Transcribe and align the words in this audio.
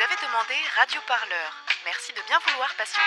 Vous 0.00 0.06
avez 0.06 0.16
demandé 0.16 0.54
Radio 0.80 0.98
Parleur. 1.06 1.50
Merci 1.84 2.12
de 2.12 2.22
bien 2.26 2.38
vouloir 2.48 2.74
patienter. 2.74 3.04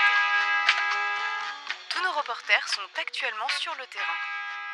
Tous 1.90 2.00
nos 2.04 2.12
reporters 2.12 2.68
sont 2.68 2.86
actuellement 3.00 3.48
sur 3.58 3.72
le 3.72 3.84
terrain. 3.90 4.14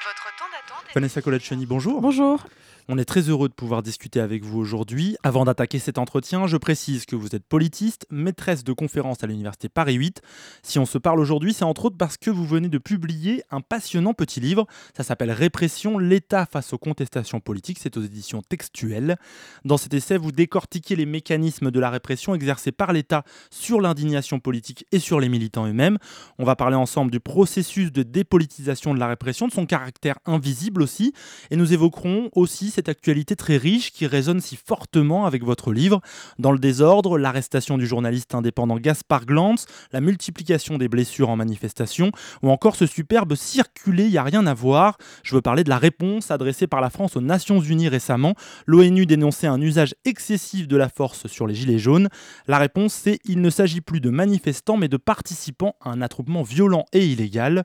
Votre 0.05 0.37
temps 0.37 0.51
d'attente 0.53 0.85
est... 0.91 0.93
Vanessa 0.93 1.23
Colaccioni, 1.23 1.65
bonjour. 1.65 2.03
Bonjour. 2.03 2.45
On 2.93 2.99
est 2.99 3.05
très 3.05 3.29
heureux 3.29 3.49
de 3.49 3.55
pouvoir 3.55 3.85
discuter 3.85 4.19
avec 4.19 4.43
vous 4.43 4.59
aujourd'hui. 4.59 5.17
Avant 5.23 5.45
d'attaquer 5.45 5.79
cet 5.79 5.97
entretien, 5.97 6.49
je 6.49 6.57
précise 6.57 7.07
que 7.07 7.15
vous 7.15 7.37
êtes 7.37 7.45
politiste, 7.45 8.05
maîtresse 8.11 8.65
de 8.65 8.73
conférence 8.73 9.23
à 9.23 9.29
l'Université 9.29 9.69
Paris 9.69 9.95
8. 9.95 10.21
Si 10.65 10.81
on 10.81 10.87
se 10.87 10.99
parle 10.99 11.21
aujourd'hui, 11.21 11.55
c'est 11.55 11.63
entre 11.63 11.85
autres 11.85 11.97
parce 11.97 12.17
que 12.17 12.31
vous 12.31 12.45
venez 12.45 12.69
de 12.69 12.79
publier 12.79 13.45
un 13.53 13.61
passionnant 13.61 14.13
petit 14.13 14.41
livre. 14.41 14.67
Ça 14.97 15.05
s'appelle 15.05 15.31
Répression, 15.31 15.99
l'État 15.99 16.47
face 16.47 16.73
aux 16.73 16.79
contestations 16.79 17.39
politiques. 17.39 17.79
C'est 17.81 17.97
aux 17.97 18.03
éditions 18.03 18.43
textuelles. 18.43 19.19
Dans 19.65 19.77
cet 19.77 19.95
essai, 19.95 20.17
vous 20.17 20.33
décortiquez 20.33 20.97
les 20.97 21.07
mécanismes 21.07 21.71
de 21.71 21.79
la 21.79 21.91
répression 21.91 22.35
exercés 22.35 22.73
par 22.73 22.93
l'État 22.93 23.23
sur 23.53 23.81
l'indignation 23.81 24.41
politique 24.41 24.85
et 24.91 24.99
sur 24.99 25.21
les 25.21 25.29
militants 25.29 25.69
eux-mêmes. 25.69 25.99
On 26.41 26.45
va 26.45 26.57
parler 26.57 26.75
ensemble 26.75 27.13
du 27.13 27.21
processus 27.21 27.93
de 27.93 28.03
dépolitisation 28.03 28.95
de 28.95 28.99
la 28.99 29.07
répression, 29.07 29.47
de 29.47 29.53
son 29.53 29.67
caractère 29.67 30.19
invisible 30.27 30.83
aussi. 30.83 31.13
Et 31.53 31.57
nous 31.57 31.73
évoquerons 31.73 32.31
aussi 32.35 32.73
cette 32.80 32.80
actualité 32.89 33.37
très 33.37 33.57
riche 33.57 33.93
qui 33.93 34.07
résonne 34.07 34.41
si 34.41 34.57
fortement 34.57 35.27
avec 35.27 35.45
votre 35.45 35.73
livre. 35.73 36.01
Dans 36.39 36.53
le 36.53 36.59
désordre, 36.59 37.19
l'arrestation 37.19 37.79
du 37.79 37.87
journaliste 37.87 38.35
indépendant 38.35 38.77
Gaspard 38.77 39.27
Glantz, 39.27 39.67
la 39.93 40.01
multiplication 40.01 40.79
des 40.79 40.89
blessures 40.89 41.29
en 41.29 41.37
manifestation, 41.37 42.13
ou 42.43 42.51
encore 42.51 42.77
ce 42.77 42.87
superbe 42.87 43.35
circulé, 43.35 44.05
il 44.05 44.11
n'y 44.11 44.19
a 44.19 44.23
rien 44.23 44.47
à 44.47 44.55
voir. 44.55 44.97
Je 45.23 45.35
veux 45.35 45.43
parler 45.43 45.65
de 45.65 45.69
la 45.69 45.79
réponse 45.79 46.31
adressée 46.31 46.67
par 46.67 46.81
la 46.81 46.91
France 46.91 47.17
aux 47.17 47.21
Nations 47.21 47.61
Unies 47.61 47.89
récemment. 47.89 48.35
L'ONU 48.67 49.07
dénonçait 49.07 49.47
un 49.47 49.61
usage 49.61 49.95
excessif 50.05 50.69
de 50.69 50.77
la 50.77 50.89
force 50.89 51.27
sur 51.27 51.47
les 51.47 51.55
Gilets 51.55 51.79
jaunes. 51.79 52.09
La 52.47 52.59
réponse, 52.59 52.95
c'est 52.95 53.19
il 53.25 53.41
ne 53.41 53.51
s'agit 53.51 53.81
plus 53.81 54.01
de 54.01 54.11
manifestants, 54.11 54.77
mais 54.77 54.89
de 54.89 54.97
participants 54.97 55.77
à 55.81 55.91
un 55.91 56.03
attroupement 56.03 56.43
violent 56.43 56.85
et 56.93 57.07
illégal. 57.07 57.65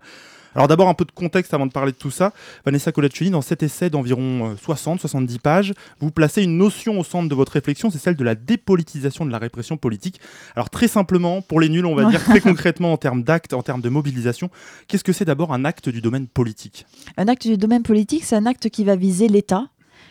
Alors 0.55 0.67
d'abord 0.67 0.87
un 0.87 0.93
peu 0.93 1.05
de 1.05 1.11
contexte 1.11 1.53
avant 1.53 1.65
de 1.65 1.71
parler 1.71 1.91
de 1.91 1.97
tout 1.97 2.11
ça. 2.11 2.33
Vanessa 2.65 2.91
Colaccioni, 2.91 3.29
dans 3.29 3.41
cet 3.41 3.61
essai 3.61 3.89
d'environ 3.89 4.55
60-70 4.55 5.39
pages, 5.39 5.73
vous 5.99 6.11
placez 6.11 6.43
une 6.43 6.57
notion 6.57 6.97
au 6.99 7.03
centre 7.03 7.27
de 7.27 7.35
votre 7.35 7.51
réflexion, 7.51 7.89
c'est 7.89 7.97
celle 7.97 8.15
de 8.15 8.23
la 8.23 8.35
dépolitisation 8.35 9.25
de 9.25 9.31
la 9.31 9.37
répression 9.37 9.77
politique. 9.77 10.21
Alors 10.55 10.69
très 10.69 10.87
simplement, 10.87 11.41
pour 11.41 11.59
les 11.59 11.69
nuls, 11.69 11.85
on 11.85 11.95
va 11.95 12.05
dire 12.05 12.23
très 12.23 12.39
concrètement 12.41 12.93
en 12.93 12.97
termes 12.97 13.23
d'actes, 13.23 13.53
en 13.53 13.63
termes 13.63 13.81
de 13.81 13.89
mobilisation, 13.89 14.49
qu'est-ce 14.87 15.03
que 15.03 15.13
c'est 15.13 15.25
d'abord 15.25 15.53
un 15.53 15.65
acte 15.65 15.89
du 15.89 16.01
domaine 16.01 16.27
politique? 16.27 16.85
Un 17.17 17.27
acte 17.27 17.47
du 17.47 17.57
domaine 17.57 17.83
politique, 17.83 18.23
c'est 18.23 18.35
un 18.35 18.45
acte 18.45 18.69
qui 18.69 18.83
va 18.83 18.95
viser 18.95 19.27
l'État, 19.27 19.67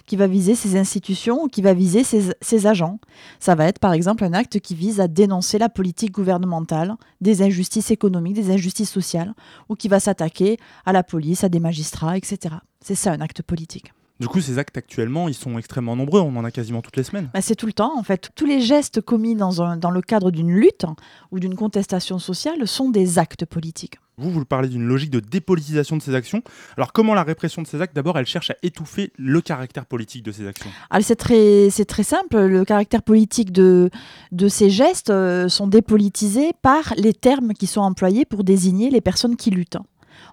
qui 0.07 0.17
va 0.17 0.27
viser 0.27 0.55
ses 0.55 0.77
institutions, 0.77 1.49
qui 1.49 1.63
va 1.63 1.75
viser 1.75 2.05
ses, 2.05 2.33
ses, 2.41 2.67
agents. 2.67 2.99
Ça 3.41 3.55
va 3.55 3.67
être 3.67 3.79
par 3.79 3.93
exemple 3.93 4.25
un 4.25 4.33
acte 4.33 4.61
qui 4.61 4.75
vise 4.75 5.01
à 5.01 5.09
dénoncer 5.09 5.59
la 5.59 5.69
politique 5.69 6.13
gouvernementale, 6.13 6.95
des 7.21 7.43
injustices 7.43 7.91
économiques, 7.91 8.35
des 8.35 8.51
injustices 8.51 8.91
sociales, 8.91 9.35
ou 9.69 9.75
qui 9.75 9.89
va 9.89 10.01
s'attaquer 10.01 10.59
à 10.85 10.93
la 10.93 11.03
police, 11.03 11.45
à 11.45 11.49
des 11.49 11.61
magistrats, 11.61 12.17
etc. 12.17 12.57
C'est 12.81 12.95
ça 12.95 13.13
un 13.13 13.21
acte 13.21 13.43
politique. 13.43 13.93
Du 14.21 14.29
coup, 14.29 14.41
ces 14.41 14.59
actes 14.59 14.77
actuellement, 14.77 15.29
ils 15.29 15.35
sont 15.35 15.59
extrêmement 15.59 15.97
nombreux, 15.97 16.21
on 16.21 16.37
en 16.37 16.45
a 16.45 16.53
quasiment 16.53 16.83
toutes 16.83 16.97
les 16.97 17.03
semaines. 17.03 17.31
Bah, 17.35 17.41
c'est 17.41 17.57
tout 17.57 17.67
le 17.67 17.73
temps, 17.73 17.99
en 17.99 18.05
fait. 18.05 18.31
Tous 18.37 18.47
les 18.47 18.61
gestes 18.61 19.01
commis 19.01 19.35
dans, 19.35 19.61
un, 19.61 19.77
dans 19.77 19.91
le 19.91 20.03
cadre 20.03 20.31
d'une 20.31 20.53
lutte 20.53 20.87
ou 21.33 21.41
d'une 21.41 21.57
contestation 21.57 22.21
sociale 22.21 22.67
sont 22.69 22.91
des 22.91 23.19
actes 23.19 23.45
politiques. 23.45 23.97
Vous, 24.17 24.31
vous 24.31 24.45
parlez 24.45 24.69
d'une 24.69 24.85
logique 24.85 25.11
de 25.11 25.21
dépolitisation 25.21 25.97
de 25.97 26.03
ces 26.03 26.15
actions. 26.15 26.43
Alors 26.77 26.93
comment 26.93 27.15
la 27.15 27.25
répression 27.25 27.63
de 27.63 27.67
ces 27.67 27.81
actes, 27.81 27.97
d'abord, 27.97 28.19
elle 28.19 28.27
cherche 28.27 28.51
à 28.51 28.57
étouffer 28.63 29.13
le 29.17 29.41
caractère 29.41 29.87
politique 29.87 30.23
de 30.23 30.31
ces 30.31 30.47
actions? 30.47 30.71
Alors 30.91 31.05
c'est 31.05 31.17
très, 31.17 31.69
très 31.87 32.05
simple. 32.05 32.39
Le 32.39 32.65
caractère 32.65 33.03
politique 33.03 33.51
de, 33.51 33.91
de 34.31 34.49
ces 34.49 34.71
gestes 34.71 35.11
euh, 35.11 35.49
sont 35.49 35.67
dépolitisés 35.67 36.53
par 36.63 36.95
les 36.97 37.13
termes 37.13 37.55
qui 37.55 37.67
sont 37.67 37.81
employés 37.81 38.25
pour 38.25 38.45
désigner 38.45 38.91
les 38.91 39.01
personnes 39.01 39.37
qui 39.37 39.51
luttent. 39.51 39.79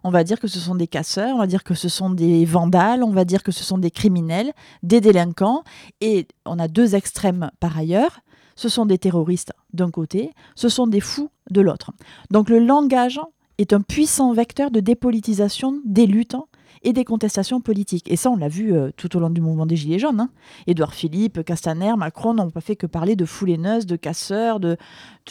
On 0.03 0.11
va 0.11 0.23
dire 0.23 0.39
que 0.39 0.47
ce 0.47 0.59
sont 0.59 0.75
des 0.75 0.87
casseurs, 0.87 1.35
on 1.35 1.39
va 1.39 1.47
dire 1.47 1.63
que 1.63 1.73
ce 1.73 1.89
sont 1.89 2.11
des 2.11 2.45
vandales, 2.45 3.03
on 3.03 3.11
va 3.11 3.25
dire 3.25 3.41
que 3.41 3.51
ce 3.51 3.63
sont 3.63 3.79
des 3.79 3.91
criminels, 3.91 4.51
des 4.83 5.01
délinquants. 5.01 5.63
Et 6.01 6.27
on 6.45 6.59
a 6.59 6.67
deux 6.67 6.93
extrêmes 6.93 7.49
par 7.59 7.77
ailleurs. 7.77 8.19
Ce 8.55 8.69
sont 8.69 8.85
des 8.85 8.99
terroristes 8.99 9.53
d'un 9.73 9.89
côté, 9.89 10.31
ce 10.55 10.69
sont 10.69 10.85
des 10.85 10.99
fous 10.99 11.31
de 11.49 11.61
l'autre. 11.61 11.91
Donc 12.29 12.49
le 12.49 12.59
langage 12.59 13.19
est 13.61 13.73
un 13.73 13.81
puissant 13.81 14.33
vecteur 14.33 14.71
de 14.71 14.79
dépolitisation 14.79 15.79
des 15.85 16.05
luttes 16.05 16.35
et 16.83 16.93
des 16.93 17.05
contestations 17.05 17.61
politiques. 17.61 18.11
Et 18.11 18.15
ça, 18.15 18.29
on 18.31 18.35
l'a 18.35 18.47
vu 18.47 18.73
euh, 18.73 18.89
tout 18.97 19.15
au 19.15 19.19
long 19.19 19.29
du 19.29 19.41
mouvement 19.41 19.65
des 19.65 19.75
Gilets 19.75 19.99
jaunes. 19.99 20.19
Hein. 20.19 20.29
Édouard 20.67 20.93
Philippe, 20.93 21.43
Castaner, 21.43 21.93
Macron 21.95 22.33
n'ont 22.33 22.49
pas 22.49 22.61
fait 22.61 22.75
que 22.75 22.87
parler 22.87 23.15
de 23.15 23.25
fouleineuses, 23.25 23.85
de 23.85 23.95
casseurs, 23.95 24.59
de 24.59 24.77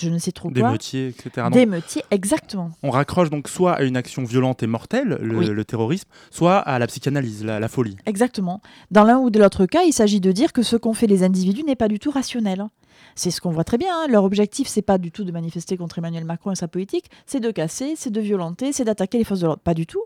je 0.01 0.09
ne 0.09 0.19
sais 0.19 0.31
trop 0.33 0.49
quoi. 0.49 0.55
D'émeutiers, 0.55 1.09
etc. 1.09 1.49
D'émeutiers, 1.51 2.05
exactement. 2.11 2.71
On 2.83 2.91
raccroche 2.91 3.31
donc 3.31 3.49
soit 3.49 3.73
à 3.73 3.83
une 3.83 3.97
action 3.97 4.23
violente 4.23 4.63
et 4.63 4.69
mortelle, 4.69 5.19
le, 5.21 5.39
oui. 5.39 5.47
le 5.47 5.65
terrorisme, 5.65 6.09
soit 6.31 6.59
à 6.59 6.79
la 6.79 6.87
psychanalyse, 6.87 7.45
la, 7.45 7.59
la 7.59 7.69
folie. 7.69 7.97
Exactement. 8.07 8.61
Dans 8.93 9.03
l'un 9.03 9.19
ou 9.19 9.31
de 9.31 9.41
l'autre 9.41 9.67
cas, 9.67 9.83
il 9.83 9.93
s'agit 9.93 10.21
de 10.21 10.31
dire 10.31 10.53
que 10.53 10.63
ce 10.63 10.77
qu'ont 10.77 10.95
fait 10.95 11.09
les 11.09 11.25
individus 11.25 11.65
n'est 11.65 11.77
pas 11.77 11.89
du 11.89 11.99
tout 11.99 12.11
rationnel. 12.13 12.67
C'est 13.15 13.31
ce 13.31 13.41
qu'on 13.41 13.51
voit 13.51 13.65
très 13.65 13.79
bien. 13.79 13.95
Hein. 13.95 14.07
Leur 14.09 14.25
objectif, 14.25 14.69
c'est 14.69 14.83
pas 14.83 14.99
du 14.99 15.11
tout 15.11 15.25
de 15.25 15.33
manifester 15.33 15.77
contre 15.77 15.99
Emmanuel 15.99 16.25
Macron 16.25 16.53
et 16.53 16.55
sa 16.55 16.69
politique, 16.69 17.07
c'est 17.27 17.41
de 17.41 17.51
casser, 17.51 17.95
c'est 17.97 18.11
de 18.11 18.21
violenter, 18.21 18.73
c'est 18.73 18.85
d'attaquer 18.85 19.19
les 19.19 19.25
forces 19.25 19.41
de 19.41 19.47
l'ordre. 19.47 19.63
Pas 19.63 19.75
du 19.75 19.87
tout. 19.87 20.05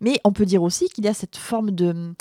Mais 0.00 0.20
on 0.24 0.32
peut 0.32 0.46
dire 0.46 0.62
aussi 0.62 0.88
qu'il 0.88 1.04
y 1.04 1.08
a 1.08 1.14
cette 1.14 1.36
forme 1.36 1.70
de 1.70 2.14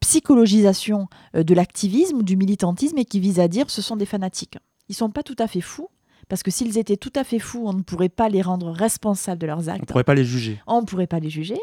psychologisation 0.00 1.08
euh, 1.34 1.42
de 1.42 1.54
l'activisme, 1.54 2.22
du 2.22 2.36
militantisme, 2.36 2.98
et 2.98 3.04
qui 3.04 3.20
vise 3.20 3.40
à 3.40 3.48
dire 3.48 3.70
ce 3.70 3.82
sont 3.82 3.96
des 3.96 4.06
fanatiques. 4.06 4.58
Ils 4.88 4.94
sont 4.94 5.10
pas 5.10 5.22
tout 5.22 5.36
à 5.38 5.46
fait 5.46 5.60
fous. 5.60 5.88
Parce 6.28 6.42
que 6.42 6.50
s'ils 6.50 6.76
étaient 6.76 6.96
tout 6.96 7.12
à 7.14 7.22
fait 7.22 7.38
fous, 7.38 7.62
on 7.66 7.72
ne 7.72 7.82
pourrait 7.82 8.08
pas 8.08 8.28
les 8.28 8.42
rendre 8.42 8.72
responsables 8.72 9.40
de 9.40 9.46
leurs 9.46 9.68
actes. 9.68 9.78
On 9.78 9.82
ne 9.82 9.86
pourrait 9.86 10.04
pas 10.04 10.14
les 10.14 10.24
juger. 10.24 10.60
On 10.66 10.80
ne 10.80 10.86
pourrait 10.86 11.06
pas 11.06 11.20
les 11.20 11.30
juger 11.30 11.58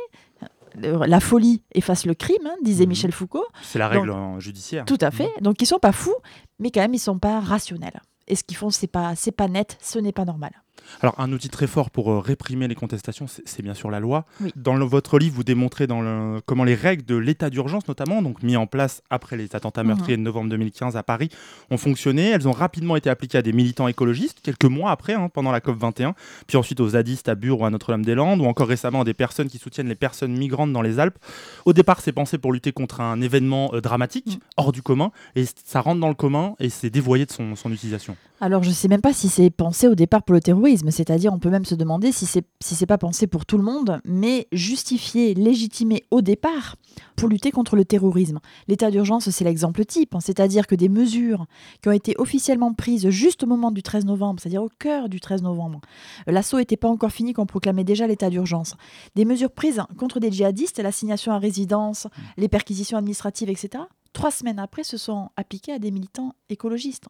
la 0.76 1.20
folie 1.20 1.62
efface 1.74 2.06
le 2.06 2.14
crime, 2.14 2.46
hein, 2.46 2.56
disait 2.64 2.86
mmh. 2.86 2.90
Michel 2.90 3.12
Foucault. 3.12 3.46
C'est 3.62 3.80
la 3.80 3.88
règle 3.88 4.08
Donc, 4.08 4.40
judiciaire. 4.40 4.86
Tout 4.86 4.98
à 5.02 5.12
fait. 5.12 5.30
Mmh. 5.40 5.44
Donc 5.44 5.62
ils 5.62 5.66
sont 5.66 5.80
pas 5.80 5.92
fous, 5.92 6.16
mais 6.60 6.72
quand 6.72 6.82
même 6.82 6.94
ils 6.94 7.00
sont 7.00 7.20
pas 7.20 7.40
rationnels. 7.40 8.02
Et 8.28 8.36
ce 8.36 8.44
qu'ils 8.44 8.58
font, 8.58 8.70
c'est 8.70 8.88
pas, 8.88 9.16
c'est 9.16 9.32
pas 9.32 9.48
net, 9.48 9.78
ce 9.82 10.00
n'est 10.00 10.14
pas 10.14 10.26
normal. 10.26 10.63
Alors, 11.02 11.20
un 11.20 11.32
outil 11.32 11.50
très 11.50 11.68
fort 11.68 11.90
pour 11.90 12.12
euh, 12.12 12.20
réprimer 12.20 12.68
les 12.68 12.76
contestations, 12.76 13.26
c'est 13.28 13.62
bien 13.62 13.74
sûr 13.74 13.90
la 13.90 14.00
loi. 14.00 14.26
Oui. 14.42 14.52
Dans 14.56 14.76
le, 14.76 14.86
votre 14.86 15.20
livre, 15.20 15.36
vous 15.36 15.44
démontrez 15.44 15.88
dans 15.88 16.02
le, 16.02 16.42
comment 16.46 16.64
les 16.64 16.76
règles 16.76 17.06
de 17.06 17.16
l'état 17.16 17.50
d'urgence, 17.50 17.88
notamment, 17.88 18.22
donc 18.22 18.44
mis 18.44 18.58
en 18.58 18.68
place 18.68 19.02
après 19.10 19.38
les 19.38 19.56
attentats 19.56 19.84
meurtriers 19.84 20.18
mmh. 20.18 20.22
de 20.22 20.24
novembre 20.24 20.50
2015 20.50 20.98
à 20.98 21.04
Paris, 21.04 21.30
ont 21.70 21.78
fonctionné. 21.78 22.30
Elles 22.30 22.48
ont 22.48 22.52
rapidement 22.52 22.96
été 22.96 23.10
appliquées 23.10 23.38
à 23.38 23.42
des 23.42 23.54
militants 23.54 23.88
écologistes, 23.88 24.40
quelques 24.42 24.66
mois 24.66 24.92
après, 24.92 25.14
hein, 25.14 25.30
pendant 25.34 25.52
la 25.52 25.62
COP 25.62 25.78
21, 25.78 26.16
puis 26.48 26.58
ensuite 26.58 26.80
aux 26.80 26.90
zadistes 26.90 27.30
à 27.30 27.36
Bure 27.36 27.62
ou 27.62 27.66
à 27.66 27.70
Notre-Dame-des-Landes, 27.70 28.42
ou 28.42 28.46
encore 28.46 28.68
récemment 28.68 29.02
à 29.02 29.04
des 29.04 29.14
personnes 29.14 29.48
qui 29.48 29.58
soutiennent 29.58 29.90
les 29.90 29.96
personnes 29.96 30.38
migrantes 30.38 30.74
dans 30.74 30.82
les 30.82 31.00
Alpes. 31.00 31.18
Au 31.66 31.74
départ, 31.74 32.02
c'est 32.02 32.12
pensé 32.12 32.38
pour 32.38 32.54
lutter 32.54 32.72
contre 32.72 33.02
un 33.02 33.22
événement 33.22 33.72
euh, 33.74 33.82
dramatique, 33.82 34.38
mmh. 34.38 34.40
hors 34.58 34.72
du 34.72 34.82
commun, 34.82 35.12
et 35.36 35.46
ça 35.66 35.82
rentre 35.82 36.00
dans 36.00 36.10
le 36.10 36.16
commun 36.16 36.56
et 36.60 36.70
c'est 36.70 36.90
dévoyé 36.90 37.26
de 37.26 37.32
son, 37.32 37.56
son 37.56 37.72
utilisation. 37.72 38.16
Alors, 38.44 38.62
je 38.62 38.68
ne 38.68 38.74
sais 38.74 38.90
même 38.90 39.00
pas 39.00 39.14
si 39.14 39.30
c'est 39.30 39.50
pensé 39.50 39.88
au 39.88 39.96
départ 39.96 40.22
pour 40.22 40.34
le 40.34 40.42
terrorisme, 40.42 40.92
c'est-à-dire 40.92 41.32
on 41.32 41.40
peut 41.40 41.50
même 41.50 41.64
se 41.64 41.76
demander 41.76 42.12
si 42.12 42.26
c'est 42.26 42.46
si 42.60 42.76
c'est 42.76 42.86
pas 42.86 42.98
pensé 42.98 43.26
pour 43.26 43.46
tout 43.46 43.58
le 43.58 43.64
monde, 43.64 44.02
mais 44.04 44.50
justifié, 44.52 45.34
légitimé 45.34 46.04
au 46.12 46.22
départ 46.22 46.76
pour 47.16 47.30
lutter 47.30 47.52
contre 47.52 47.78
le 47.78 47.86
terrorisme. 47.86 48.42
L'état 48.68 48.92
d'urgence, 48.92 49.30
c'est 49.30 49.46
l'exemple 49.46 49.86
type, 49.86 50.14
hein, 50.14 50.20
c'est-à-dire 50.20 50.68
que 50.68 50.76
des 50.76 50.90
mesures 50.90 51.46
qui 51.82 51.88
ont 51.88 51.94
été 51.94 52.16
officiellement 52.18 52.74
prises 52.74 53.08
juste 53.08 53.44
au 53.44 53.48
moment 53.48 53.72
du 53.72 53.82
13 53.82 54.04
novembre, 54.04 54.42
c'est-à-dire 54.42 54.64
au 54.64 54.70
cœur 54.78 55.08
du 55.08 55.22
13 55.22 55.42
novembre, 55.42 55.80
l'assaut 56.28 56.58
n'était 56.58 56.76
pas 56.76 56.90
encore 56.90 57.14
fini 57.14 57.32
qu'on 57.32 57.46
proclamait 57.46 57.86
déjà 57.86 58.08
l'état 58.08 58.30
d'urgence. 58.30 58.76
Des 59.16 59.24
mesures 59.24 59.52
prises 59.52 59.82
contre 59.98 60.20
des 60.20 60.34
djihadistes, 60.34 60.80
l'assignation 60.80 61.32
à 61.32 61.40
résidence, 61.40 62.08
les 62.36 62.50
perquisitions 62.50 62.98
administratives, 62.98 63.50
etc. 63.50 63.86
Trois 64.12 64.32
semaines 64.32 64.60
après, 64.60 64.84
se 64.84 64.98
sont 64.98 65.30
appliquées 65.38 65.72
à 65.72 65.80
des 65.80 65.92
militants 65.92 66.36
écologistes. 66.50 67.08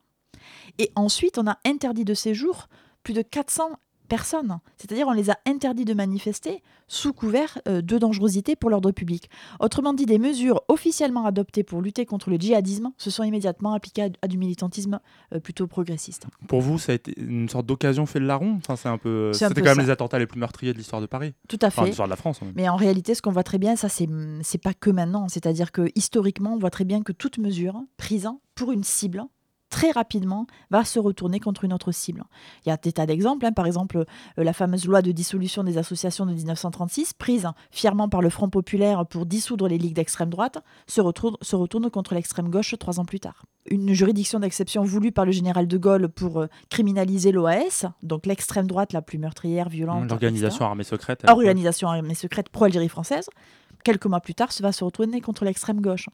Et 0.80 0.92
ensuite, 0.96 1.38
on 1.38 1.48
a 1.48 1.58
interdit 1.66 2.06
de 2.06 2.14
séjour 2.14 2.68
plus 3.04 3.14
de 3.14 3.22
400 3.22 3.78
personnes. 4.08 4.60
C'est-à-dire 4.78 5.08
on 5.08 5.12
les 5.12 5.30
a 5.30 5.38
interdits 5.48 5.86
de 5.86 5.94
manifester 5.94 6.62
sous 6.88 7.14
couvert 7.14 7.60
euh, 7.68 7.82
de 7.82 7.98
dangerosité 7.98 8.56
pour 8.56 8.70
l'ordre 8.70 8.92
public. 8.92 9.30
Autrement 9.60 9.94
dit, 9.94 10.06
des 10.06 10.20
mesures 10.20 10.62
officiellement 10.68 11.26
adoptées 11.26 11.64
pour 11.64 11.82
lutter 11.82 12.06
contre 12.06 12.30
le 12.30 12.38
djihadisme 12.38 12.92
se 12.98 13.10
sont 13.10 13.24
immédiatement 13.24 13.74
appliquées 13.74 14.12
à, 14.22 14.28
du 14.28 14.38
militantisme 14.38 15.00
euh, 15.34 15.40
plutôt 15.40 15.68
progressiste. 15.68 16.28
Pour 16.48 16.62
vous, 16.62 16.78
ça 16.78 16.92
a 16.92 16.96
été 16.96 17.14
une 17.20 17.50
sorte 17.50 17.66
d'occasion 17.66 18.06
fait 18.06 18.20
le 18.20 18.28
larron? 18.28 18.56
Enfin, 18.58 18.76
c'est 18.76 18.90
un 18.90 18.98
peu, 18.98 19.32
C'était 19.34 19.62
quand 19.62 19.70
même 19.70 19.78
ça. 19.78 19.82
les 19.82 19.90
attentats 19.90 20.20
les 20.20 20.28
plus 20.28 20.40
meurtriers 20.40 20.74
de 20.74 20.78
l'histoire 20.78 21.02
de 21.02 21.08
Paris. 21.08 21.34
Tout 21.48 21.58
à 21.62 21.70
fait. 21.70 21.80
Enfin, 21.80 21.88
l'histoire 21.88 22.08
de 22.08 22.12
la 22.12 22.18
France. 22.18 22.40
Mais 22.56 22.70
en 22.70 22.76
réalité, 22.76 23.16
ce 23.16 23.22
qu'on 23.22 23.32
voit 23.32 23.44
très 23.44 23.58
bien, 23.58 23.76
ça, 23.76 23.90
c'est, 23.90 24.08
c'est 24.42 24.62
pas 24.62 24.74
que 24.74 24.90
maintenant. 24.90 25.28
C'est-à-dire 25.28 25.72
que 25.72 25.90
historiquement, 25.96 26.54
on 26.54 26.58
voit 26.58 26.70
très 26.70 26.86
bien 26.86 27.02
que 27.02 27.12
toute 27.12 27.38
mesure 27.38 27.82
prise 27.98 28.28
pour 28.56 28.72
une 28.72 28.84
cible 28.84 29.24
très 29.74 29.90
rapidement, 29.90 30.46
va 30.70 30.86
se 30.86 31.00
retourner 31.00 31.40
contre 31.40 31.64
une 31.64 31.74
autre 31.74 31.92
cible. 31.92 32.24
Il 32.64 32.70
y 32.70 32.72
a 32.72 32.78
des 32.78 32.92
tas 32.92 33.08
d'exemples. 33.08 33.44
Hein. 33.44 33.54
Par 33.54 33.66
exemple, 33.66 34.06
euh, 34.38 34.44
la 34.44 34.54
fameuse 34.54 34.86
loi 34.86 35.02
de 35.02 35.12
dissolution 35.12 35.64
des 35.64 35.80
associations 35.80 36.28
de 36.28 36.34
1936, 36.34 37.14
prise 37.14 37.48
fièrement 37.72 38.08
par 38.08 38.22
le 38.22 38.30
Front 38.30 38.50
populaire 38.50 39.04
pour 39.08 39.26
dissoudre 39.26 39.68
les 39.68 39.80
ligues 39.80 39.96
d'extrême 39.96 40.30
droite, 40.30 40.64
se 40.86 41.02
retourne, 41.02 41.38
se 41.42 41.56
retourne 41.56 41.90
contre 41.90 42.14
l'extrême 42.14 42.50
gauche 42.50 42.76
trois 42.78 43.00
ans 43.00 43.06
plus 43.06 43.20
tard. 43.20 43.46
Une 43.72 43.94
juridiction 43.94 44.40
d'exception 44.40 44.84
voulue 44.84 45.12
par 45.12 45.26
le 45.26 45.32
général 45.32 45.68
de 45.68 45.78
Gaulle 45.78 46.08
pour 46.08 46.42
euh, 46.42 46.48
criminaliser 46.70 47.32
l'OAS, 47.32 47.88
donc 48.04 48.28
l'extrême 48.28 48.68
droite 48.68 48.94
la 48.94 49.02
plus 49.02 49.18
meurtrière, 49.18 49.70
violente. 49.70 50.08
L'organisation 50.08 50.66
armée 50.66 50.84
secrète. 50.84 51.24
Organisation 51.28 51.88
armée 51.88 52.14
secrète 52.14 52.50
pro-Algérie 52.50 52.90
française 52.90 53.28
quelques 53.84 54.06
mois 54.06 54.22
plus 54.22 54.36
tard, 54.36 54.52
ça 54.52 54.64
va 54.64 54.72
se 54.72 54.84
retourner 54.84 55.22
contre 55.22 55.46
l'extrême 55.46 55.82
gauche. 55.82 56.08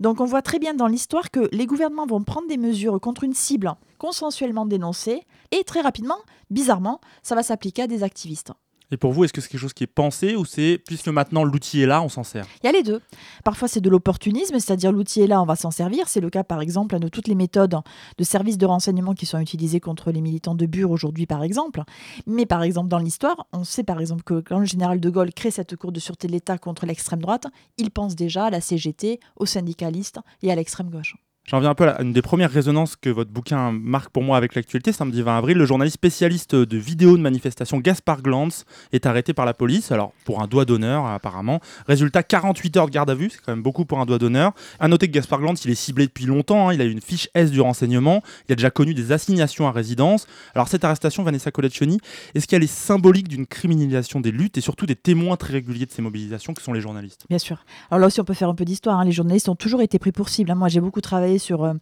Donc 0.00 0.20
on 0.20 0.24
voit 0.24 0.42
très 0.42 0.58
bien 0.58 0.74
dans 0.74 0.86
l'histoire 0.86 1.30
que 1.30 1.48
les 1.52 1.66
gouvernements 1.66 2.06
vont 2.06 2.22
prendre 2.22 2.48
des 2.48 2.58
mesures 2.58 3.00
contre 3.00 3.24
une 3.24 3.34
cible 3.34 3.72
consensuellement 3.98 4.66
dénoncée, 4.66 5.22
et 5.50 5.64
très 5.64 5.80
rapidement, 5.80 6.18
bizarrement, 6.50 7.00
ça 7.22 7.34
va 7.34 7.42
s'appliquer 7.42 7.82
à 7.82 7.86
des 7.86 8.02
activistes. 8.02 8.52
Et 8.90 8.96
pour 8.96 9.12
vous, 9.12 9.24
est-ce 9.24 9.32
que 9.32 9.40
c'est 9.40 9.48
quelque 9.48 9.60
chose 9.60 9.72
qui 9.72 9.84
est 9.84 9.88
pensé 9.88 10.36
ou 10.36 10.44
c'est 10.44 10.80
puisque 10.86 11.08
maintenant 11.08 11.42
l'outil 11.42 11.82
est 11.82 11.86
là, 11.86 12.02
on 12.02 12.08
s'en 12.08 12.22
sert? 12.22 12.46
Il 12.62 12.66
y 12.66 12.68
a 12.68 12.72
les 12.72 12.82
deux. 12.82 13.00
Parfois 13.42 13.66
c'est 13.66 13.80
de 13.80 13.88
l'opportunisme, 13.90 14.58
c'est-à-dire 14.58 14.92
l'outil 14.92 15.22
est 15.22 15.26
là, 15.26 15.40
on 15.40 15.46
va 15.46 15.56
s'en 15.56 15.70
servir. 15.70 16.08
C'est 16.08 16.20
le 16.20 16.30
cas 16.30 16.44
par 16.44 16.60
exemple 16.60 16.98
de 16.98 17.08
toutes 17.08 17.28
les 17.28 17.34
méthodes 17.34 17.76
de 18.18 18.24
services 18.24 18.58
de 18.58 18.66
renseignement 18.66 19.14
qui 19.14 19.26
sont 19.26 19.38
utilisées 19.38 19.80
contre 19.80 20.12
les 20.12 20.20
militants 20.20 20.54
de 20.54 20.66
Bure 20.66 20.90
aujourd'hui 20.90 21.26
par 21.26 21.42
exemple. 21.42 21.82
Mais 22.26 22.46
par 22.46 22.62
exemple 22.62 22.88
dans 22.88 22.98
l'histoire, 22.98 23.46
on 23.52 23.64
sait 23.64 23.84
par 23.84 24.00
exemple 24.00 24.22
que 24.22 24.40
quand 24.40 24.58
le 24.58 24.66
général 24.66 25.00
de 25.00 25.10
Gaulle 25.10 25.32
crée 25.32 25.50
cette 25.50 25.76
cour 25.76 25.90
de 25.90 26.00
sûreté 26.00 26.26
de 26.26 26.32
l'État 26.32 26.58
contre 26.58 26.86
l'extrême 26.86 27.20
droite, 27.20 27.46
il 27.78 27.90
pense 27.90 28.14
déjà 28.14 28.46
à 28.46 28.50
la 28.50 28.60
CGT, 28.60 29.18
aux 29.36 29.46
syndicalistes 29.46 30.20
et 30.42 30.52
à 30.52 30.54
l'extrême 30.54 30.90
gauche. 30.90 31.16
J'en 31.46 31.60
viens 31.60 31.68
un 31.68 31.74
peu 31.74 31.86
à 31.86 32.00
une 32.00 32.14
des 32.14 32.22
premières 32.22 32.50
résonances 32.50 32.96
que 32.96 33.10
votre 33.10 33.30
bouquin 33.30 33.70
marque 33.70 34.08
pour 34.08 34.22
moi 34.22 34.38
avec 34.38 34.54
l'actualité. 34.54 34.92
Samedi 34.92 35.20
20 35.20 35.36
avril, 35.36 35.58
le 35.58 35.66
journaliste 35.66 35.96
spécialiste 35.96 36.54
de 36.54 36.76
vidéos 36.78 37.18
de 37.18 37.22
manifestation 37.22 37.80
Gaspard 37.80 38.22
Glantz 38.22 38.64
est 38.94 39.04
arrêté 39.04 39.34
par 39.34 39.44
la 39.44 39.52
police, 39.52 39.92
alors 39.92 40.14
pour 40.24 40.40
un 40.40 40.46
doigt 40.46 40.64
d'honneur 40.64 41.04
apparemment. 41.04 41.60
Résultat, 41.86 42.22
48 42.22 42.78
heures 42.78 42.86
de 42.86 42.92
garde 42.92 43.10
à 43.10 43.14
vue, 43.14 43.28
c'est 43.28 43.40
quand 43.44 43.52
même 43.52 43.62
beaucoup 43.62 43.84
pour 43.84 44.00
un 44.00 44.06
doigt 44.06 44.16
d'honneur. 44.16 44.52
À 44.80 44.88
noter 44.88 45.06
que 45.06 45.12
Gaspard 45.12 45.40
Glantz, 45.40 45.62
il 45.66 45.70
est 45.70 45.74
ciblé 45.74 46.06
depuis 46.06 46.24
longtemps, 46.24 46.70
hein. 46.70 46.72
il 46.72 46.80
a 46.80 46.84
une 46.84 47.02
fiche 47.02 47.28
S 47.34 47.50
du 47.50 47.60
renseignement, 47.60 48.22
il 48.48 48.54
a 48.54 48.56
déjà 48.56 48.70
connu 48.70 48.94
des 48.94 49.12
assignations 49.12 49.68
à 49.68 49.70
résidence. 49.70 50.26
Alors 50.54 50.68
cette 50.68 50.82
arrestation, 50.82 51.24
Vanessa 51.24 51.50
Coleccioni, 51.50 52.00
est-ce 52.34 52.46
qu'elle 52.46 52.62
est 52.62 52.74
symbolique 52.74 53.28
d'une 53.28 53.46
criminalisation 53.46 54.20
des 54.20 54.30
luttes 54.30 54.56
et 54.56 54.62
surtout 54.62 54.86
des 54.86 54.96
témoins 54.96 55.36
très 55.36 55.52
réguliers 55.52 55.84
de 55.84 55.92
ces 55.92 56.00
mobilisations 56.00 56.54
que 56.54 56.62
sont 56.62 56.72
les 56.72 56.80
journalistes? 56.80 57.26
Bien 57.28 57.38
sûr. 57.38 57.66
Alors 57.90 58.00
là 58.00 58.06
aussi, 58.06 58.22
on 58.22 58.24
peut 58.24 58.32
faire 58.32 58.48
un 58.48 58.54
peu 58.54 58.64
d'histoire. 58.64 58.98
Hein. 58.98 59.04
Les 59.04 59.12
journalistes 59.12 59.50
ont 59.50 59.56
toujours 59.56 59.82
été 59.82 59.98
pris 59.98 60.10
pour 60.10 60.30
cible. 60.30 60.50
Hein. 60.50 60.54
Moi, 60.54 60.68
j'ai 60.68 60.80
beaucoup 60.80 61.02
travaillé 61.02 61.33
sur 61.38 61.64
euh, 61.64 61.74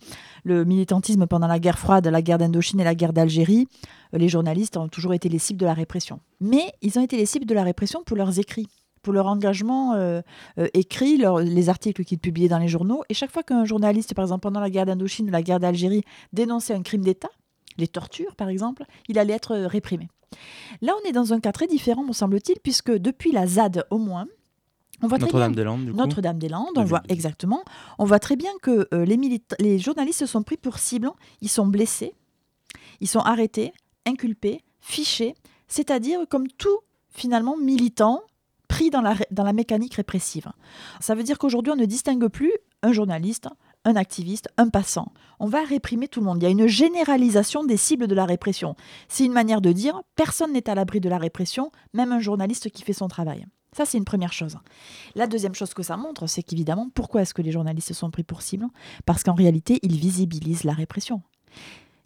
le 0.44 0.64
militantisme 0.64 1.26
pendant 1.26 1.46
la 1.46 1.58
guerre 1.58 1.78
froide, 1.78 2.06
la 2.06 2.22
guerre 2.22 2.38
d'Indochine 2.38 2.80
et 2.80 2.84
la 2.84 2.94
guerre 2.94 3.12
d'Algérie. 3.12 3.68
Euh, 4.14 4.18
les 4.18 4.28
journalistes 4.28 4.76
ont 4.76 4.88
toujours 4.88 5.14
été 5.14 5.28
les 5.28 5.38
cibles 5.38 5.60
de 5.60 5.66
la 5.66 5.74
répression. 5.74 6.20
Mais 6.40 6.72
ils 6.82 6.98
ont 6.98 7.02
été 7.02 7.16
les 7.16 7.26
cibles 7.26 7.46
de 7.46 7.54
la 7.54 7.62
répression 7.62 8.02
pour 8.04 8.16
leurs 8.16 8.38
écrits 8.38 8.68
pour 9.02 9.12
leur 9.12 9.26
engagement 9.26 9.94
euh, 9.94 10.22
écrit, 10.74 11.20
les 11.44 11.68
articles 11.68 12.04
qu'ils 12.04 12.20
publiaient 12.20 12.48
dans 12.48 12.60
les 12.60 12.68
journaux. 12.68 13.02
Et 13.08 13.14
chaque 13.14 13.32
fois 13.32 13.42
qu'un 13.42 13.64
journaliste, 13.64 14.14
par 14.14 14.22
exemple 14.22 14.42
pendant 14.42 14.60
la 14.60 14.70
guerre 14.70 14.86
d'Indochine 14.86 15.26
ou 15.26 15.32
la 15.32 15.42
guerre 15.42 15.58
d'Algérie, 15.58 16.04
dénonçait 16.32 16.72
un 16.72 16.82
crime 16.82 17.02
d'État, 17.02 17.30
les 17.78 17.88
tortures 17.88 18.36
par 18.36 18.48
exemple, 18.48 18.84
il 19.08 19.18
allait 19.18 19.32
être 19.34 19.56
réprimé. 19.56 20.08
Là, 20.80 20.92
on 21.02 21.08
est 21.08 21.12
dans 21.12 21.32
un 21.32 21.40
cas 21.40 21.50
très 21.50 21.66
différent, 21.66 22.04
me 22.04 22.12
semble-t-il, 22.12 22.58
puisque 22.60 22.92
depuis 22.92 23.32
la 23.32 23.48
ZAD 23.48 23.84
au 23.90 23.98
moins, 23.98 24.26
notre-Dame-des-Landes, 25.02 25.92
Notre-Dame-des-Landes, 25.94 26.76
on 26.76 26.84
voit 26.84 27.02
exactement. 27.08 27.62
On 27.98 28.04
voit 28.04 28.18
très 28.18 28.36
bien 28.36 28.50
que 28.62 28.88
euh, 28.94 29.04
les, 29.04 29.18
les 29.58 29.78
journalistes 29.78 30.20
se 30.20 30.26
sont 30.26 30.42
pris 30.42 30.56
pour 30.56 30.78
cible. 30.78 31.10
Ils 31.40 31.48
sont 31.48 31.66
blessés, 31.66 32.14
ils 33.00 33.08
sont 33.08 33.20
arrêtés, 33.20 33.72
inculpés, 34.06 34.62
fichés, 34.80 35.34
c'est-à-dire 35.68 36.20
comme 36.28 36.48
tout 36.48 36.78
finalement 37.10 37.56
militant 37.56 38.22
pris 38.68 38.90
dans 38.90 39.02
la, 39.02 39.14
dans 39.30 39.44
la 39.44 39.52
mécanique 39.52 39.94
répressive. 39.94 40.50
Ça 41.00 41.14
veut 41.14 41.22
dire 41.22 41.38
qu'aujourd'hui, 41.38 41.72
on 41.72 41.76
ne 41.76 41.84
distingue 41.84 42.28
plus 42.28 42.52
un 42.82 42.92
journaliste, 42.92 43.48
un 43.84 43.96
activiste, 43.96 44.48
un 44.56 44.68
passant. 44.68 45.12
On 45.40 45.46
va 45.46 45.62
réprimer 45.62 46.08
tout 46.08 46.20
le 46.20 46.26
monde. 46.26 46.38
Il 46.40 46.44
y 46.44 46.46
a 46.46 46.50
une 46.50 46.66
généralisation 46.66 47.64
des 47.64 47.76
cibles 47.76 48.06
de 48.06 48.14
la 48.14 48.24
répression. 48.24 48.76
C'est 49.08 49.24
une 49.24 49.32
manière 49.32 49.60
de 49.60 49.72
dire 49.72 50.00
personne 50.16 50.52
n'est 50.52 50.70
à 50.70 50.74
l'abri 50.74 51.00
de 51.00 51.08
la 51.08 51.18
répression, 51.18 51.70
même 51.92 52.12
un 52.12 52.20
journaliste 52.20 52.70
qui 52.70 52.82
fait 52.82 52.92
son 52.92 53.08
travail. 53.08 53.46
Ça, 53.74 53.86
c'est 53.86 53.98
une 53.98 54.04
première 54.04 54.32
chose. 54.32 54.58
La 55.14 55.26
deuxième 55.26 55.54
chose 55.54 55.72
que 55.72 55.82
ça 55.82 55.96
montre, 55.96 56.26
c'est 56.26 56.42
qu'évidemment, 56.42 56.88
pourquoi 56.94 57.22
est-ce 57.22 57.32
que 57.32 57.42
les 57.42 57.52
journalistes 57.52 57.92
sont 57.94 58.10
pris 58.10 58.22
pour 58.22 58.42
cible? 58.42 58.66
Parce 59.06 59.22
qu'en 59.22 59.34
réalité, 59.34 59.78
ils 59.82 59.96
visibilisent 59.96 60.64
la 60.64 60.74
répression. 60.74 61.22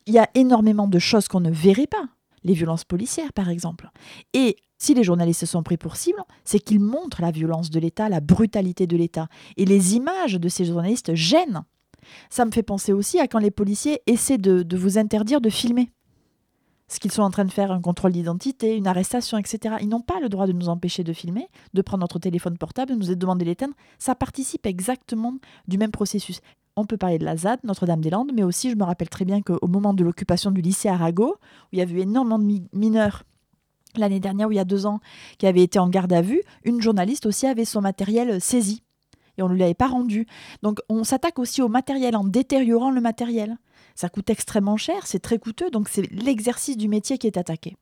Il 0.06 0.14
y 0.14 0.18
a 0.18 0.30
énormément 0.34 0.86
de 0.86 1.00
choses 1.00 1.26
qu'on 1.26 1.40
ne 1.40 1.50
verrait 1.50 1.88
pas. 1.88 2.04
Les 2.44 2.54
violences 2.54 2.84
policières, 2.84 3.32
par 3.32 3.48
exemple. 3.48 3.90
Et 4.32 4.56
si 4.78 4.94
les 4.94 5.02
journalistes 5.02 5.46
sont 5.46 5.64
pris 5.64 5.76
pour 5.76 5.96
cible, 5.96 6.22
c'est 6.44 6.60
qu'ils 6.60 6.78
montrent 6.78 7.20
la 7.20 7.32
violence 7.32 7.70
de 7.70 7.80
l'État, 7.80 8.08
la 8.08 8.20
brutalité 8.20 8.86
de 8.86 8.96
l'État. 8.96 9.26
Et 9.56 9.64
les 9.64 9.96
images 9.96 10.34
de 10.34 10.48
ces 10.48 10.64
journalistes 10.64 11.14
gênent. 11.14 11.64
Ça 12.30 12.44
me 12.44 12.52
fait 12.52 12.62
penser 12.62 12.92
aussi 12.92 13.18
à 13.18 13.26
quand 13.26 13.40
les 13.40 13.50
policiers 13.50 14.00
essaient 14.06 14.38
de, 14.38 14.62
de 14.62 14.76
vous 14.76 14.98
interdire 14.98 15.40
de 15.40 15.50
filmer 15.50 15.90
ce 16.88 17.00
qu'ils 17.00 17.12
sont 17.12 17.22
en 17.22 17.30
train 17.30 17.44
de 17.44 17.50
faire, 17.50 17.72
un 17.72 17.80
contrôle 17.80 18.12
d'identité, 18.12 18.76
une 18.76 18.86
arrestation, 18.86 19.38
etc. 19.38 19.76
Ils 19.80 19.88
n'ont 19.88 20.00
pas 20.00 20.20
le 20.20 20.28
droit 20.28 20.46
de 20.46 20.52
nous 20.52 20.68
empêcher 20.68 21.02
de 21.02 21.12
filmer, 21.12 21.48
de 21.74 21.82
prendre 21.82 22.02
notre 22.02 22.18
téléphone 22.18 22.56
portable, 22.58 22.92
de 22.92 22.96
nous 22.96 23.14
demander 23.14 23.44
d'éteindre. 23.44 23.74
Ça 23.98 24.14
participe 24.14 24.66
exactement 24.66 25.34
du 25.66 25.78
même 25.78 25.90
processus. 25.90 26.40
On 26.76 26.84
peut 26.84 26.96
parler 26.96 27.18
de 27.18 27.24
la 27.24 27.36
ZAD, 27.36 27.60
Notre-Dame-des-Landes, 27.64 28.32
mais 28.34 28.42
aussi, 28.42 28.70
je 28.70 28.76
me 28.76 28.84
rappelle 28.84 29.08
très 29.08 29.24
bien 29.24 29.40
qu'au 29.40 29.66
moment 29.66 29.94
de 29.94 30.04
l'occupation 30.04 30.50
du 30.50 30.60
lycée 30.60 30.88
Arago, 30.88 31.36
où 31.38 31.68
il 31.72 31.78
y 31.78 31.82
avait 31.82 31.94
eu 31.94 32.00
énormément 32.00 32.38
de 32.38 32.60
mineurs 32.72 33.24
l'année 33.96 34.20
dernière, 34.20 34.48
ou 34.48 34.52
il 34.52 34.56
y 34.56 34.60
a 34.60 34.64
deux 34.64 34.84
ans, 34.84 35.00
qui 35.38 35.46
avaient 35.46 35.62
été 35.62 35.78
en 35.78 35.88
garde 35.88 36.12
à 36.12 36.20
vue, 36.20 36.42
une 36.64 36.82
journaliste 36.82 37.26
aussi 37.26 37.46
avait 37.46 37.64
son 37.64 37.80
matériel 37.80 38.40
saisi 38.40 38.82
et 39.38 39.42
on 39.42 39.48
ne 39.48 39.54
lui 39.54 39.62
avait 39.62 39.74
pas 39.74 39.88
rendu. 39.88 40.26
Donc 40.62 40.80
on 40.88 41.04
s'attaque 41.04 41.38
aussi 41.38 41.62
au 41.62 41.68
matériel 41.68 42.16
en 42.16 42.24
détériorant 42.24 42.90
le 42.90 43.00
matériel. 43.00 43.56
Ça 43.96 44.08
coûte 44.08 44.30
extrêmement 44.30 44.76
cher, 44.76 45.06
c'est 45.06 45.18
très 45.18 45.38
coûteux, 45.38 45.70
donc 45.70 45.88
c'est 45.88 46.08
l'exercice 46.12 46.76
du 46.76 46.86
métier 46.86 47.18
qui 47.18 47.26
est 47.26 47.36
attaqué. 47.36 47.76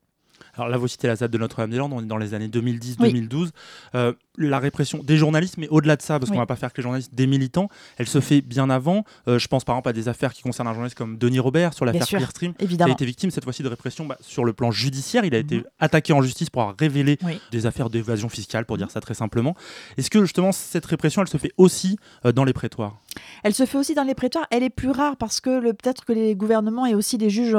Alors 0.55 0.69
là, 0.69 0.77
vous 0.79 0.89
citez 0.89 1.09
la 1.09 1.17
ZAD 1.17 1.31
de 1.31 1.39
Notre-Dame-des-Landes, 1.39 1.93
on 1.93 2.01
est 2.01 2.07
dans 2.07 2.17
les 2.17 2.35
années 2.35 2.49
2010-2012. 2.49 3.51
Euh, 3.95 4.13
la 4.37 4.59
répression 4.59 4.99
des 5.03 5.17
journalistes, 5.17 5.57
mais 5.59 5.69
au-delà 5.69 5.97
de 5.97 6.03
ça, 6.03 6.19
parce 6.19 6.31
qu'on 6.31 6.37
ne 6.37 6.43
va 6.43 6.47
pas 6.47 6.57
faire 6.57 6.73
que 6.73 6.79
les 6.79 6.83
journalistes, 6.83 7.15
des 7.15 7.27
militants, 7.27 7.69
elle 7.99 8.09
se 8.09 8.21
fait 8.21 8.41
bien 8.41 8.71
avant. 8.71 9.05
Euh, 9.29 9.39
je 9.39 9.49
pense 9.49 9.65
par 9.65 9.77
exemple 9.77 9.91
à 9.91 9.93
des 9.93 10.09
affaires 10.09 10.33
qui 10.33 10.43
concernent 10.43 10.69
un 10.69 10.73
journaliste 10.73 10.97
comme 10.97 11.19
Denis 11.19 11.39
Robert 11.39 11.75
sur 11.75 11.85
l'affaire 11.85 12.07
Clearstream, 12.07 12.55
qui 12.55 12.83
a 12.83 12.89
été 12.89 13.05
victime 13.05 13.31
cette 13.31 13.45
fois-ci 13.45 13.63
de 13.63 13.69
répression 13.69 14.07
bah, 14.07 14.17
sur 14.21 14.45
le 14.45 14.53
plan 14.53 14.71
judiciaire. 14.71 15.25
Il 15.25 15.35
a 15.35 15.39
été 15.39 15.59
mhm. 15.59 15.65
attaqué 15.79 16.13
en 16.13 16.23
justice 16.23 16.51
pour 16.51 16.63
avoir 16.63 16.77
révélé 16.79 17.19
des 17.51 17.67
affaires 17.67 17.91
d'évasion 17.91 18.29
fiscale, 18.29 18.65
pour 18.65 18.77
dire 18.77 18.91
ça 18.91 19.01
très 19.01 19.15
simplement. 19.15 19.55
Est-ce 19.97 20.11
que 20.11 20.21
justement 20.21 20.53
cette 20.53 20.87
répression, 20.87 21.23
elle 21.23 21.29
se 21.29 21.39
fait 21.39 21.53
aussi 21.57 21.99
euh, 22.25 22.33
dans 22.33 22.45
les 22.45 22.53
prétoires? 22.53 22.99
Elle 23.45 23.55
se 23.55 23.65
fait 23.67 23.79
aussi 23.79 23.95
dans 23.95 24.03
les 24.03 24.15
prétoires. 24.15 24.47
Elle 24.51 24.63
est 24.63 24.71
plus 24.71 24.91
rare 24.91 25.17
parce 25.17 25.41
que 25.41 25.61
peut-être 25.73 26.05
que 26.05 26.13
les 26.13 26.35
gouvernements 26.35 26.87
et 26.87 26.95
aussi 26.95 27.17
les 27.19 27.31
juges 27.31 27.57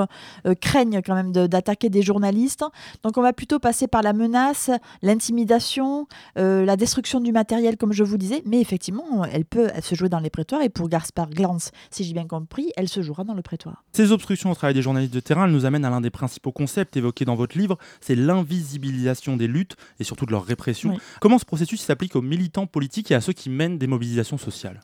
craignent 0.59 1.01
quand 1.01 1.15
même 1.15 1.31
d'attaquer 1.31 1.89
des 1.89 2.01
journalistes. 2.01 2.65
Donc 3.03 3.17
on 3.17 3.21
va 3.21 3.31
plutôt 3.31 3.59
passer 3.59 3.87
par 3.87 4.01
la 4.01 4.13
menace, 4.13 4.69
l'intimidation, 5.01 6.07
euh, 6.37 6.64
la 6.65 6.75
destruction 6.75 7.19
du 7.19 7.31
matériel, 7.31 7.77
comme 7.77 7.93
je 7.93 8.03
vous 8.03 8.17
disais. 8.17 8.41
Mais 8.45 8.59
effectivement, 8.59 9.23
elle 9.25 9.45
peut 9.45 9.69
se 9.81 9.95
jouer 9.95 10.09
dans 10.09 10.19
les 10.19 10.29
prétoires. 10.29 10.61
Et 10.61 10.69
pour 10.69 10.89
Gaspard 10.89 11.29
Glantz, 11.29 11.71
si 11.91 12.03
j'ai 12.03 12.13
bien 12.13 12.27
compris, 12.27 12.71
elle 12.75 12.89
se 12.89 13.01
jouera 13.01 13.23
dans 13.23 13.33
le 13.33 13.41
prétoire. 13.41 13.83
Ces 13.93 14.11
obstructions 14.11 14.51
au 14.51 14.55
travail 14.55 14.73
des 14.73 14.81
journalistes 14.81 15.13
de 15.13 15.19
terrain, 15.19 15.45
elles 15.45 15.51
nous 15.51 15.65
amènent 15.65 15.85
à 15.85 15.89
l'un 15.89 16.01
des 16.01 16.09
principaux 16.09 16.51
concepts 16.51 16.97
évoqués 16.97 17.25
dans 17.25 17.35
votre 17.35 17.57
livre, 17.57 17.77
c'est 18.01 18.15
l'invisibilisation 18.15 19.37
des 19.37 19.47
luttes 19.47 19.75
et 19.99 20.03
surtout 20.03 20.25
de 20.25 20.31
leur 20.31 20.45
répression. 20.45 20.97
Comment 21.21 21.39
ce 21.39 21.45
processus 21.45 21.81
s'applique 21.81 22.15
aux 22.15 22.21
militants 22.21 22.67
politiques 22.67 23.11
et 23.11 23.15
à 23.15 23.21
ceux 23.21 23.33
qui 23.33 23.49
mènent 23.49 23.77
des 23.77 23.87
mobilisations 23.87 24.37
sociales? 24.37 24.81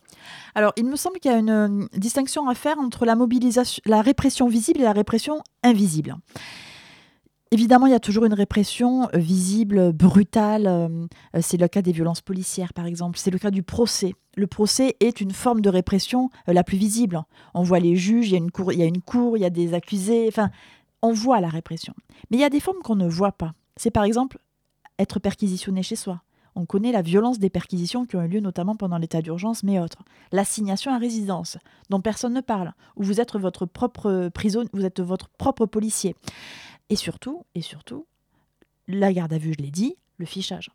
Alors, 0.55 0.73
il 0.77 0.85
me 0.85 0.95
semble 0.95 1.19
qu'il 1.19 1.31
y 1.31 1.33
a 1.33 1.38
une 1.38 1.88
distinction 1.95 2.47
à 2.50 2.55
faire 2.55 2.77
entre 2.79 3.05
la, 3.05 3.15
mobilisation, 3.15 3.81
la 3.85 4.01
répression 4.01 4.47
visible 4.47 4.81
et 4.81 4.83
la 4.83 4.93
répression 4.93 5.41
invisible. 5.63 6.15
Évidemment, 7.53 7.86
il 7.86 7.91
y 7.91 7.96
a 7.96 8.00
toujours 8.00 8.24
une 8.24 8.34
répression 8.34 9.10
euh, 9.13 9.17
visible, 9.17 9.91
brutale. 9.91 10.67
Euh, 10.67 10.88
euh, 11.36 11.39
c'est 11.41 11.58
le 11.58 11.67
cas 11.67 11.81
des 11.81 11.91
violences 11.91 12.22
policières, 12.22 12.74
par 12.74 12.86
exemple. 12.86 13.17
C'est 13.17 13.29
le 13.29 13.39
cas 13.39 13.51
du 13.51 13.62
procès. 13.62 14.15
Le 14.38 14.48
procès 14.48 14.96
est 15.01 15.20
une 15.20 15.31
forme 15.31 15.60
de 15.60 15.70
répression 15.70 16.29
la 16.48 16.63
plus 16.63 16.77
visible. 16.77 17.22
On 17.53 17.63
voit 17.63 17.81
les 17.81 17.98
juges, 17.98 18.29
il 18.29 18.31
y 18.31 18.36
a 18.36 18.38
une 18.38 18.51
cour, 18.51 18.72
il 18.72 18.79
y 18.79 18.84
a, 18.84 18.86
une 18.86 19.01
cour, 19.01 19.36
il 19.36 19.41
y 19.41 19.46
a 19.46 19.50
des 19.50 19.74
accusés. 19.74 20.27
Enfin, 20.29 20.50
on 21.01 21.12
voit 21.12 21.41
la 21.41 21.50
répression. 21.50 21.93
Mais 22.29 22.38
il 22.38 22.39
y 22.39 22.46
a 22.46 22.50
des 22.50 22.62
formes 22.62 22.81
qu'on 22.81 22.96
ne 22.96 23.10
voit 23.10 23.34
pas. 23.34 23.53
C'est 23.75 23.91
par 23.91 24.05
exemple 24.05 24.38
être 24.98 25.20
perquisitionné 25.20 25.84
chez 25.84 25.98
soi. 25.98 26.22
On 26.55 26.65
connaît 26.65 26.93
la 26.93 27.01
violence 27.01 27.39
des 27.39 27.50
perquisitions 27.50 28.05
qui 28.05 28.15
ont 28.15 28.24
eu 28.24 28.27
lieu 28.29 28.39
notamment 28.39 28.75
pendant 28.75 28.98
l'état 28.98 29.22
d'urgence, 29.22 29.63
mais 29.63 29.79
autres. 29.79 30.03
L'assignation 30.31 30.93
à 30.93 30.98
résidence, 30.98 31.58
dont 31.89 32.00
personne 32.00 32.34
ne 32.34 32.41
parle, 32.41 32.74
où 32.96 33.03
vous 33.03 33.20
êtes 33.20 33.36
votre 33.36 33.65
propre 33.65 34.29
prison, 34.34 34.63
vous 34.72 34.86
êtes 34.86 35.01
votre 35.01 35.29
propre 35.29 35.65
policier. 35.65 36.15
Et 36.91 36.95
surtout, 36.98 37.45
et 37.55 37.62
surtout, 37.62 38.05
la 38.88 39.13
garde 39.13 39.33
à 39.33 39.38
vue, 39.38 39.53
je 39.57 39.63
l'ai 39.63 39.71
dit, 39.71 39.95
le 40.17 40.25
fichage. 40.25 40.69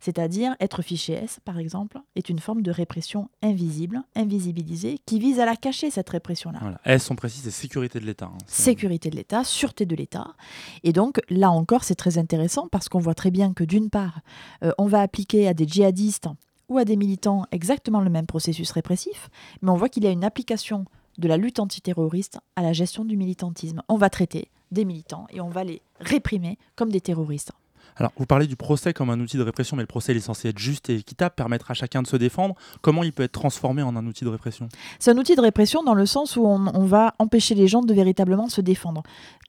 C'est-à-dire 0.00 0.54
être 0.60 0.82
fiché 0.82 1.14
S, 1.14 1.38
par 1.44 1.58
exemple, 1.58 1.98
est 2.16 2.28
une 2.28 2.38
forme 2.38 2.60
de 2.60 2.70
répression 2.70 3.30
invisible, 3.40 4.02
invisibilisée, 4.14 4.98
qui 5.06 5.18
vise 5.18 5.40
à 5.40 5.46
la 5.46 5.56
cacher, 5.56 5.90
cette 5.90 6.10
répression-là. 6.10 6.58
Voilà. 6.60 6.80
S, 6.84 7.10
on 7.10 7.14
précise, 7.16 7.44
c'est 7.44 7.50
sécurité 7.50 7.98
de 7.98 8.04
l'État. 8.04 8.26
hein. 8.26 8.36
Sécurité 8.46 9.08
de 9.08 9.16
l'État, 9.16 9.42
sûreté 9.44 9.86
de 9.86 9.96
l'État. 9.96 10.34
Et 10.82 10.92
donc, 10.92 11.20
là 11.30 11.50
encore, 11.50 11.84
c'est 11.84 11.94
très 11.94 12.18
intéressant 12.18 12.68
parce 12.68 12.88
qu'on 12.88 12.98
voit 12.98 13.14
très 13.14 13.30
bien 13.30 13.54
que 13.54 13.64
d'une 13.64 13.88
part, 13.88 14.20
euh, 14.64 14.72
on 14.76 14.86
va 14.86 15.00
appliquer 15.00 15.48
à 15.48 15.54
des 15.54 15.66
djihadistes 15.66 16.28
ou 16.68 16.78
à 16.78 16.84
des 16.84 16.96
militants 16.96 17.46
exactement 17.52 18.00
le 18.00 18.10
même 18.10 18.26
processus 18.26 18.72
répressif, 18.72 19.30
mais 19.62 19.70
on 19.70 19.76
voit 19.76 19.88
qu'il 19.88 20.04
y 20.04 20.08
a 20.08 20.10
une 20.10 20.24
application 20.24 20.84
de 21.16 21.28
la 21.28 21.36
lutte 21.38 21.60
antiterroriste 21.60 22.38
à 22.56 22.62
la 22.62 22.72
gestion 22.74 23.04
du 23.04 23.16
militantisme. 23.16 23.82
On 23.88 23.96
va 23.96 24.10
traiter 24.10 24.48
des 24.70 24.84
militants 24.84 25.26
et 25.30 25.40
on 25.40 25.48
va 25.48 25.64
les 25.64 25.82
réprimer 26.00 26.58
comme 26.74 26.90
des 26.90 27.00
terroristes. 27.00 27.52
Alors, 27.98 28.12
vous 28.18 28.26
parlez 28.26 28.46
du 28.46 28.56
procès 28.56 28.92
comme 28.92 29.08
un 29.08 29.18
outil 29.20 29.38
de 29.38 29.42
répression, 29.42 29.76
mais 29.76 29.82
le 29.82 29.86
procès 29.86 30.12
il 30.12 30.18
est 30.18 30.20
censé 30.20 30.48
être 30.48 30.58
juste 30.58 30.90
et 30.90 30.96
équitable, 30.96 31.34
permettre 31.34 31.70
à 31.70 31.74
chacun 31.74 32.02
de 32.02 32.06
se 32.06 32.16
défendre. 32.16 32.54
Comment 32.82 33.02
il 33.02 33.12
peut 33.12 33.22
être 33.22 33.32
transformé 33.32 33.82
en 33.82 33.96
un 33.96 34.06
outil 34.06 34.24
de 34.24 34.28
répression? 34.28 34.68
C'est 34.98 35.10
un 35.10 35.16
outil 35.16 35.34
de 35.34 35.40
répression 35.40 35.82
dans 35.82 35.94
le 35.94 36.04
sens 36.04 36.36
où 36.36 36.44
on, 36.44 36.66
on 36.74 36.84
va 36.84 37.14
empêcher 37.18 37.54
les 37.54 37.68
gens 37.68 37.80
de 37.80 37.94
véritablement 37.94 38.48
se 38.48 38.60
défendre. 38.60 39.02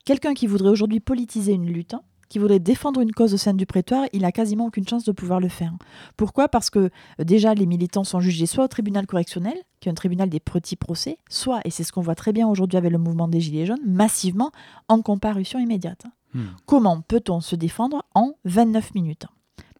Quelqu'un 0.06 0.32
qui 0.32 0.46
voudrait 0.46 0.70
aujourd'hui 0.70 1.00
politiser 1.00 1.52
une 1.52 1.66
lutte, 1.66 1.92
hein, 1.92 2.02
qui 2.28 2.38
voudrait 2.38 2.58
défendre 2.58 3.00
une 3.00 3.12
cause 3.12 3.34
au 3.34 3.36
sein 3.36 3.54
du 3.54 3.66
prétoire, 3.66 4.06
il 4.12 4.24
a 4.24 4.32
quasiment 4.32 4.66
aucune 4.66 4.86
chance 4.86 5.04
de 5.04 5.12
pouvoir 5.12 5.40
le 5.40 5.48
faire. 5.48 5.72
Pourquoi? 6.16 6.48
Parce 6.48 6.70
que 6.70 6.78
euh, 6.78 6.90
déjà 7.24 7.54
les 7.54 7.66
militants 7.66 8.04
sont 8.04 8.20
jugés 8.20 8.46
soit 8.46 8.64
au 8.64 8.68
tribunal 8.68 9.06
correctionnel, 9.06 9.56
qui 9.80 9.88
est 9.88 9.92
un 9.92 9.94
tribunal 9.94 10.28
des 10.28 10.40
petits 10.40 10.76
procès, 10.76 11.18
soit, 11.28 11.60
et 11.64 11.70
c'est 11.70 11.84
ce 11.84 11.92
qu'on 11.92 12.02
voit 12.02 12.14
très 12.14 12.32
bien 12.32 12.48
aujourd'hui 12.48 12.76
avec 12.76 12.92
le 12.92 12.98
mouvement 12.98 13.28
des 13.28 13.40
Gilets 13.40 13.66
jaunes, 13.66 13.78
massivement 13.86 14.52
en 14.88 15.02
comparution 15.02 15.58
immédiate. 15.58 16.02
Hmm. 16.34 16.46
Comment 16.66 17.00
peut-on 17.00 17.40
se 17.40 17.56
défendre 17.56 18.04
en 18.14 18.34
29 18.44 18.94
minutes? 18.94 19.26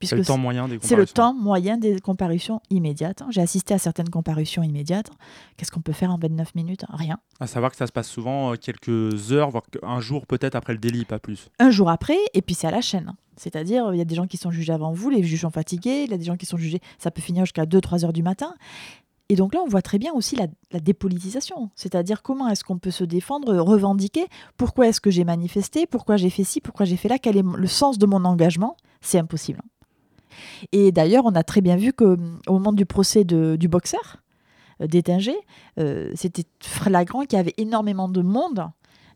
C'est 0.02 0.16
le 0.16 0.24
temps 0.24 0.38
moyen 0.38 0.68
des 0.68 0.78
c'est 0.80 0.96
le 0.96 1.04
comparaisons. 1.04 1.12
temps 1.14 1.34
moyen 1.34 1.76
des 1.78 1.98
comparutions 2.00 2.60
immédiates. 2.70 3.22
J'ai 3.30 3.40
assisté 3.40 3.74
à 3.74 3.78
certaines 3.78 4.10
comparutions 4.10 4.62
immédiates. 4.62 5.10
Qu'est-ce 5.56 5.72
qu'on 5.72 5.80
peut 5.80 5.92
faire 5.92 6.10
en 6.10 6.18
29 6.18 6.54
minutes? 6.54 6.84
Rien. 6.88 7.18
À 7.40 7.46
savoir 7.46 7.70
que 7.70 7.76
ça 7.76 7.86
se 7.86 7.92
passe 7.92 8.08
souvent 8.08 8.52
euh, 8.52 8.56
quelques 8.56 9.32
heures, 9.32 9.50
voire 9.50 9.64
un 9.82 10.00
jour 10.00 10.26
peut-être 10.26 10.54
après 10.54 10.72
le 10.72 10.78
délit, 10.78 11.04
pas 11.04 11.18
plus. 11.18 11.50
Un 11.58 11.70
jour 11.70 11.90
après, 11.90 12.18
et 12.34 12.42
puis 12.42 12.54
c'est 12.54 12.66
à 12.66 12.70
la 12.70 12.80
chaîne. 12.80 13.12
C'est-à-dire, 13.36 13.92
il 13.94 13.98
y 13.98 14.00
a 14.00 14.04
des 14.04 14.14
gens 14.16 14.26
qui 14.26 14.36
sont 14.36 14.50
jugés 14.50 14.72
avant 14.72 14.92
vous, 14.92 15.10
les 15.10 15.22
juges 15.22 15.42
sont 15.42 15.50
fatigués, 15.50 16.02
il 16.04 16.10
y 16.10 16.14
a 16.14 16.18
des 16.18 16.24
gens 16.24 16.36
qui 16.36 16.46
sont 16.46 16.56
jugés, 16.56 16.80
ça 16.98 17.10
peut 17.10 17.22
finir 17.22 17.44
jusqu'à 17.44 17.64
2-3 17.66 18.04
heures 18.04 18.12
du 18.12 18.22
matin. 18.22 18.54
Et 19.30 19.36
donc 19.36 19.54
là, 19.54 19.60
on 19.64 19.68
voit 19.68 19.82
très 19.82 19.98
bien 19.98 20.12
aussi 20.14 20.36
la, 20.36 20.46
la 20.72 20.80
dépolitisation. 20.80 21.70
C'est-à-dire 21.74 22.22
comment 22.22 22.48
est-ce 22.48 22.64
qu'on 22.64 22.78
peut 22.78 22.90
se 22.90 23.04
défendre, 23.04 23.54
revendiquer, 23.58 24.26
pourquoi 24.56 24.88
est-ce 24.88 25.00
que 25.00 25.10
j'ai 25.10 25.24
manifesté, 25.24 25.86
pourquoi 25.86 26.16
j'ai 26.16 26.30
fait 26.30 26.44
ci, 26.44 26.60
pourquoi 26.60 26.86
j'ai 26.86 26.96
fait 26.96 27.08
là, 27.08 27.18
quel 27.18 27.36
est 27.36 27.42
le 27.44 27.66
sens 27.66 27.98
de 27.98 28.06
mon 28.06 28.24
engagement? 28.24 28.76
C'est 29.00 29.18
impossible. 29.18 29.60
Et 30.72 30.92
d'ailleurs, 30.92 31.24
on 31.26 31.34
a 31.34 31.42
très 31.42 31.60
bien 31.60 31.76
vu 31.76 31.92
qu'au 31.92 32.16
moment 32.48 32.72
du 32.72 32.86
procès 32.86 33.24
du 33.24 33.68
boxeur, 33.68 34.18
euh, 34.82 34.86
d'Étinger, 34.86 35.36
euh, 35.78 36.12
c'était 36.14 36.44
flagrant 36.62 37.22
qu'il 37.22 37.36
y 37.36 37.40
avait 37.40 37.54
énormément 37.56 38.08
de 38.08 38.22
monde 38.22 38.68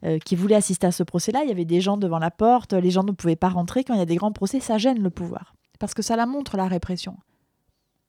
euh, 0.04 0.18
qui 0.18 0.36
voulait 0.36 0.54
assister 0.54 0.86
à 0.86 0.92
ce 0.92 1.02
procès-là. 1.02 1.42
Il 1.44 1.48
y 1.48 1.52
avait 1.52 1.64
des 1.64 1.80
gens 1.80 1.96
devant 1.96 2.18
la 2.18 2.30
porte, 2.30 2.72
les 2.72 2.90
gens 2.90 3.04
ne 3.04 3.12
pouvaient 3.12 3.36
pas 3.36 3.48
rentrer. 3.48 3.84
Quand 3.84 3.94
il 3.94 3.98
y 3.98 4.02
a 4.02 4.06
des 4.06 4.16
grands 4.16 4.32
procès, 4.32 4.60
ça 4.60 4.78
gêne 4.78 5.02
le 5.02 5.10
pouvoir. 5.10 5.54
Parce 5.78 5.94
que 5.94 6.02
ça 6.02 6.16
la 6.16 6.26
montre, 6.26 6.56
la 6.56 6.68
répression. 6.68 7.16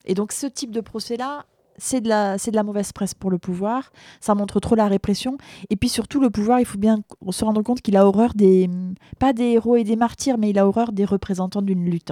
Et 0.06 0.16
donc 0.16 0.32
ce 0.32 0.48
type 0.48 0.72
de 0.72 0.82
procès-là, 0.82 1.46
c'est 1.78 2.02
de, 2.02 2.10
la, 2.10 2.38
c'est 2.38 2.52
de 2.52 2.56
la 2.56 2.64
mauvaise 2.64 2.92
presse 2.92 3.16
pour 3.16 3.32
le 3.32 3.40
pouvoir. 3.40 3.92
Ça 4.20 4.36
montre 4.36 4.60
trop 4.60 4.76
la 4.76 4.88
répression. 4.88 5.38
Et 5.72 5.76
puis 5.76 5.90
surtout, 5.90 6.20
le 6.20 6.30
pouvoir, 6.30 6.60
il 6.60 6.66
faut 6.66 6.78
bien 6.78 7.02
se 7.30 7.44
rendre 7.44 7.64
compte 7.64 7.82
qu'il 7.82 7.98
a 7.98 8.06
horreur 8.06 8.34
des... 8.36 8.70
Pas 9.18 9.34
des 9.34 9.46
héros 9.46 9.76
et 9.76 9.84
des 9.84 9.96
martyrs, 9.96 10.38
mais 10.38 10.52
il 10.52 10.60
a 10.60 10.68
horreur 10.68 10.92
des 10.92 11.06
représentants 11.06 11.64
d'une 11.64 11.84
lutte. 11.86 12.12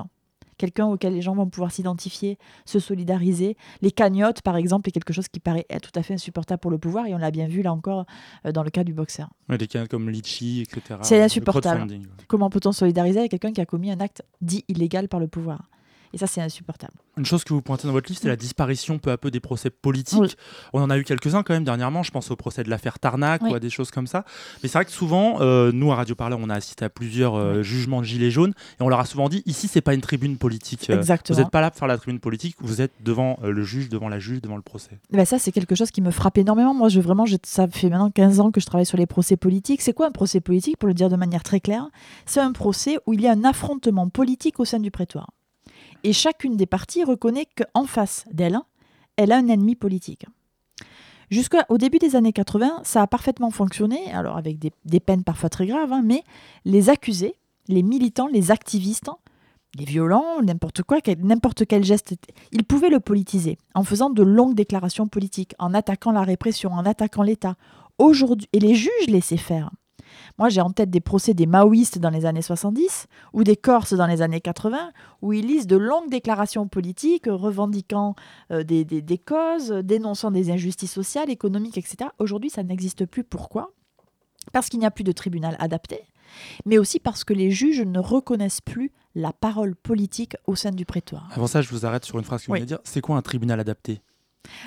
Quelqu'un 0.62 0.86
auquel 0.86 1.16
les 1.16 1.24
gens 1.24 1.34
vont 1.34 1.48
pouvoir 1.48 1.72
s'identifier, 1.72 2.38
se 2.66 2.78
solidariser. 2.78 3.58
Les 3.82 3.90
cagnottes, 3.90 4.44
par 4.44 4.58
exemple, 4.58 4.90
est 4.90 4.92
quelque 4.92 5.12
chose 5.12 5.28
qui 5.28 5.40
paraît 5.40 5.66
être 5.72 5.92
tout 5.92 6.00
à 6.00 6.04
fait 6.04 6.14
insupportable 6.14 6.60
pour 6.60 6.70
le 6.70 6.78
pouvoir. 6.78 7.08
Et 7.08 7.16
on 7.16 7.18
l'a 7.18 7.32
bien 7.32 7.48
vu, 7.48 7.64
là 7.64 7.74
encore, 7.74 8.06
euh, 8.46 8.52
dans 8.52 8.62
le 8.62 8.70
cas 8.70 8.84
du 8.84 8.94
boxeur. 8.94 9.32
Ouais, 9.50 9.58
Des 9.58 9.66
cas 9.66 9.88
comme 9.88 10.12
Litchi, 10.12 10.62
etc. 10.62 11.00
C'est 11.02 11.18
Le 11.18 11.24
insupportable. 11.24 11.92
Comment 12.28 12.52
peut-on 12.52 12.74
solidariser 12.74 13.18
avec 13.18 13.32
quelqu'un 13.32 13.54
qui 13.54 13.62
a 13.62 13.66
commis 13.66 13.90
un 13.90 14.00
acte 14.00 14.22
dit 14.40 14.64
illégal 14.68 15.08
par 15.08 15.20
le 15.20 15.28
pouvoir? 15.28 15.71
Et 16.14 16.18
ça, 16.18 16.28
c'est 16.28 16.42
insupportable. 16.42 16.94
Une 17.18 17.26
chose 17.26 17.44
que 17.44 17.54
vous 17.54 17.62
pointez 17.62 17.88
dans 17.88 17.94
votre 17.94 18.10
livre, 18.10 18.20
c'est 18.22 18.28
la 18.28 18.36
disparition 18.36 19.00
peu 19.00 19.12
à 19.12 19.18
peu 19.18 19.32
des 19.32 19.40
procès 19.40 19.70
politiques. 19.70 20.20
Oui. 20.20 20.30
On 20.74 20.82
en 20.82 20.90
a 20.90 20.98
eu 20.98 21.04
quelques-uns 21.04 21.44
quand 21.44 21.54
même 21.54 21.64
dernièrement. 21.64 22.04
Je 22.04 22.12
pense 22.12 22.32
au 22.32 22.36
procès 22.36 22.64
de 22.64 22.70
l'affaire 22.70 23.00
Tarnac 23.00 23.42
Oui. 23.44 23.52
ou 23.52 23.56
à 23.56 23.60
des 23.60 23.70
choses 23.70 23.92
comme 23.92 24.08
ça. 24.08 24.24
Mais 24.64 24.70
c'est 24.70 24.78
vrai 24.78 24.86
que 24.86 24.92
souvent, 24.92 25.42
euh, 25.42 25.72
nous 25.74 25.92
à 25.92 25.96
Radio 25.96 26.16
Parleur, 26.16 26.40
on 26.42 26.50
a 26.50 26.56
assisté 26.56 26.86
à 26.86 26.90
plusieurs 26.90 27.36
euh, 27.36 27.64
jugements 27.64 28.00
de 28.02 28.06
gilets 28.06 28.32
jaunes 28.32 28.54
et 28.80 28.84
on 28.84 28.90
leur 28.90 29.00
a 29.00 29.06
souvent 29.06 29.30
dit 29.30 29.44
ici, 29.46 29.68
c'est 29.68 29.82
pas 29.82 29.94
une 29.94 30.02
tribune 30.02 30.38
politique. 30.38 30.90
Euh, 30.90 30.98
Exactement. 30.98 31.36
Vous 31.38 31.44
n'êtes 31.44 31.52
pas 31.52 31.62
là 31.62 31.70
pour 31.72 31.80
faire 31.80 31.88
la 31.88 31.98
tribune 31.98 32.20
politique. 32.20 32.56
Vous 32.60 32.82
êtes 32.82 32.92
devant 33.02 33.38
le 33.44 33.64
juge, 33.64 33.90
devant 33.90 34.10
la 34.10 34.20
juge, 34.20 34.42
devant 34.42 34.56
le 34.58 34.62
procès. 34.62 35.00
Ben 35.12 35.26
ça, 35.26 35.40
c'est 35.40 35.52
quelque 35.52 35.76
chose 35.76 35.92
qui 35.92 36.02
me 36.02 36.12
frappe 36.12 36.38
énormément. 36.38 36.74
Moi, 36.74 36.90
je, 36.90 37.00
vraiment, 37.00 37.26
je- 37.26 37.38
ça 37.44 37.68
fait 37.68 37.90
maintenant 37.90 38.10
15 38.12 38.40
ans 38.40 38.52
que 38.52 38.60
je 38.62 38.66
travaille 38.66 38.86
sur 38.86 38.98
les 38.98 39.06
procès 39.06 39.38
politiques. 39.38 39.82
C'est 39.82 39.94
quoi 39.94 40.08
un 40.08 40.12
procès 40.12 40.40
politique 40.42 40.78
Pour 40.78 40.88
le 40.88 40.94
dire 40.94 41.10
de 41.10 41.16
manière 41.16 41.44
très 41.44 41.60
claire, 41.60 41.88
c'est 42.26 42.40
un 42.40 42.52
procès 42.52 42.98
où 43.06 43.14
il 43.14 43.22
y 43.22 43.28
a 43.28 43.32
un 43.32 43.44
affrontement 43.44 44.10
politique 44.10 44.60
au 44.60 44.66
sein 44.66 44.80
du 44.80 44.92
prétoire. 44.92 45.30
Et 46.04 46.14
chacune 46.14 46.58
des 46.58 46.66
parties 46.66 47.04
reconnaît 47.04 47.48
qu'en 47.56 47.86
face 47.86 48.26
d'elle, 48.32 48.60
elle 49.18 49.32
a 49.32 49.38
un 49.38 49.48
ennemi 49.48 49.76
politique. 49.76 50.26
Jusqu'au 51.30 51.78
début 51.78 52.00
des 52.00 52.18
années 52.18 52.34
80, 52.34 52.82
ça 52.84 53.02
a 53.02 53.08
parfaitement 53.08 53.52
fonctionné, 53.52 54.12
alors 54.12 54.36
avec 54.36 54.60
des, 54.60 55.00
peines 55.00 55.24
parfois 55.24 55.50
très 55.50 55.66
graves, 55.66 55.94
hein, 55.94 56.02
mais 56.04 56.24
les 56.66 56.90
accusés, 56.90 57.36
les 57.70 57.84
militants, 57.84 58.28
les 58.28 58.52
activistes, 58.52 59.10
les 59.78 59.86
violents, 59.86 60.42
n'importe 60.44 60.84
quoi, 60.84 60.98
n'importe 61.20 61.66
quel 61.66 61.86
geste, 61.86 62.16
ils 62.52 62.66
pouvaient 62.66 62.90
le 62.90 63.00
politiser 63.00 63.58
en 63.76 63.86
faisant 63.86 64.10
de 64.10 64.24
longues 64.24 64.56
déclarations 64.56 65.08
politiques, 65.08 65.56
en 65.58 65.74
attaquant 65.74 66.12
la 66.12 66.24
répression, 66.24 66.74
en 66.74 66.86
attaquant 66.86 67.24
l'État. 67.24 67.56
Aujourd'hui, 67.98 68.50
et 68.52 68.60
les 68.60 68.76
juges 68.76 69.08
laissaient 69.08 69.38
faire. 69.38 69.70
Moi, 70.38 70.50
j'ai 70.50 70.62
en 70.62 70.70
tête 70.72 70.90
des 70.90 71.02
procès 71.02 71.34
des 71.34 71.46
maoïstes 71.46 72.00
dans 72.00 72.10
les 72.10 72.26
années 72.26 72.42
70 72.42 73.08
ou 73.34 73.44
des 73.44 73.56
Corses 73.56 73.94
dans 73.94 74.08
les 74.08 74.22
années 74.22 74.42
80, 74.42 74.92
où 75.22 75.34
ils 75.34 75.46
lisent 75.46 75.68
de 75.68 75.78
longues 75.78 76.10
déclarations 76.10 76.68
politiques 76.68 77.26
revendiquant 77.28 78.16
euh, 78.52 78.64
des, 78.64 78.86
des- 78.86 79.02
des 79.02 79.18
causes, 79.18 79.70
dénonçant 79.72 80.32
des 80.32 80.52
injustices 80.52 80.92
sociales, 80.94 81.30
économiques, 81.30 81.78
etc. 81.78 82.10
Aujourd'hui, 82.20 82.50
ça 82.50 82.64
n'existe 82.64 83.06
plus. 83.06 83.24
Pourquoi? 83.24 83.72
Parce 84.54 84.70
qu'il 84.70 84.80
n'y 84.80 84.86
a 84.86 84.92
plus 84.92 85.04
de 85.04 85.12
tribunal 85.12 85.56
adapté, 85.60 86.02
mais 86.66 86.78
aussi 86.80 87.00
parce 87.00 87.24
que 87.24 87.34
les 87.34 87.52
juges 87.52 87.82
ne 87.82 88.00
reconnaissent 88.00 88.62
plus 88.62 88.92
la 89.14 89.34
parole 89.34 89.76
politique 89.76 90.36
au 90.48 90.56
sein 90.56 90.72
du 90.72 90.86
prétoire. 90.86 91.28
Avant 91.32 91.46
ça, 91.48 91.62
je 91.62 91.70
vous 91.70 91.86
arrête 91.86 92.06
sur 92.06 92.18
une 92.18 92.24
phrase 92.26 92.42
que 92.42 92.48
vous 92.48 92.54
Oui. 92.54 92.60
venez 92.60 92.66
de 92.66 92.76
dire. 92.76 92.80
C'est 92.84 93.02
quoi 93.02 93.18
un 93.18 93.22
tribunal 93.22 93.60
adapté? 93.60 94.02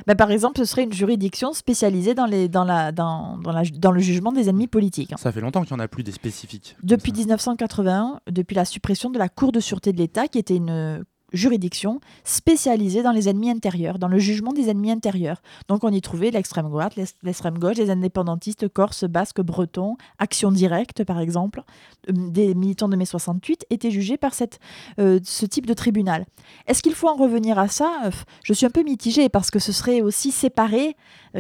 Ben, 0.07 0.15
par 0.15 0.31
exemple, 0.31 0.59
ce 0.59 0.65
serait 0.65 0.85
une 0.85 0.93
juridiction 0.93 1.53
spécialisée 1.53 2.15
dans, 2.15 2.27
les, 2.27 2.49
dans, 2.49 2.65
la, 2.65 2.93
dans, 2.93 3.39
dans, 3.39 3.53
la- 3.53 3.63
dans 3.65 3.91
le 3.91 4.01
jugement 4.01 4.33
des 4.33 4.49
ennemis 4.49 4.69
politiques. 4.69 5.13
hein. 5.13 5.17
Ça 5.19 5.33
fait 5.33 5.41
longtemps 5.41 5.63
qu'il 5.63 5.75
n'y 5.77 5.81
en 5.83 5.85
a 5.85 5.89
plus 5.89 6.03
des 6.05 6.13
spécifiques. 6.13 6.77
Depuis 6.83 7.11
ça. 7.13 7.19
1981, 7.19 8.21
depuis 8.31 8.55
la 8.55 8.65
suppression 8.65 9.11
de 9.11 9.19
la 9.19 9.29
Cour 9.29 9.53
de 9.53 9.61
sûreté 9.61 9.93
de 9.93 9.99
l'État, 9.99 10.29
qui 10.29 10.39
était 10.39 10.57
une 10.57 11.05
juridiction 11.35 12.01
spécialisée 12.25 13.03
dans 13.03 13.13
les 13.13 13.29
ennemis 13.29 13.51
intérieurs, 13.51 13.99
dans 13.99 14.09
le 14.09 14.19
jugement 14.19 14.53
des 14.53 14.71
ennemis 14.71 14.91
intérieurs. 14.91 15.43
Donc 15.69 15.85
on 15.85 15.91
y 15.91 16.01
trouvait 16.01 16.31
l'extrême 16.31 16.69
droite, 16.71 16.97
l'ex- 16.97 17.15
l'extrême 17.23 17.59
gauche, 17.59 17.77
les 17.77 17.91
indépendantistes 17.91 18.69
corses, 18.69 19.05
basques, 19.05 19.41
bretons, 19.43 19.97
Action 20.19 20.51
Directe 20.51 21.05
par 21.05 21.21
exemple, 21.21 21.63
euh, 22.09 22.13
des 22.31 22.55
militants 22.55 22.89
de 22.89 22.97
mai 22.97 23.05
68 23.05 23.67
étaient 23.71 23.91
jugés 23.91 24.17
par 24.17 24.33
cette, 24.35 24.59
euh, 24.99 25.21
ce 25.25 25.45
type 25.47 25.67
de 25.67 25.75
tribunal. 25.75 26.25
Est-ce 26.67 26.83
qu'il 26.83 26.95
faut 26.95 27.09
en 27.09 27.17
revenir 27.17 27.59
à 27.59 27.69
ça? 27.69 27.91
Euh, 28.07 28.11
Je 28.43 28.53
suis 28.53 28.67
un 28.67 28.71
peu 28.71 28.83
mitigée 28.83 29.29
parce 29.29 29.51
que 29.51 29.59
ce 29.59 29.73
serait 29.73 30.01
aussi 30.01 30.31
séparer 30.31 30.97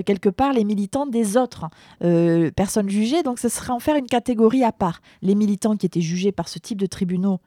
quelque 0.06 0.28
part 0.28 0.52
les 0.52 0.64
militants 0.64 1.06
des 1.06 1.36
autres 1.36 1.66
personnes 2.56 2.88
jugées, 2.88 3.22
donc 3.22 3.38
ce 3.38 3.48
serait 3.48 3.72
en 3.72 3.78
faire 3.78 3.96
une 3.96 4.06
catégorie 4.06 4.64
à 4.64 4.72
part. 4.72 5.00
Les 5.22 5.34
militants 5.34 5.76
qui 5.76 5.86
étaient 5.86 6.00
jugés 6.00 6.32
par 6.32 6.48
ce 6.48 6.58
type 6.58 6.80
de 6.80 6.86
tribunaux 6.86 7.38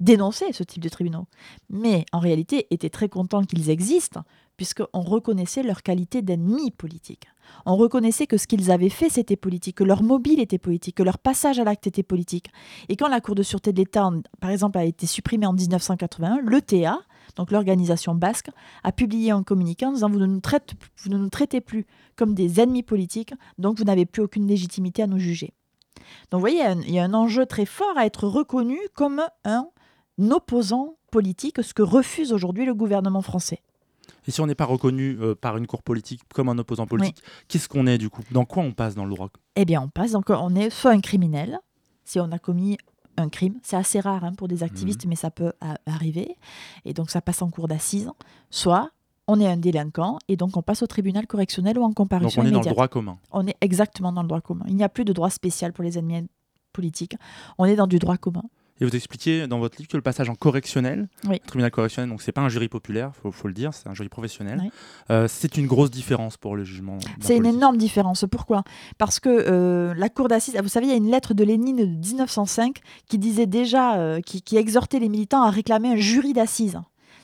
dénonçaient 0.00 0.52
ce 0.52 0.64
type 0.64 0.82
de 0.82 0.88
tribunaux, 0.88 1.26
mais 1.68 2.04
en 2.12 2.18
réalité 2.18 2.66
étaient 2.70 2.90
très 2.90 3.08
contents 3.08 3.44
qu'ils 3.44 3.70
existent, 3.70 4.22
puisqu'on 4.56 5.00
reconnaissait 5.00 5.62
leur 5.62 5.82
qualité 5.82 6.20
d'ennemis 6.20 6.70
politiques. 6.70 7.28
On 7.64 7.76
reconnaissait 7.76 8.26
que 8.26 8.36
ce 8.36 8.46
qu'ils 8.46 8.70
avaient 8.70 8.90
fait, 8.90 9.08
c'était 9.08 9.36
politique, 9.36 9.76
que 9.76 9.84
leur 9.84 10.02
mobile 10.02 10.40
était 10.40 10.58
politique, 10.58 10.96
que 10.96 11.02
leur 11.02 11.18
passage 11.18 11.58
à 11.58 11.64
l'acte 11.64 11.86
était 11.86 12.02
politique. 12.02 12.48
Et 12.88 12.96
quand 12.96 13.08
la 13.08 13.20
Cour 13.20 13.34
de 13.34 13.42
sûreté 13.42 13.72
de 13.72 13.78
l'État, 13.78 14.10
par 14.40 14.50
exemple, 14.50 14.78
a 14.78 14.84
été 14.84 15.06
supprimée 15.06 15.46
en 15.46 15.52
1981, 15.52 16.40
l'ETA, 16.42 17.00
donc 17.36 17.50
l'organisation 17.50 18.14
basque, 18.14 18.50
a 18.82 18.92
publié 18.92 19.30
un 19.30 19.42
communiqué 19.42 19.86
en 19.86 19.92
disant 19.92 20.10
vous 20.10 20.18
ne, 20.18 20.26
nous 20.26 21.28
traitez, 21.30 21.60
plus 21.60 21.86
comme 22.16 22.34
des 22.34 22.60
ennemis 22.60 22.82
politiques, 22.82 23.32
donc 23.58 23.78
vous 23.78 23.84
n'avez 23.84 24.06
plus 24.06 24.22
aucune 24.22 24.46
légitimité 24.46 25.02
à 25.02 25.06
nous 25.06 25.18
juger. 25.18 25.52
Donc 26.30 26.40
vous 26.40 26.40
voyez, 26.40 26.62
il 26.86 26.94
y 26.94 26.98
a 26.98 27.04
un 27.04 27.14
enjeu 27.14 27.46
très 27.46 27.66
fort 27.66 27.96
à 27.96 28.06
être 28.06 28.26
reconnu 28.26 28.78
comme 28.94 29.22
un 29.44 29.68
opposant 30.30 30.96
politique, 31.10 31.62
ce 31.62 31.74
que 31.74 31.82
refuse 31.82 32.32
aujourd'hui 32.32 32.64
le 32.64 32.74
gouvernement 32.74 33.22
français. 33.22 33.62
Et 34.26 34.30
si 34.30 34.40
on 34.40 34.46
n'est 34.46 34.54
pas 34.54 34.64
reconnu 34.64 35.16
euh, 35.20 35.34
par 35.34 35.56
une 35.56 35.66
cour 35.66 35.82
politique 35.82 36.20
comme 36.34 36.48
un 36.48 36.58
opposant 36.58 36.86
politique, 36.86 37.22
qu'est-ce 37.48 37.68
qu'on 37.68 37.86
est 37.86 37.98
du 37.98 38.10
coup? 38.10 38.22
Dans 38.30 38.44
quoi 38.44 38.62
on 38.62 38.72
passe 38.72 38.94
dans 38.94 39.04
le 39.04 39.10
droit? 39.14 39.30
Eh 39.56 39.64
bien, 39.64 39.82
on 39.82 39.88
passe 39.88 40.12
donc, 40.12 40.30
on 40.30 40.54
est 40.54 40.70
soit 40.70 40.90
un 40.90 41.00
criminel, 41.00 41.58
si 42.04 42.20
on 42.20 42.30
a 42.32 42.38
commis 42.38 42.76
un 43.16 43.28
crime. 43.28 43.58
C'est 43.62 43.76
assez 43.76 44.00
rare 44.00 44.24
hein, 44.24 44.32
pour 44.34 44.48
des 44.48 44.62
activistes, 44.62 45.06
mais 45.06 45.16
ça 45.16 45.30
peut 45.30 45.52
arriver. 45.86 46.36
Et 46.84 46.94
donc 46.94 47.10
ça 47.10 47.20
passe 47.20 47.42
en 47.42 47.50
cours 47.50 47.68
d'assises. 47.68 48.10
Soit 48.50 48.90
on 49.26 49.38
est 49.40 49.46
un 49.46 49.56
délinquant 49.56 50.18
et 50.28 50.36
donc 50.36 50.56
on 50.56 50.62
passe 50.62 50.82
au 50.82 50.86
tribunal 50.86 51.26
correctionnel 51.26 51.78
ou 51.78 51.82
en 51.82 51.92
comparution 51.92 52.42
Donc 52.42 52.46
on 52.46 52.48
est 52.48 52.52
dans 52.52 52.62
le 52.62 52.70
droit 52.70 52.88
commun. 52.88 53.18
On 53.30 53.46
est 53.46 53.56
exactement 53.60 54.12
dans 54.12 54.22
le 54.22 54.28
droit 54.28 54.40
commun. 54.40 54.64
Il 54.68 54.76
n'y 54.76 54.82
a 54.82 54.88
plus 54.88 55.04
de 55.04 55.12
droit 55.12 55.30
spécial 55.30 55.72
pour 55.72 55.84
les 55.84 55.98
ennemis 55.98 56.28
politiques. 56.72 57.14
On 57.58 57.64
est 57.64 57.76
dans 57.76 57.86
du 57.86 57.98
droit 57.98 58.16
commun. 58.16 58.42
Et 58.80 58.84
vous 58.86 58.96
expliquez 58.96 59.46
dans 59.46 59.58
votre 59.58 59.76
livre 59.78 59.90
que 59.90 59.96
le 59.96 60.02
passage 60.02 60.30
en 60.30 60.34
correctionnel, 60.34 61.08
oui. 61.28 61.38
tribunal 61.46 61.70
correctionnel, 61.70 62.08
donc 62.08 62.22
c'est 62.22 62.32
pas 62.32 62.40
un 62.40 62.48
jury 62.48 62.68
populaire, 62.68 63.12
faut, 63.14 63.30
faut 63.30 63.48
le 63.48 63.54
dire, 63.54 63.74
c'est 63.74 63.88
un 63.88 63.94
jury 63.94 64.08
professionnel. 64.08 64.70
Euh, 65.10 65.26
c'est 65.28 65.56
une 65.58 65.66
grosse 65.66 65.90
différence 65.90 66.36
pour 66.36 66.56
le 66.56 66.64
jugement. 66.64 66.98
C'est 67.20 67.36
une 67.36 67.46
énorme 67.46 67.76
différence. 67.76 68.24
Pourquoi? 68.30 68.64
Parce 68.96 69.20
que 69.20 69.28
euh, 69.28 69.94
la 69.94 70.08
cour 70.08 70.28
d'assises, 70.28 70.56
vous 70.62 70.68
savez, 70.68 70.86
il 70.86 70.90
y 70.90 70.94
a 70.94 70.96
une 70.96 71.10
lettre 71.10 71.34
de 71.34 71.44
Lénine 71.44 71.76
de 71.76 71.84
1905 71.84 72.78
qui 73.08 73.18
disait 73.18 73.46
déjà, 73.46 73.98
euh, 73.98 74.20
qui, 74.20 74.40
qui 74.40 74.56
exhortait 74.56 74.98
les 74.98 75.08
militants 75.08 75.42
à 75.42 75.50
réclamer 75.50 75.90
un 75.90 75.96
jury 75.96 76.32
d'assises 76.32 76.80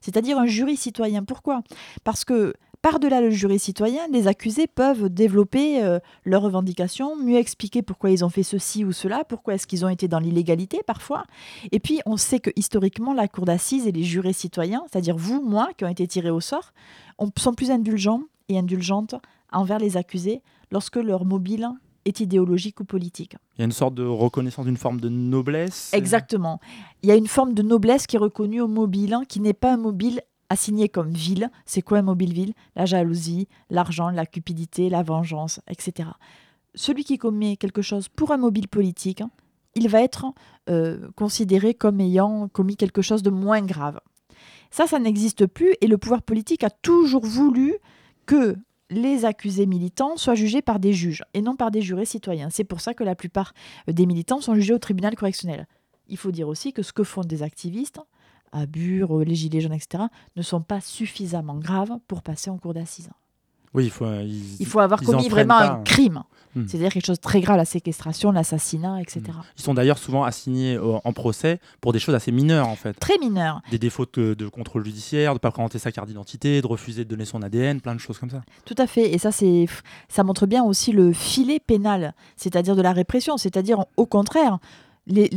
c'est-à-dire 0.06 0.38
un 0.38 0.46
jury 0.46 0.76
citoyen. 0.76 1.24
Pourquoi? 1.24 1.62
Parce 2.04 2.24
que 2.24 2.54
par-delà 2.86 3.20
le 3.20 3.30
jury 3.30 3.58
citoyen, 3.58 4.06
les 4.12 4.28
accusés 4.28 4.68
peuvent 4.68 5.08
développer 5.08 5.82
euh, 5.82 5.98
leurs 6.24 6.42
revendications, 6.42 7.16
mieux 7.16 7.36
expliquer 7.36 7.82
pourquoi 7.82 8.12
ils 8.12 8.24
ont 8.24 8.28
fait 8.28 8.44
ceci 8.44 8.84
ou 8.84 8.92
cela, 8.92 9.24
pourquoi 9.24 9.54
est-ce 9.54 9.66
qu'ils 9.66 9.84
ont 9.84 9.88
été 9.88 10.06
dans 10.06 10.20
l'illégalité 10.20 10.82
parfois. 10.86 11.24
Et 11.72 11.80
puis, 11.80 12.00
on 12.06 12.16
sait 12.16 12.38
que 12.38 12.50
historiquement, 12.54 13.12
la 13.12 13.26
cour 13.26 13.44
d'assises 13.44 13.88
et 13.88 13.90
les 13.90 14.04
jurés 14.04 14.32
citoyens, 14.32 14.84
c'est-à-dire 14.88 15.16
vous, 15.16 15.42
moi, 15.42 15.70
qui 15.76 15.84
ont 15.84 15.88
été 15.88 16.06
tirés 16.06 16.30
au 16.30 16.38
sort, 16.38 16.72
sont 17.36 17.54
plus 17.54 17.72
indulgents 17.72 18.22
et 18.48 18.56
indulgentes 18.56 19.16
envers 19.52 19.80
les 19.80 19.96
accusés 19.96 20.40
lorsque 20.70 20.94
leur 20.94 21.24
mobile 21.24 21.68
est 22.04 22.20
idéologique 22.20 22.78
ou 22.78 22.84
politique. 22.84 23.34
Il 23.56 23.62
y 23.62 23.62
a 23.62 23.64
une 23.64 23.72
sorte 23.72 23.96
de 23.96 24.04
reconnaissance 24.04 24.64
d'une 24.64 24.76
forme 24.76 25.00
de 25.00 25.08
noblesse 25.08 25.90
Exactement. 25.92 26.60
Il 27.02 27.08
y 27.08 27.12
a 27.12 27.16
une 27.16 27.26
forme 27.26 27.52
de 27.52 27.62
noblesse 27.62 28.06
qui 28.06 28.14
est 28.14 28.20
reconnue 28.20 28.60
au 28.60 28.68
mobile, 28.68 29.16
qui 29.28 29.40
n'est 29.40 29.54
pas 29.54 29.72
un 29.72 29.76
mobile 29.76 30.20
assigné 30.48 30.88
comme 30.88 31.10
ville. 31.10 31.50
C'est 31.64 31.82
quoi 31.82 31.98
un 31.98 32.02
mobile 32.02 32.32
ville? 32.32 32.52
La 32.74 32.86
jalousie, 32.86 33.48
l'argent, 33.70 34.10
la 34.10 34.26
cupidité, 34.26 34.88
la 34.88 35.02
vengeance, 35.02 35.60
etc. 35.68 36.10
Celui 36.74 37.04
qui 37.04 37.18
commet 37.18 37.56
quelque 37.56 37.82
chose 37.82 38.08
pour 38.08 38.32
un 38.32 38.36
mobile 38.36 38.68
politique, 38.68 39.20
hein, 39.20 39.30
il 39.74 39.88
va 39.88 40.02
être 40.02 40.26
euh, 40.68 41.08
considéré 41.16 41.74
comme 41.74 42.00
ayant 42.00 42.48
commis 42.48 42.76
quelque 42.76 43.02
chose 43.02 43.22
de 43.22 43.30
moins 43.30 43.62
grave. 43.62 44.00
Ça, 44.70 44.86
ça 44.86 44.98
n'existe 44.98 45.46
plus 45.46 45.74
et 45.80 45.86
le 45.86 45.98
pouvoir 45.98 46.22
politique 46.22 46.64
a 46.64 46.70
toujours 46.70 47.24
voulu 47.24 47.76
que 48.26 48.56
les 48.90 49.24
accusés 49.24 49.66
militants 49.66 50.16
soient 50.16 50.34
jugés 50.34 50.62
par 50.62 50.78
des 50.78 50.92
juges 50.92 51.24
et 51.34 51.42
non 51.42 51.56
par 51.56 51.70
des 51.70 51.82
jurés 51.82 52.04
citoyens. 52.04 52.50
C'est 52.50 52.64
pour 52.64 52.80
ça 52.80 52.94
que 52.94 53.04
la 53.04 53.14
plupart 53.14 53.52
des 53.88 54.06
militants 54.06 54.40
sont 54.40 54.54
jugés 54.54 54.74
au 54.74 54.78
tribunal 54.78 55.14
correctionnel. 55.16 55.66
Il 56.08 56.16
faut 56.16 56.30
dire 56.30 56.48
aussi 56.48 56.72
que 56.72 56.82
ce 56.82 56.92
que 56.92 57.02
font 57.02 57.22
des 57.22 57.42
activistes, 57.42 58.00
Bure, 58.68 59.20
les 59.20 59.34
Gilets 59.34 59.60
jaunes, 59.60 59.72
etc., 59.72 60.04
ne 60.36 60.42
sont 60.42 60.62
pas 60.62 60.80
suffisamment 60.80 61.56
graves 61.56 61.92
pour 62.08 62.22
passer 62.22 62.50
en 62.50 62.58
cour 62.58 62.74
d'assises. 62.74 63.10
Oui, 63.74 63.84
il 63.84 63.90
faut, 63.90 64.06
il 64.58 64.66
faut 64.66 64.80
avoir 64.80 65.02
commis 65.02 65.28
vraiment 65.28 65.58
un 65.58 65.82
crime. 65.82 66.22
Hmm. 66.54 66.66
C'est-à-dire 66.66 66.90
quelque 66.90 67.04
chose 67.04 67.18
de 67.18 67.22
très 67.22 67.42
grave, 67.42 67.58
la 67.58 67.66
séquestration, 67.66 68.32
l'assassinat, 68.32 69.02
etc. 69.02 69.20
Hmm. 69.26 69.42
Ils 69.58 69.62
sont 69.62 69.74
d'ailleurs 69.74 69.98
souvent 69.98 70.24
assignés 70.24 70.78
en 70.78 71.12
procès 71.12 71.60
pour 71.82 71.92
des 71.92 71.98
choses 71.98 72.14
assez 72.14 72.32
mineures, 72.32 72.68
en 72.68 72.76
fait. 72.76 72.94
Très 72.94 73.18
mineures. 73.18 73.60
Des 73.70 73.78
défauts 73.78 74.06
de, 74.14 74.48
contrôle 74.48 74.86
judiciaire, 74.86 75.32
de 75.32 75.36
ne 75.36 75.40
pas 75.40 75.50
présenter 75.50 75.78
sa 75.78 75.92
carte 75.92 76.08
d'identité, 76.08 76.62
de 76.62 76.66
refuser 76.66 77.04
de 77.04 77.10
donner 77.10 77.26
son 77.26 77.42
ADN, 77.42 77.82
plein 77.82 77.94
de 77.94 78.00
choses 78.00 78.18
comme 78.18 78.30
ça. 78.30 78.40
Tout 78.64 78.76
à 78.78 78.86
fait. 78.86 79.12
Et 79.12 79.18
ça, 79.18 79.30
ça 80.08 80.24
montre 80.24 80.46
bien 80.46 80.64
aussi 80.64 80.92
le 80.92 81.12
filet 81.12 81.60
pénal, 81.60 82.14
c'est-à-dire 82.36 82.74
de 82.74 82.82
la 82.82 82.94
répression. 82.94 83.36
C'est-à-dire, 83.36 83.84
au 83.98 84.06
contraire, 84.06 84.58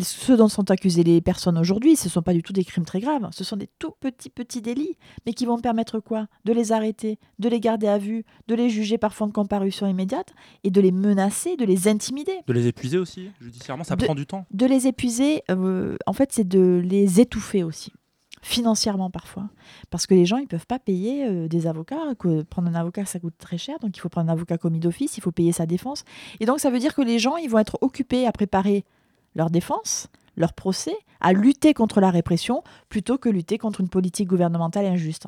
ceux 0.02 0.38
dont 0.38 0.48
sont 0.48 0.72
accusés 0.72 1.04
les 1.04 1.22
personnes 1.22 1.58
aujourd'hui, 1.58 1.96
ce 1.96 2.06
ne 2.06 2.10
sont 2.10 2.22
pas 2.22 2.34
du 2.34 2.42
tout 2.42 2.54
des 2.54 2.64
crimes 2.64 2.86
très 2.86 3.00
graves, 3.00 3.28
ce 3.32 3.44
sont 3.44 3.56
des 3.56 3.70
tout 3.80 3.94
petits 4.00 4.30
petits 4.30 4.62
délits, 4.62 4.98
mais 5.26 5.34
qui 5.34 5.46
vont 5.46 5.60
permettre 5.60 6.00
quoi? 6.00 6.28
De 6.46 6.54
les 6.54 6.72
arrêter, 6.72 7.20
de 7.38 7.50
les 7.50 7.60
garder 7.60 7.88
à 7.88 7.98
vue, 7.98 8.26
de 8.48 8.56
les 8.56 8.70
juger 8.70 8.98
parfois 8.98 9.28
en 9.28 9.32
comparution 9.32 9.88
immédiate 9.88 10.34
et 10.64 10.72
de 10.72 10.82
les 10.82 10.92
menacer, 10.92 11.56
de 11.56 11.66
les 11.66 11.88
intimider. 11.88 12.40
De 12.48 12.54
les 12.54 12.68
épuiser 12.68 12.98
aussi, 12.98 13.30
judiciairement, 13.40 13.84
ça 13.84 13.96
prend 13.96 14.16
du 14.16 14.26
temps. 14.26 14.46
De 14.52 14.66
les 14.66 14.88
épuiser, 14.88 15.44
euh, 15.52 15.98
en 16.06 16.14
fait, 16.14 16.32
c'est 16.32 16.48
de 16.48 16.82
les 16.84 17.20
étouffer 17.20 17.64
aussi 17.64 17.94
financièrement 18.42 19.10
parfois. 19.10 19.50
Parce 19.90 20.08
que 20.08 20.14
les 20.14 20.26
gens, 20.26 20.38
ils 20.38 20.44
ne 20.44 20.48
peuvent 20.48 20.66
pas 20.66 20.80
payer 20.80 21.26
euh, 21.26 21.48
des 21.48 21.68
avocats. 21.68 22.16
Que 22.18 22.44
prendre 22.44 22.70
un 22.70 22.76
avocat, 22.76 23.06
ça 23.06 23.20
coûte 23.20 23.36
très 23.38 23.58
cher. 23.58 23.78
Donc 23.80 23.96
il 23.98 24.00
faut 24.00 24.10
prendre 24.10 24.30
un 24.30 24.34
avocat 24.34 24.58
commis 24.58 24.80
d'office, 24.80 25.18
il 25.18 25.22
faut 25.22 25.32
payer 25.32 25.52
sa 25.52 25.66
défense. 25.66 26.04
Et 26.40 26.46
donc 26.46 26.60
ça 26.60 26.70
veut 26.70 26.80
dire 26.80 26.96
que 26.96 27.02
les 27.02 27.20
gens, 27.20 27.38
ils 27.38 27.50
vont 27.50 27.60
être 27.60 27.78
occupés 27.82 28.26
à 28.26 28.32
préparer 28.32 28.86
leur 29.36 29.50
défense, 29.50 30.08
leur 30.36 30.54
procès, 30.54 30.96
à 31.22 31.34
lutter 31.34 31.74
contre 31.74 32.02
la 32.02 32.12
répression 32.12 32.64
plutôt 32.88 33.18
que 33.18 33.30
lutter 33.30 33.58
contre 33.58 33.82
une 33.82 33.90
politique 33.90 34.30
gouvernementale 34.30 34.86
injuste. 34.86 35.28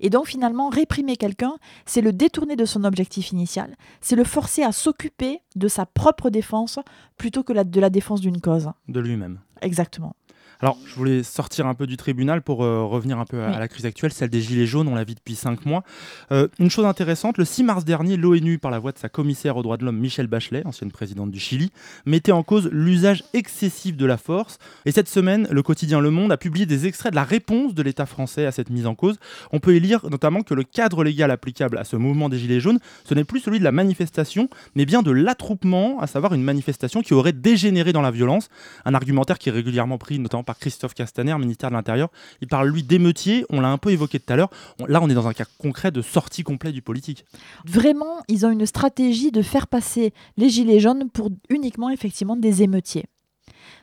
Et 0.00 0.10
donc 0.10 0.26
finalement, 0.26 0.68
réprimer 0.68 1.16
quelqu'un, 1.16 1.54
c'est 1.86 2.02
le 2.02 2.12
détourner 2.12 2.56
de 2.56 2.64
son 2.64 2.84
objectif 2.84 3.32
initial, 3.32 3.76
c'est 4.00 4.16
le 4.16 4.24
forcer 4.24 4.62
à 4.62 4.72
s'occuper 4.72 5.40
de 5.56 5.68
sa 5.68 5.86
propre 5.86 6.30
défense 6.30 6.78
plutôt 7.16 7.42
que 7.42 7.52
de 7.52 7.80
la 7.80 7.90
défense 7.90 8.20
d'une 8.20 8.40
cause. 8.40 8.70
De 8.88 9.00
lui-même. 9.00 9.40
Exactement. 9.62 10.14
Alors, 10.62 10.76
je 10.84 10.94
voulais 10.94 11.22
sortir 11.22 11.66
un 11.66 11.74
peu 11.74 11.86
du 11.86 11.96
tribunal 11.96 12.42
pour 12.42 12.62
euh, 12.62 12.84
revenir 12.84 13.18
un 13.18 13.24
peu 13.24 13.42
à, 13.42 13.58
la 13.58 13.66
crise 13.66 13.86
actuelle, 13.86 14.12
celle 14.12 14.28
des 14.28 14.42
Gilets 14.42 14.66
jaunes, 14.66 14.88
on 14.88 14.94
la 14.94 15.04
vit 15.04 15.14
depuis 15.14 15.34
cinq 15.34 15.64
mois. 15.64 15.84
Euh, 16.32 16.48
une 16.58 16.68
chose 16.68 16.84
intéressante, 16.84 17.38
le 17.38 17.46
6 17.46 17.64
mars 17.64 17.84
dernier, 17.86 18.18
l'ONU, 18.18 18.58
par 18.58 18.70
la 18.70 18.78
voix 18.78 18.92
de 18.92 18.98
sa 18.98 19.08
commissaire 19.08 19.56
aux 19.56 19.62
droits 19.62 19.78
de 19.78 19.86
l'homme, 19.86 19.96
Michelle 19.96 20.26
Bachelet, 20.26 20.62
ancienne 20.66 20.92
présidente 20.92 21.30
du 21.30 21.40
Chili, 21.40 21.72
mettait 22.04 22.32
en 22.32 22.42
cause 22.42 22.68
l'usage 22.72 23.24
excessif 23.32 23.96
de 23.96 24.04
la 24.04 24.18
force. 24.18 24.58
Et 24.84 24.92
cette 24.92 25.08
semaine, 25.08 25.48
le 25.50 25.62
quotidien 25.62 25.98
Le 25.98 26.10
Monde 26.10 26.30
a 26.30 26.36
publié 26.36 26.66
des 26.66 26.86
extraits 26.86 27.12
de 27.12 27.16
la 27.16 27.24
réponse 27.24 27.74
de 27.74 27.82
l'État 27.82 28.04
français 28.04 28.44
à 28.44 28.52
cette 28.52 28.68
mise 28.68 28.86
en 28.86 28.94
cause. 28.94 29.16
On 29.52 29.60
peut 29.60 29.74
y 29.74 29.80
lire 29.80 30.06
notamment 30.10 30.42
que 30.42 30.52
le 30.52 30.64
cadre 30.64 31.04
légal 31.04 31.30
applicable 31.30 31.78
à 31.78 31.84
ce 31.84 31.96
mouvement 31.96 32.28
des 32.28 32.38
Gilets 32.38 32.60
jaunes, 32.60 32.80
ce 33.04 33.14
n'est 33.14 33.24
plus 33.24 33.40
celui 33.40 33.60
de 33.60 33.64
la 33.64 33.72
manifestation, 33.72 34.50
mais 34.74 34.84
bien 34.84 35.00
de 35.00 35.10
l'attroupement, 35.10 36.00
à 36.00 36.06
savoir 36.06 36.34
une 36.34 36.42
manifestation 36.42 37.00
qui 37.00 37.14
aurait 37.14 37.32
dégénéré 37.32 37.94
dans 37.94 38.02
la 38.02 38.10
violence. 38.10 38.50
Un 38.84 38.92
argumentaire 38.92 39.38
qui 39.38 39.48
est 39.48 39.52
régulièrement 39.52 39.96
pris 39.96 40.18
notamment 40.18 40.44
par 40.44 40.49
Christophe 40.58 40.94
Castaner, 40.94 41.36
ministère 41.38 41.70
de 41.70 41.74
l'Intérieur. 41.74 42.08
Il 42.40 42.48
parle, 42.48 42.68
lui, 42.68 42.82
d'émeutier. 42.82 43.44
On 43.50 43.60
l'a 43.60 43.68
un 43.68 43.78
peu 43.78 43.90
évoqué 43.90 44.18
tout 44.18 44.32
à 44.32 44.36
l'heure. 44.36 44.50
Là, 44.88 45.00
on 45.02 45.08
est 45.08 45.14
dans 45.14 45.28
un 45.28 45.32
cas 45.32 45.44
concret 45.58 45.90
de 45.90 46.02
sortie 46.02 46.42
complète 46.42 46.74
du 46.74 46.82
politique. 46.82 47.24
Vraiment, 47.64 48.22
ils 48.28 48.46
ont 48.46 48.50
une 48.50 48.66
stratégie 48.66 49.30
de 49.30 49.42
faire 49.42 49.66
passer 49.66 50.12
les 50.36 50.48
gilets 50.48 50.80
jaunes 50.80 51.10
pour 51.10 51.30
uniquement, 51.48 51.90
effectivement, 51.90 52.36
des 52.36 52.62
émeutiers. 52.62 53.06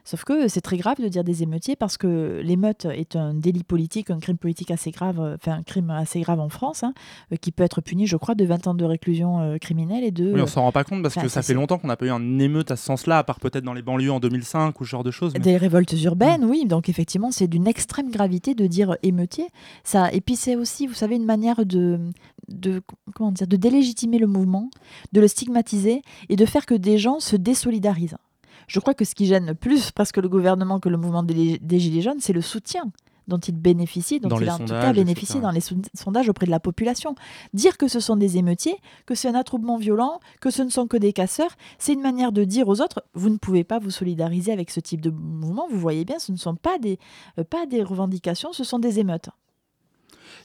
Sauf 0.07 0.23
que 0.23 0.47
c'est 0.47 0.61
très 0.61 0.77
grave 0.77 1.01
de 1.01 1.09
dire 1.09 1.25
des 1.25 1.43
émeutiers 1.43 1.75
parce 1.75 1.97
que 1.97 2.39
l'émeute 2.41 2.85
est 2.85 3.17
un 3.17 3.33
délit 3.33 3.65
politique, 3.65 4.09
un 4.09 4.19
crime 4.19 4.37
politique 4.37 4.71
assez 4.71 4.91
grave, 4.91 5.19
euh, 5.19 5.35
enfin 5.35 5.57
un 5.57 5.63
crime 5.63 5.89
assez 5.89 6.21
grave 6.21 6.39
en 6.39 6.47
France, 6.47 6.83
hein, 6.83 6.93
euh, 7.33 7.35
qui 7.35 7.51
peut 7.51 7.63
être 7.63 7.81
puni, 7.81 8.07
je 8.07 8.15
crois, 8.15 8.33
de 8.33 8.45
20 8.45 8.67
ans 8.67 8.73
de 8.73 8.85
réclusion 8.85 9.41
euh, 9.41 9.57
criminelle 9.57 10.05
et 10.05 10.11
de. 10.11 10.31
Oui, 10.31 10.39
on 10.39 10.47
s'en 10.47 10.61
rend 10.61 10.71
pas 10.71 10.85
compte 10.85 11.03
parce 11.03 11.15
que 11.15 11.27
ça 11.27 11.41
fait 11.41 11.53
longtemps 11.53 11.77
qu'on 11.77 11.87
n'a 11.87 11.97
pas 11.97 12.05
eu 12.05 12.09
un 12.09 12.39
émeute 12.39 12.71
à 12.71 12.77
ce 12.77 12.85
sens-là, 12.85 13.17
à 13.17 13.25
part 13.25 13.41
peut-être 13.41 13.65
dans 13.65 13.73
les 13.73 13.81
banlieues 13.81 14.13
en 14.13 14.21
2005 14.21 14.79
ou 14.79 14.85
ce 14.85 14.89
genre 14.89 15.03
de 15.03 15.11
choses. 15.11 15.33
Des 15.33 15.57
révoltes 15.57 16.01
urbaines, 16.01 16.45
mm. 16.45 16.49
oui. 16.49 16.63
Donc 16.65 16.87
effectivement, 16.87 17.31
c'est 17.31 17.47
d'une 17.47 17.67
extrême 17.67 18.09
gravité 18.09 18.55
de 18.55 18.65
dire 18.65 18.95
émeutier. 19.03 19.49
Ça, 19.83 20.09
et 20.13 20.21
puis 20.21 20.37
c'est 20.37 20.55
aussi, 20.55 20.87
vous 20.87 20.93
savez, 20.93 21.17
une 21.17 21.25
manière 21.25 21.65
de, 21.65 21.99
de 22.47 22.81
comment 23.13 23.33
dire, 23.33 23.47
de 23.47 23.57
délégitimer 23.57 24.19
le 24.19 24.27
mouvement, 24.27 24.69
de 25.11 25.19
le 25.19 25.27
stigmatiser 25.27 26.01
et 26.29 26.37
de 26.37 26.45
faire 26.45 26.65
que 26.65 26.75
des 26.75 26.97
gens 26.97 27.19
se 27.19 27.35
désolidarisent. 27.35 28.15
Je 28.67 28.81
crois 28.81 28.93
que 28.93 29.05
ce 29.05 29.15
qui 29.15 29.25
gêne 29.25 29.55
plus 29.55 29.91
presque 29.91 30.17
le 30.17 30.27
gouvernement 30.27 30.79
que 30.79 30.89
le 30.89 30.97
mouvement 30.97 31.23
des, 31.23 31.59
Gilets 31.79 32.01
jaunes, 32.01 32.19
c'est 32.19 32.33
le 32.33 32.41
soutien 32.41 32.91
dont 33.29 33.37
il 33.37 33.55
bénéficie, 33.55 34.19
dont 34.21 34.39
il 34.39 34.47
a 34.47 34.55
en 34.55 34.59
tout 34.59 34.67
cas 34.67 34.93
bénéficié 34.93 35.41
dans 35.41 35.51
les 35.51 35.61
sondages 35.93 36.29
auprès 36.29 36.45
de 36.45 36.51
la 36.51 36.61
population. 36.61 37.15
Dire 37.53 37.77
que 37.77 37.87
ce 37.89 37.99
sont 37.99 38.15
des 38.15 38.37
émeutiers, 38.37 38.77
que 39.05 39.15
c'est 39.15 39.27
un 39.27 39.35
attroupement 39.35 39.77
violent, 39.77 40.19
que 40.39 40.49
ce 40.49 40.61
ne 40.61 40.69
sont 40.69 40.87
que 40.87 40.95
des 40.95 41.11
casseurs, 41.11 41.51
c'est 41.77 41.93
une 41.93 42.01
manière 42.01 42.31
de 42.31 42.45
dire 42.45 42.69
aux 42.69 42.79
autres, 42.81 43.03
vous 43.15 43.29
ne 43.29 43.37
pouvez 43.37 43.65
pas 43.65 43.79
vous 43.79 43.91
solidariser 43.91 44.53
avec 44.53 44.69
ce 44.69 44.79
type 44.79 45.01
de 45.01 45.09
mouvement, 45.09 45.67
vous 45.69 45.79
voyez 45.79 46.05
bien, 46.05 46.19
ce 46.19 46.31
ne 46.31 46.37
sont 46.37 46.55
pas 46.55 46.79
des, 46.79 46.99
euh, 47.37 47.43
pas 47.43 47.65
des 47.65 47.83
revendications, 47.83 48.53
ce 48.53 48.63
sont 48.63 48.79
des 48.79 48.99
émeutes. 48.99 49.29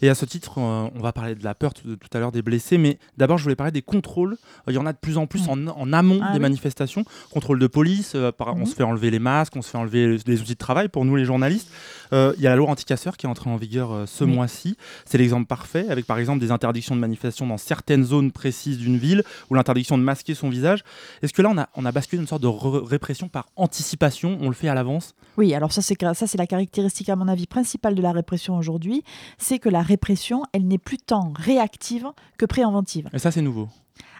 Et 0.02 0.08
à 0.08 0.16
ce 0.16 0.24
titre, 0.24 0.58
euh, 0.58 0.88
on 0.96 1.00
va 1.00 1.12
parler 1.12 1.36
de 1.36 1.44
la 1.44 1.54
peur 1.54 1.72
tout, 1.72 1.88
à 2.12 2.18
l'heure 2.18 2.32
des 2.32 2.42
blessés, 2.42 2.76
mais 2.76 2.98
d'abord, 3.18 3.38
je 3.38 3.44
voulais 3.44 3.54
parler 3.54 3.70
des 3.70 3.82
contrôles. 3.82 4.32
Euh, 4.32 4.72
il 4.72 4.74
y 4.74 4.78
en 4.78 4.84
a 4.84 4.92
de 4.92 4.98
plus 4.98 5.16
en 5.16 5.28
plus 5.28 5.46
mm. 5.46 5.72
en, 5.76 5.92
amont 5.92 6.20
ah 6.20 6.32
des 6.32 6.40
manifestations. 6.40 7.04
Contrôle 7.30 7.60
de 7.60 7.68
police, 7.68 8.14
euh, 8.16 8.32
on 8.40 8.44
mm-hmm. 8.44 8.66
se 8.66 8.74
fait 8.74 8.82
enlever 8.82 9.12
les 9.12 9.20
masques, 9.20 9.54
on 9.54 9.62
se 9.62 9.70
fait 9.70 9.78
enlever 9.78 10.18
les 10.26 10.40
outils 10.40 10.54
de 10.54 10.58
travail 10.58 10.88
pour 10.88 11.04
nous, 11.04 11.14
les 11.14 11.24
journalistes. 11.24 11.70
Il 12.12 12.40
y 12.40 12.46
a 12.46 12.50
la 12.50 12.56
loi 12.56 12.68
anti-casseurs 12.68 13.16
qui 13.16 13.24
est 13.24 13.28
entrée 13.28 13.48
en 13.48 13.56
vigueur 13.56 14.06
ce 14.06 14.24
mois-ci. 14.24 14.76
C'est 15.06 15.16
l'exemple 15.16 15.46
parfait, 15.46 15.86
avec 15.88 16.04
par 16.04 16.18
exemple 16.18 16.40
des 16.40 16.50
interdictions 16.50 16.94
de 16.94 17.00
manifestation 17.00 17.46
dans 17.46 17.56
certaines 17.56 18.04
zones 18.04 18.32
précises 18.32 18.76
d'une 18.76 18.98
ville, 18.98 19.22
ou 19.48 19.54
l'interdiction 19.54 19.96
de 19.96 20.02
masquer 20.02 20.34
son 20.34 20.50
visage. 20.50 20.84
Est-ce 21.22 21.32
que 21.32 21.40
là, 21.40 21.48
on 21.50 21.56
a, 21.56 21.70
on 21.74 21.86
a 21.86 21.92
basculé 21.92 22.20
une 22.20 22.28
sorte 22.28 22.42
de 22.42 22.48
répression 22.48 23.28
par 23.28 23.48
anticipation? 23.56 24.36
On 24.42 24.48
le 24.48 24.54
fait 24.54 24.68
à 24.68 24.74
l'avance? 24.74 25.14
Oui, 25.38 25.54
alors 25.54 25.72
ça, 25.72 25.80
c'est 25.80 26.36
la 26.36 26.46
caractéristique, 26.46 27.08
à 27.08 27.16
mon 27.16 27.28
avis, 27.28 27.46
principale 27.46 27.94
de 27.94 28.02
la 28.02 28.12
répression 28.12 28.58
aujourd'hui. 28.58 29.04
C'est 29.38 29.58
que 29.58 29.70
la 29.70 29.80
répression, 29.92 30.42
elle 30.52 30.66
n'est 30.66 30.78
plus 30.88 30.98
tant 30.98 31.32
réactive 31.36 32.06
que 32.38 32.46
préventive. 32.46 33.08
Et 33.12 33.18
ça, 33.18 33.30
c'est 33.30 33.42
nouveau. 33.42 33.68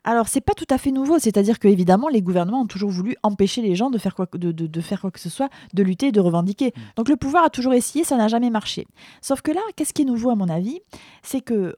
Alors, 0.04 0.26
c'est 0.28 0.40
pas 0.40 0.54
tout 0.54 0.66
à 0.68 0.78
fait 0.78 0.90
nouveau, 0.90 1.18
c'est-à-dire 1.20 1.58
que 1.60 1.68
évidemment, 1.68 2.08
les 2.08 2.22
gouvernements 2.22 2.62
ont 2.62 2.66
toujours 2.66 2.90
voulu 2.90 3.14
empêcher 3.22 3.62
les 3.62 3.74
gens 3.76 3.88
de 3.88 3.98
faire 3.98 4.14
quoi, 4.16 4.26
de, 4.32 4.50
de- 4.52 4.66
de 4.66 4.80
faire 4.80 5.00
quoi 5.00 5.10
que 5.12 5.20
ce 5.20 5.30
soit, 5.30 5.48
de 5.74 5.82
lutter, 5.84 6.10
de 6.10 6.20
revendiquer. 6.20 6.72
Donc, 6.96 7.08
le 7.08 7.16
pouvoir 7.16 7.44
a 7.44 7.50
toujours 7.50 7.72
essayé, 7.72 8.04
ça 8.04 8.16
n'a 8.16 8.26
jamais 8.28 8.50
marché. 8.50 8.86
Sauf 9.20 9.42
que 9.42 9.52
là, 9.52 9.60
qu'est-ce 9.76 9.92
qui 9.94 10.02
est 10.02 10.10
nouveau 10.14 10.30
à 10.30 10.34
mon 10.34 10.48
avis? 10.48 10.80
C'est 11.22 11.40
que 11.40 11.76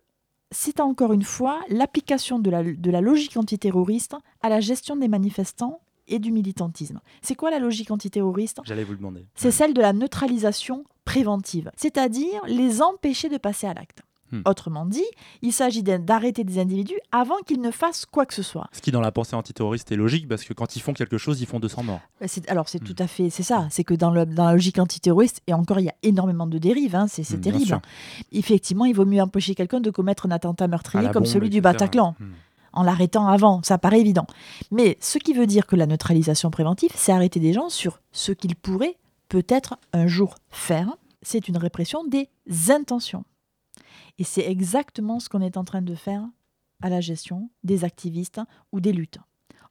c'est 0.51 0.81
encore 0.81 1.13
une 1.13 1.23
fois 1.37 1.61
l'application 1.69 2.39
de 2.39 2.49
la, 2.51 2.63
de 2.63 2.91
la 2.91 3.01
logique 3.03 3.37
antiterroriste 3.37 4.17
à 4.41 4.49
la 4.49 4.61
gestion 4.61 4.97
des 4.97 5.09
manifestants 5.09 5.81
et 6.09 6.19
du 6.19 6.33
militantisme. 6.33 7.01
C'est 7.23 7.35
quoi 7.35 7.51
la 7.51 7.59
logique 7.59 7.91
antiterroriste? 7.91 8.61
J'allais 8.65 8.85
vous 8.85 8.93
le 8.93 8.99
demander. 8.99 9.27
c'est 9.35 9.51
celle 9.51 9.75
de 9.75 9.81
la 9.83 9.93
neutralisation 9.93 10.85
préventive, 11.05 11.71
c'est-à-dire 11.77 12.41
les 12.47 12.83
empêcher 12.83 13.29
de 13.29 13.37
passer 13.39 13.67
à 13.67 13.75
l'acte. 13.75 14.03
Hmm. 14.33 14.41
Autrement 14.47 14.87
dit, 14.87 15.05
il 15.43 15.53
s'agit 15.53 15.83
d'arrêter 15.83 16.45
des 16.45 16.59
individus 16.59 16.99
avant 17.13 17.37
qu'ils 17.47 17.61
ne 17.61 17.71
fassent 17.71 18.07
quoi 18.07 18.25
que 18.25 18.33
ce 18.33 18.43
soit. 18.43 18.69
Ce 18.73 18.81
qui, 18.81 18.91
dans 18.91 19.03
la 19.03 19.13
pensée 19.13 19.37
antiterroriste, 19.37 19.93
est 19.93 19.97
logique 19.97 20.27
parce 20.27 20.45
que 20.45 20.55
quand 20.55 20.77
ils 20.77 20.81
font 20.81 20.95
quelque 20.95 21.19
chose, 21.19 21.43
ils 21.43 21.47
font 21.47 21.61
200 21.61 21.83
morts. 21.83 22.01
C'est- 22.27 22.49
Alors 22.51 22.69
c'est 22.71 22.81
Hmm. 22.81 22.87
tout 22.87 22.97
à 22.99 23.07
fait, 23.07 23.29
c'est 23.29 23.43
ça, 23.43 23.69
c'est 23.71 23.85
que 23.85 23.93
dans, 23.93 24.11
le- 24.11 24.25
dans 24.25 24.47
la 24.47 24.53
logique 24.55 24.79
antiterroriste, 24.79 25.43
et 25.47 25.53
encore 25.53 25.79
il 25.79 25.85
y 25.85 25.89
a 25.91 25.95
énormément 26.03 26.47
de 26.47 26.57
dérives, 26.57 26.97
hein, 26.97 27.07
c'est 27.07 27.31
Hmm, 27.31 27.41
terrible. 27.41 27.81
Effectivement, 28.33 28.87
il 28.87 28.95
vaut 28.95 29.05
mieux 29.05 29.21
empêcher 29.21 29.55
quelqu'un 29.55 29.81
de 29.81 29.91
commettre 29.91 30.27
un 30.27 30.31
attentat 30.31 30.69
meurtrier 30.69 31.05
comme 31.11 31.25
bombe, 31.25 31.27
celui 31.33 31.51
du. 31.51 31.61
Bataclan. 31.61 32.15
En 32.73 32.83
l'arrêtant 32.83 33.29
avant, 33.29 33.61
ça 33.63 33.79
paraît 33.79 34.01
évident. 34.01 34.27
Mais 34.73 34.97
ce 35.01 35.19
qui 35.19 35.33
veut 35.33 35.47
dire 35.47 35.67
que 35.67 35.77
la 35.77 35.87
neutralisation 35.87 36.51
préventive, 36.51 36.91
c'est 36.97 37.13
arrêter 37.13 37.39
des 37.39 37.53
gens 37.53 37.69
sur 37.69 38.01
ce 38.11 38.33
qu'ils 38.33 38.57
pourraient 38.57 38.97
peut-être 39.35 39.81
un 39.93 40.07
jour 40.07 40.37
faire. 40.49 40.97
C'est 41.23 41.49
une 41.49 41.57
répression 41.57 42.05
des 42.05 42.31
intentions. 42.69 43.25
Et 44.17 44.23
c'est 44.23 44.49
exactement 44.49 45.19
ce 45.19 45.29
qu'on 45.29 45.41
est 45.41 45.57
en 45.57 45.65
train 45.65 45.83
de 45.83 45.97
faire 45.97 46.25
à 46.85 46.89
la 46.89 47.01
gestion 47.01 47.51
des 47.65 47.83
activistes 47.83 48.41
ou 48.71 48.79
des 48.79 48.93
luttes. 48.93 49.19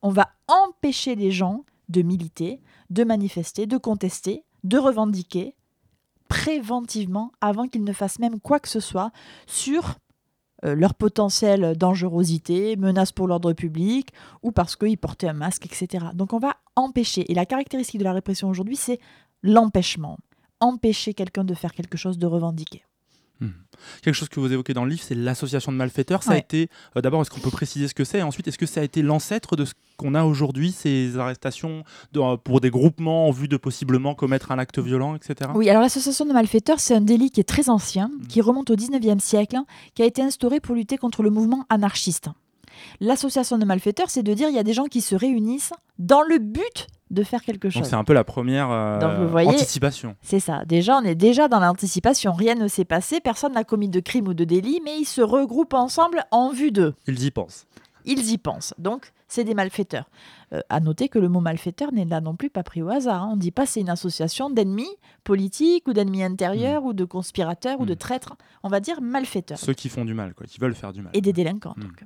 On 0.01 0.09
va 0.09 0.27
empêcher 0.49 1.15
les 1.15 1.31
gens 1.31 1.63
de 1.87 2.01
militer, 2.01 2.61
de 2.89 3.05
manifester, 3.05 3.65
de 3.65 3.77
contester, 3.77 4.43
de 4.65 4.77
revendiquer 4.77 5.55
préventivement 6.27 7.31
avant 7.39 7.69
qu'ils 7.69 7.85
ne 7.85 7.93
fassent 7.93 8.19
même 8.19 8.41
quoi 8.41 8.59
que 8.59 8.67
ce 8.67 8.81
soit 8.81 9.13
sur 9.47 9.95
euh, 10.65 10.75
leur 10.75 10.93
potentielle 10.93 11.77
dangerosité, 11.77 12.75
menace 12.75 13.13
pour 13.13 13.29
l'ordre 13.29 13.53
public, 13.53 14.09
ou 14.41 14.51
parce 14.51 14.75
qu'ils 14.75 14.97
portaient 14.97 15.29
un 15.29 15.33
masque, 15.33 15.65
etc. 15.65 16.07
Donc 16.15 16.33
on 16.33 16.39
va 16.39 16.57
empêcher. 16.75 17.31
Et 17.31 17.33
la 17.33 17.45
caractéristique 17.45 17.99
de 17.99 18.03
la 18.03 18.11
répression 18.11 18.49
aujourd'hui, 18.49 18.75
c'est 18.75 18.99
l'empêchement. 19.43 20.17
Empêcher 20.59 21.13
quelqu'un 21.13 21.43
de 21.43 21.53
faire 21.53 21.73
quelque 21.73 21.97
chose, 21.97 22.17
de 22.17 22.25
revendiquer. 22.25 22.83
Quelque 24.01 24.13
chose 24.13 24.29
que 24.29 24.39
vous 24.39 24.53
évoquez 24.53 24.73
dans 24.73 24.85
le 24.85 24.91
livre, 24.91 25.01
c'est 25.03 25.15
l'association 25.15 25.73
de 25.73 25.77
malfaiteurs. 25.77 26.23
Ça 26.23 26.31
a 26.31 26.37
été, 26.37 26.69
euh, 26.95 27.01
d'abord, 27.01 27.21
est-ce 27.21 27.29
qu'on 27.29 27.41
peut 27.41 27.49
préciser 27.49 27.89
ce 27.89 27.93
que 27.93 28.05
c'est? 28.05 28.21
Ensuite, 28.21 28.47
est-ce 28.47 28.57
que 28.57 28.65
ça 28.65 28.79
a 28.79 28.83
été 28.85 29.01
l'ancêtre 29.01 29.57
de 29.57 29.65
ce 29.65 29.73
qu'on 29.97 30.15
a 30.15 30.23
aujourd'hui, 30.23 30.71
ces 30.71 31.17
arrestations 31.17 31.83
de- 32.13 32.21
euh, 32.21 32.37
pour 32.37 32.61
des 32.61 32.69
groupements 32.69 33.27
en 33.27 33.31
vue 33.31 33.49
de 33.49 33.57
possiblement 33.57 34.15
commettre 34.15 34.51
un 34.53 34.59
acte 34.59 34.79
violent, 34.79 35.15
etc. 35.15 35.51
Oui, 35.55 35.69
alors 35.69 35.81
l'association 35.81 36.25
de 36.25 36.31
malfaiteurs, 36.31 36.79
c'est 36.79 36.95
un 36.95 37.01
délit 37.01 37.31
qui 37.31 37.41
est 37.41 37.43
très 37.43 37.69
ancien, 37.69 38.07
Mm. 38.07 38.27
qui 38.27 38.39
remonte 38.39 38.69
au 38.69 38.77
19e 38.77 39.19
siècle, 39.19 39.57
qui 39.95 40.03
a 40.03 40.05
été 40.05 40.21
instauré 40.21 40.61
pour 40.61 40.75
lutter 40.75 40.97
contre 40.97 41.21
le 41.21 41.29
mouvement 41.31 41.65
anarchiste. 41.69 42.29
L'association 43.01 43.57
de 43.57 43.65
malfaiteurs, 43.65 44.09
c'est 44.09 44.23
de 44.23 44.33
dire 44.33 44.47
il 44.47 44.55
y 44.55 44.59
a 44.59 44.63
des 44.63 44.73
gens 44.73 44.85
qui 44.85 45.01
se 45.01 45.15
réunissent 45.15 45.73
dans 45.99 46.21
le 46.21 46.37
but 46.37 46.87
de 47.13 47.23
faire 47.23 47.41
quelque 47.43 47.67
Donc 47.67 47.71
chose. 47.73 47.87
c'est 47.87 47.95
un 47.95 48.03
peu 48.03 48.13
la 48.13 48.23
première 48.23 48.69
euh, 48.71 48.99
Donc, 48.99 49.29
voyez- 49.29 49.49
anticipation. 49.49 50.15
C'est 50.21 50.39
ça. 50.39 50.65
Déjà, 50.65 50.97
on 50.97 51.03
est 51.03 51.15
déjà 51.15 51.47
dans 51.47 51.59
l'anticipation. 51.59 52.33
Rien 52.33 52.55
ne 52.55 52.67
s'est 52.67 52.85
passé, 52.85 53.19
personne 53.21 53.53
n'a 53.53 53.63
commis 53.63 53.87
de 53.89 53.99
crime 53.99 54.27
ou 54.27 54.33
de 54.33 54.43
délit, 54.43 54.81
mais 54.83 54.97
ils 54.99 55.05
se 55.05 55.21
regroupent 55.21 55.73
ensemble 55.75 56.23
en 56.31 56.51
vue 56.51 56.71
d'eux. 56.71 56.93
Ils 57.07 57.23
y 57.23 57.31
pensent. 57.31 57.65
Ils 58.05 58.31
y 58.31 58.37
pensent. 58.37 58.73
Donc, 58.77 59.13
c'est 59.27 59.43
des 59.43 59.53
malfaiteurs. 59.53 60.05
Euh, 60.51 60.59
à 60.69 60.79
noter 60.79 61.07
que 61.09 61.19
le 61.19 61.29
mot 61.29 61.39
malfaiteur 61.39 61.91
n'est 61.93 62.05
là 62.05 62.19
non 62.21 62.35
plus 62.35 62.49
pas 62.49 62.63
pris 62.63 62.81
au 62.81 62.89
hasard. 62.89 63.23
hein. 63.23 63.29
On 63.31 63.35
ne 63.35 63.41
dit 63.41 63.51
pas 63.51 63.65
c'est 63.65 63.79
une 63.81 63.89
association 63.89 64.49
d'ennemis 64.49 64.89
politiques 65.23 65.87
ou 65.87 65.93
d'ennemis 65.93 66.23
intérieurs 66.23 66.83
ou 66.83 66.93
de 66.93 67.05
conspirateurs 67.05 67.79
ou 67.79 67.85
de 67.85 67.93
Mm. 67.93 67.97
traîtres. 67.97 68.35
On 68.63 68.69
va 68.69 68.79
dire 68.79 69.01
malfaiteurs. 69.01 69.57
Ceux 69.57 69.73
qui 69.73 69.89
font 69.89 70.05
du 70.05 70.13
mal, 70.13 70.33
quoi, 70.33 70.45
qui 70.45 70.59
veulent 70.59 70.75
faire 70.75 70.91
du 70.93 71.01
mal. 71.01 71.11
Et 71.15 71.21
des 71.21 71.33
délinquants. 71.33 71.73
Mm. 71.77 71.81
Donc, 71.81 72.03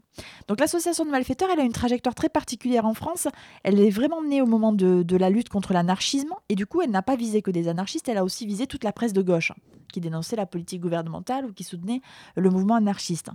donc 0.47 0.59
l'association 0.59 1.05
de 1.05 1.09
malfaiteurs, 1.11 1.49
elle 1.51 1.59
a 1.59 1.63
une 1.63 1.71
trajectoire 1.73 2.15
très 2.15 2.29
particulière 2.29 2.85
en 2.85 2.93
France. 2.93 3.27
Elle 3.63 3.79
est 3.79 3.89
vraiment 3.89 4.21
née 4.23 4.41
au 4.41 4.45
moment 4.45 4.71
de, 4.73 5.03
de 5.03 5.17
la 5.17 5.29
lutte 5.29 5.49
contre 5.49 5.73
l'anarchisme. 5.73 6.33
Et 6.49 6.55
du 6.55 6.65
coup, 6.65 6.81
elle 6.81 6.91
n'a 6.91 7.01
pas 7.01 7.15
visé 7.15 7.41
que 7.41 7.51
des 7.51 7.67
anarchistes, 7.67 8.07
elle 8.09 8.17
a 8.17 8.23
aussi 8.23 8.45
visé 8.45 8.67
toute 8.67 8.83
la 8.83 8.91
presse 8.91 9.13
de 9.13 9.21
gauche 9.21 9.51
qui 9.93 10.01
dénonçait 10.01 10.35
la 10.35 10.45
politique 10.45 10.81
gouvernementale 10.81 11.45
ou 11.45 11.53
qui 11.53 11.63
soutenait 11.63 12.01
le 12.35 12.49
mouvement 12.49 12.75
anarchiste. 12.75 13.29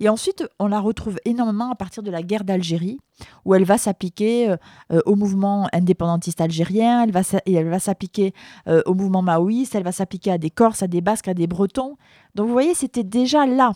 Et 0.00 0.08
ensuite, 0.08 0.42
on 0.58 0.66
la 0.66 0.80
retrouve 0.80 1.18
énormément 1.26 1.70
à 1.70 1.74
partir 1.74 2.02
de 2.02 2.10
la 2.10 2.22
guerre 2.22 2.44
d'Algérie, 2.44 2.98
où 3.44 3.54
elle 3.54 3.64
va 3.64 3.76
s'appliquer 3.76 4.47
euh, 4.48 4.56
euh, 4.92 5.00
au 5.06 5.16
mouvement 5.16 5.68
indépendantiste 5.72 6.40
algérien, 6.40 7.04
elle 7.04 7.12
va, 7.12 7.20
elle 7.46 7.68
va 7.68 7.78
s'appliquer 7.78 8.34
euh, 8.66 8.82
au 8.86 8.94
mouvement 8.94 9.22
maoïste, 9.22 9.74
elle 9.74 9.84
va 9.84 9.92
s'appliquer 9.92 10.32
à 10.32 10.38
des 10.38 10.50
Corses, 10.50 10.82
à 10.82 10.86
des 10.86 11.00
Basques, 11.00 11.28
à 11.28 11.34
des 11.34 11.46
Bretons. 11.46 11.96
Donc 12.34 12.46
vous 12.46 12.52
voyez, 12.52 12.74
c'était 12.74 13.04
déjà 13.04 13.46
là. 13.46 13.72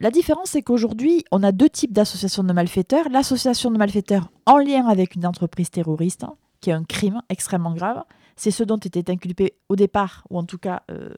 La 0.00 0.10
différence, 0.10 0.50
c'est 0.50 0.62
qu'aujourd'hui, 0.62 1.24
on 1.30 1.42
a 1.42 1.52
deux 1.52 1.68
types 1.68 1.92
d'associations 1.92 2.44
de 2.44 2.52
malfaiteurs. 2.52 3.08
L'association 3.10 3.70
de 3.70 3.78
malfaiteurs 3.78 4.30
en 4.46 4.58
lien 4.58 4.86
avec 4.86 5.14
une 5.14 5.26
entreprise 5.26 5.70
terroriste, 5.70 6.24
hein, 6.24 6.34
qui 6.60 6.70
est 6.70 6.74
un 6.74 6.84
crime 6.84 7.22
extrêmement 7.28 7.74
grave. 7.74 8.02
C'est 8.36 8.50
ce 8.50 8.62
dont 8.64 8.78
étaient 8.78 9.10
inculpés 9.10 9.54
au 9.68 9.76
départ, 9.76 10.24
ou 10.30 10.38
en 10.38 10.44
tout 10.44 10.58
cas 10.58 10.82
euh, 10.90 11.10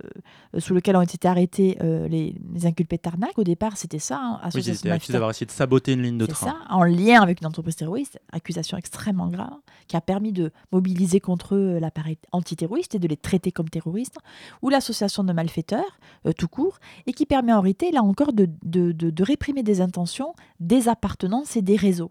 euh, 0.55 0.61
sous 0.61 0.74
lequel 0.74 0.96
ont 0.96 1.00
été 1.02 1.26
arrêtés 1.29 1.79
euh, 1.83 2.09
les, 2.09 2.35
les 2.52 2.66
inculpés 2.66 2.96
de 2.96 3.02
Tarnac. 3.02 3.38
Au 3.38 3.44
départ, 3.44 3.76
c'était 3.76 3.98
ça, 3.98 4.18
hein, 4.20 4.40
Oui, 4.55 4.61
ils 4.64 4.70
étaient 4.70 4.90
accusés 4.90 5.12
d'avoir 5.14 5.31
essayé 5.31 5.46
de 5.46 5.50
saboter 5.50 5.92
une 5.94 6.02
ligne 6.02 6.18
de 6.18 6.26
C'est 6.26 6.33
train. 6.33 6.46
ça, 6.48 6.57
en 6.68 6.85
lien 6.85 7.20
avec 7.22 7.40
une 7.40 7.46
entreprise 7.46 7.76
terroriste, 7.76 8.20
accusation 8.33 8.76
extrêmement 8.76 9.29
grave, 9.29 9.55
qui 9.88 9.96
a 9.96 10.00
permis 10.00 10.33
de 10.33 10.50
mobiliser 10.72 11.20
contre 11.20 11.55
eux 11.55 11.79
l'appareil 11.79 12.18
antiterroriste 12.33 12.94
et 12.94 12.98
de 12.98 13.09
les 13.09 13.16
traiter 13.16 13.52
comme 13.52 13.68
terroristes, 13.70 14.18
ou 14.62 14.68
l'association 14.68 15.24
de 15.24 15.33
malfaiteurs, 15.33 15.98
euh, 16.26 16.33
tout 16.33 16.48
court, 16.48 16.79
et 17.07 17.12
qui 17.12 17.26
permet 17.26 17.52
en 17.52 17.61
réalité, 17.61 17.90
là 17.92 18.02
encore, 18.02 18.33
de, 18.33 18.48
de- 18.62 18.92
de- 18.92 19.11
de 19.11 19.22
réprimer 19.22 19.62
des 19.62 19.81
intentions, 19.81 20.35
des 20.61 20.88
appartenances 20.88 21.57
et 21.57 21.62
des 21.62 21.76
réseaux. 21.76 22.11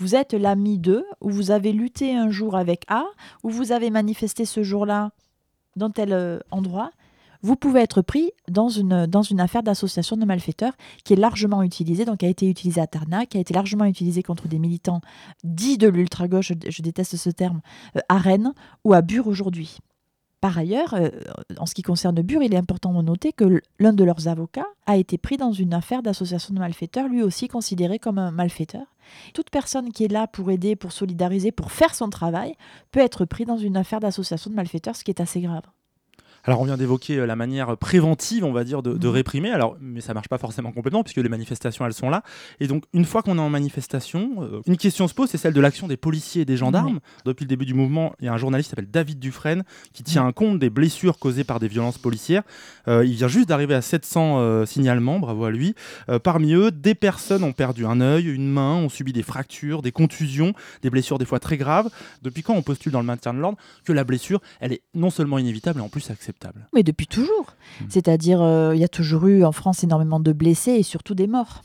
Vous 0.00 0.14
êtes 0.14 0.32
l'ami 0.32 0.78
d'eux, 0.78 1.04
ou 1.20 1.28
vous 1.28 1.50
avez 1.50 1.72
lutté 1.72 2.16
un 2.16 2.30
jour 2.30 2.56
avec 2.56 2.84
A, 2.88 3.04
ou 3.42 3.50
vous 3.50 3.70
avez 3.70 3.90
manifesté 3.90 4.46
ce 4.46 4.62
jour-là 4.62 5.10
dans 5.76 5.90
tel 5.90 6.14
euh, 6.14 6.38
endroit, 6.50 6.90
vous 7.42 7.54
pouvez 7.54 7.80
être 7.80 8.00
pris 8.00 8.32
dans 8.48 8.70
une, 8.70 8.92
affaire 9.38 9.62
d'association 9.62 10.16
de 10.16 10.24
malfaiteurs 10.24 10.72
qui 11.04 11.12
est 11.12 11.16
largement 11.16 11.62
utilisée, 11.62 12.06
donc 12.06 12.22
a 12.22 12.28
été 12.28 12.48
utilisée 12.48 12.80
à 12.80 12.86
Tarnac, 12.86 13.28
qui 13.28 13.36
a 13.36 13.40
été 13.40 13.52
largement 13.52 13.84
utilisée 13.84 14.22
contre 14.22 14.48
des 14.48 14.58
militants 14.58 15.02
dits 15.44 15.76
de 15.76 15.88
l'ultra-gauche, 15.88 16.54
je, 16.66 16.82
déteste 16.82 17.16
ce 17.16 17.30
terme, 17.30 17.60
euh, 17.96 18.00
à 18.08 18.16
Rennes 18.16 18.54
ou 18.84 18.94
à 18.94 19.02
Bure 19.02 19.26
aujourd'hui. 19.26 19.80
Par 20.40 20.56
ailleurs, 20.56 20.94
euh, 20.94 21.10
en 21.58 21.66
ce 21.66 21.74
qui 21.74 21.82
concerne 21.82 22.22
Bure, 22.22 22.42
il 22.42 22.54
est 22.54 22.58
important 22.58 22.94
de 22.94 23.02
noter 23.02 23.34
que 23.34 23.60
l'un 23.78 23.92
de 23.92 24.04
leurs 24.04 24.28
avocats 24.28 24.66
a 24.86 24.96
été 24.96 25.18
pris 25.18 25.36
dans 25.36 25.52
une 25.52 25.74
affaire 25.74 26.02
d'association 26.02 26.54
de 26.54 26.58
malfaiteurs, 26.58 27.06
lui 27.06 27.22
aussi 27.22 27.48
considéré 27.48 27.98
comme 27.98 28.18
un 28.18 28.30
malfaiteur. 28.30 28.86
Toute 29.34 29.50
personne 29.50 29.92
qui 29.92 30.04
est 30.04 30.12
là 30.12 30.26
pour 30.26 30.50
aider, 30.50 30.76
pour 30.76 30.92
solidariser, 30.92 31.52
pour 31.52 31.72
faire 31.72 31.94
son 31.94 32.10
travail, 32.10 32.54
peut 32.90 33.00
être 33.00 33.24
pris 33.24 33.44
dans 33.44 33.58
une 33.58 33.76
affaire 33.76 34.00
d'association 34.00 34.50
de 34.50 34.56
malfaiteurs, 34.56 34.96
ce 34.96 35.04
qui 35.04 35.10
est 35.10 35.20
assez 35.20 35.40
grave. 35.40 35.64
Alors 36.44 36.60
on 36.60 36.64
vient 36.64 36.76
d'évoquer 36.76 37.18
euh, 37.18 37.26
la 37.26 37.36
manière 37.36 37.76
préventive, 37.76 38.44
on 38.44 38.52
va 38.52 38.64
dire, 38.64 38.82
de, 38.82 38.94
de 38.94 39.08
Mhm. 39.08 39.14
réprimer. 39.14 39.50
Alors, 39.50 39.76
mais 39.80 40.00
ça 40.00 40.14
marche 40.14 40.28
pas 40.28 40.38
forcément 40.38 40.72
complètement 40.72 41.02
puisque 41.02 41.18
les 41.18 41.28
manifestations 41.28 41.84
elles 41.86 41.92
sont 41.92 42.10
là. 42.10 42.22
Et 42.60 42.66
donc 42.66 42.84
une 42.92 43.04
fois 43.04 43.22
qu'on 43.22 43.36
est 43.38 43.40
en 43.40 43.50
manifestation, 43.50 44.42
euh, 44.42 44.60
une 44.66 44.76
question 44.76 45.06
se 45.08 45.14
pose, 45.14 45.28
c'est 45.30 45.38
celle 45.38 45.52
de 45.52 45.60
l'action 45.60 45.86
des 45.86 45.96
policiers 45.96 46.42
et 46.42 46.44
des 46.44 46.56
gendarmes. 46.56 47.00
Depuis 47.24 47.44
le 47.44 47.48
début 47.48 47.66
du 47.66 47.74
mouvement, 47.74 48.14
il 48.20 48.26
y 48.26 48.28
a 48.28 48.32
un 48.32 48.36
journaliste 48.38 48.68
qui 48.68 48.70
s'appelle 48.70 48.90
David 48.90 49.18
Dufresne 49.18 49.64
qui 49.92 50.02
tient 50.02 50.26
un 50.26 50.32
compte 50.32 50.58
des 50.58 50.70
blessures 50.70 51.18
causées 51.18 51.44
par 51.44 51.60
des 51.60 51.68
violences 51.68 51.98
policières. 51.98 52.42
Euh, 52.88 53.04
il 53.04 53.14
vient 53.14 53.28
juste 53.28 53.48
d'arriver 53.48 53.74
à 53.74 53.82
700 53.82 54.38
euh, 54.38 54.66
signalements, 54.66 55.18
bravo 55.18 55.44
à 55.44 55.50
lui. 55.50 55.74
Euh, 56.08 56.18
parmi 56.18 56.52
eux, 56.54 56.70
des 56.70 56.94
personnes 56.94 57.44
ont 57.44 57.52
perdu 57.52 57.84
un 57.86 58.00
œil, 58.00 58.26
une 58.26 58.48
main, 58.50 58.74
ont 58.76 58.88
subi 58.88 59.12
des 59.12 59.22
fractures, 59.22 59.82
des 59.82 59.92
contusions, 59.92 60.52
des 60.82 60.90
blessures 60.90 61.18
des 61.18 61.24
fois 61.24 61.38
très 61.38 61.56
graves. 61.56 61.88
Depuis 62.22 62.42
quand 62.42 62.54
on 62.54 62.62
postule 62.62 62.92
dans 62.92 63.00
le 63.00 63.06
maintien 63.06 63.34
de 63.34 63.38
l'ordre 63.38 63.58
que 63.84 63.92
la 63.92 64.04
blessure, 64.04 64.40
elle 64.60 64.72
est 64.72 64.82
non 64.94 65.10
seulement 65.10 65.38
inévitable, 65.38 65.78
mais 65.78 65.84
en 65.84 65.88
plus 65.88 66.10
acceptable 66.40 66.68
Mais 66.72 66.82
depuis 66.82 67.06
toujours. 67.06 67.54
Mm. 67.80 67.84
C'est-à-dire, 67.88 68.42
euh, 68.42 68.74
il 68.74 68.80
y 68.80 68.84
a 68.84 68.88
toujours 68.88 69.26
eu 69.26 69.44
en 69.44 69.52
France 69.52 69.84
énormément 69.84 70.20
de 70.20 70.32
blessés 70.32 70.72
et 70.72 70.82
surtout 70.82 71.14
des 71.14 71.26
morts. 71.26 71.62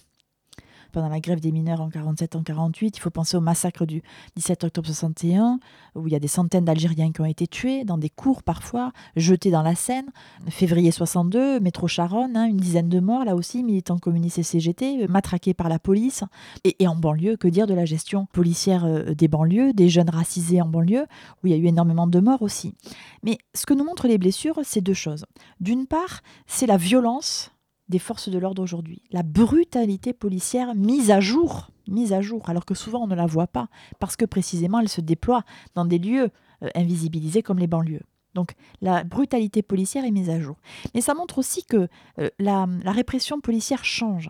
Pendant 0.95 1.09
la 1.09 1.19
grève 1.19 1.41
des 1.41 1.51
mineurs 1.51 1.81
en 1.81 1.89
47, 1.89 2.37
en 2.37 2.43
48, 2.43 2.95
il 2.95 3.01
faut 3.01 3.09
penser 3.09 3.35
au 3.35 3.41
massacre 3.41 3.85
du 3.85 4.01
17 4.37 4.63
octobre 4.63 4.87
61, 4.87 5.59
où 5.95 6.07
il 6.07 6.13
y 6.13 6.15
a 6.15 6.19
des 6.19 6.29
centaines 6.29 6.63
d'Algériens 6.63 7.11
qui 7.11 7.19
ont 7.19 7.25
été 7.25 7.47
tués, 7.47 7.83
dans 7.83 7.97
des 7.97 8.09
cours 8.09 8.43
parfois, 8.43 8.93
jetés 9.17 9.51
dans 9.51 9.61
la 9.61 9.75
Seine. 9.75 10.05
Février 10.47 10.91
62, 10.91 11.59
métro 11.59 11.89
Charonne, 11.89 12.37
hein, 12.37 12.45
une 12.45 12.55
dizaine 12.55 12.87
de 12.87 13.01
morts, 13.01 13.25
là 13.25 13.35
aussi, 13.35 13.61
militants 13.61 13.97
communistes 13.97 14.37
et 14.37 14.43
CGT, 14.43 15.03
euh, 15.03 15.07
matraqués 15.09 15.53
par 15.53 15.67
la 15.67 15.79
police. 15.79 16.23
Et, 16.63 16.87
en 16.87 16.95
banlieue, 16.95 17.35
que 17.35 17.49
dire 17.49 17.67
de 17.67 17.73
la 17.73 17.83
gestion 17.83 18.27
policière 18.27 18.85
euh, 18.85 19.13
des 19.13 19.27
banlieues, 19.27 19.73
des 19.73 19.89
jeunes 19.89 20.09
racisés 20.09 20.61
en 20.61 20.69
banlieue, 20.69 21.07
où 21.43 21.47
il 21.47 21.49
y 21.49 21.53
a 21.55 21.57
eu 21.57 21.65
énormément 21.65 22.07
de 22.07 22.21
morts 22.21 22.41
aussi. 22.41 22.73
Mais 23.21 23.37
ce 23.53 23.65
que 23.65 23.73
nous 23.73 23.83
montrent 23.83 24.07
les 24.07 24.17
blessures, 24.17 24.61
c'est 24.63 24.79
deux 24.79 24.93
choses. 24.93 25.25
D'une 25.59 25.87
part, 25.87 26.21
c'est 26.47 26.67
la 26.67 26.77
violence 26.77 27.51
des 27.89 27.99
forces 27.99 28.29
de 28.29 28.37
l'ordre 28.37 28.61
aujourd'hui. 28.61 29.01
La 29.11 29.23
brutalité 29.23 30.13
policière 30.13 30.75
mise 30.75 31.11
à 31.11 31.19
jour, 31.19 31.69
mise 31.87 32.13
à 32.13 32.21
jour, 32.21 32.49
alors 32.49 32.65
que 32.65 32.73
souvent 32.73 33.03
on 33.03 33.07
ne 33.07 33.15
la 33.15 33.25
voit 33.25 33.47
pas, 33.47 33.67
parce 33.99 34.15
que 34.15 34.25
précisément 34.25 34.79
elle 34.79 34.89
se 34.89 35.01
déploie 35.01 35.43
dans 35.75 35.85
des 35.85 35.99
lieux 35.99 36.29
euh, 36.63 36.69
invisibilisés 36.75 37.43
comme 37.43 37.59
les 37.59 37.67
banlieues. 37.67 38.03
Donc 38.33 38.53
la 38.81 39.03
brutalité 39.03 39.61
policière 39.61 40.03
est 40.03 40.11
mise 40.11 40.29
à 40.29 40.39
jour. 40.39 40.57
Mais 40.93 41.01
ça 41.01 41.13
montre 41.13 41.37
aussi 41.37 41.63
que 41.63 41.87
euh, 42.19 42.29
la, 42.39 42.67
répression 42.85 43.39
policière 43.39 43.85
change. 43.85 44.29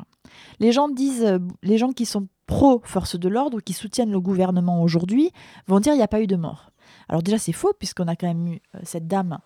Les 0.60 0.72
gens 0.72 0.90
disent, 0.90 1.24
euh, 1.24 1.40
les 1.64 1.78
gens 1.78 1.92
qui 1.92 2.06
sont 2.06 2.28
pro 2.46 2.82
forces 2.84 3.18
de 3.18 3.28
l'ordre, 3.28 3.62
qui 3.62 3.74
soutiennent 3.74 4.12
le 4.12 4.20
gouvernement 4.20 4.84
aujourd'hui, 4.84 5.32
vont 5.68 5.80
dire 5.80 5.94
il 5.94 5.98
n'y 5.98 6.04
a 6.04 6.08
pas 6.08 6.22
eu 6.22 6.28
de 6.28 6.36
mort. 6.36 6.72
Alors 7.10 7.24
déjà 7.24 7.40
c'est 7.40 7.52
faux 7.52 7.74
puisqu'on 7.74 8.08
a 8.08 8.16
quand 8.16 8.28
même 8.28 8.48
eu 8.48 8.62
cette 8.84 9.08
dame 9.08 9.40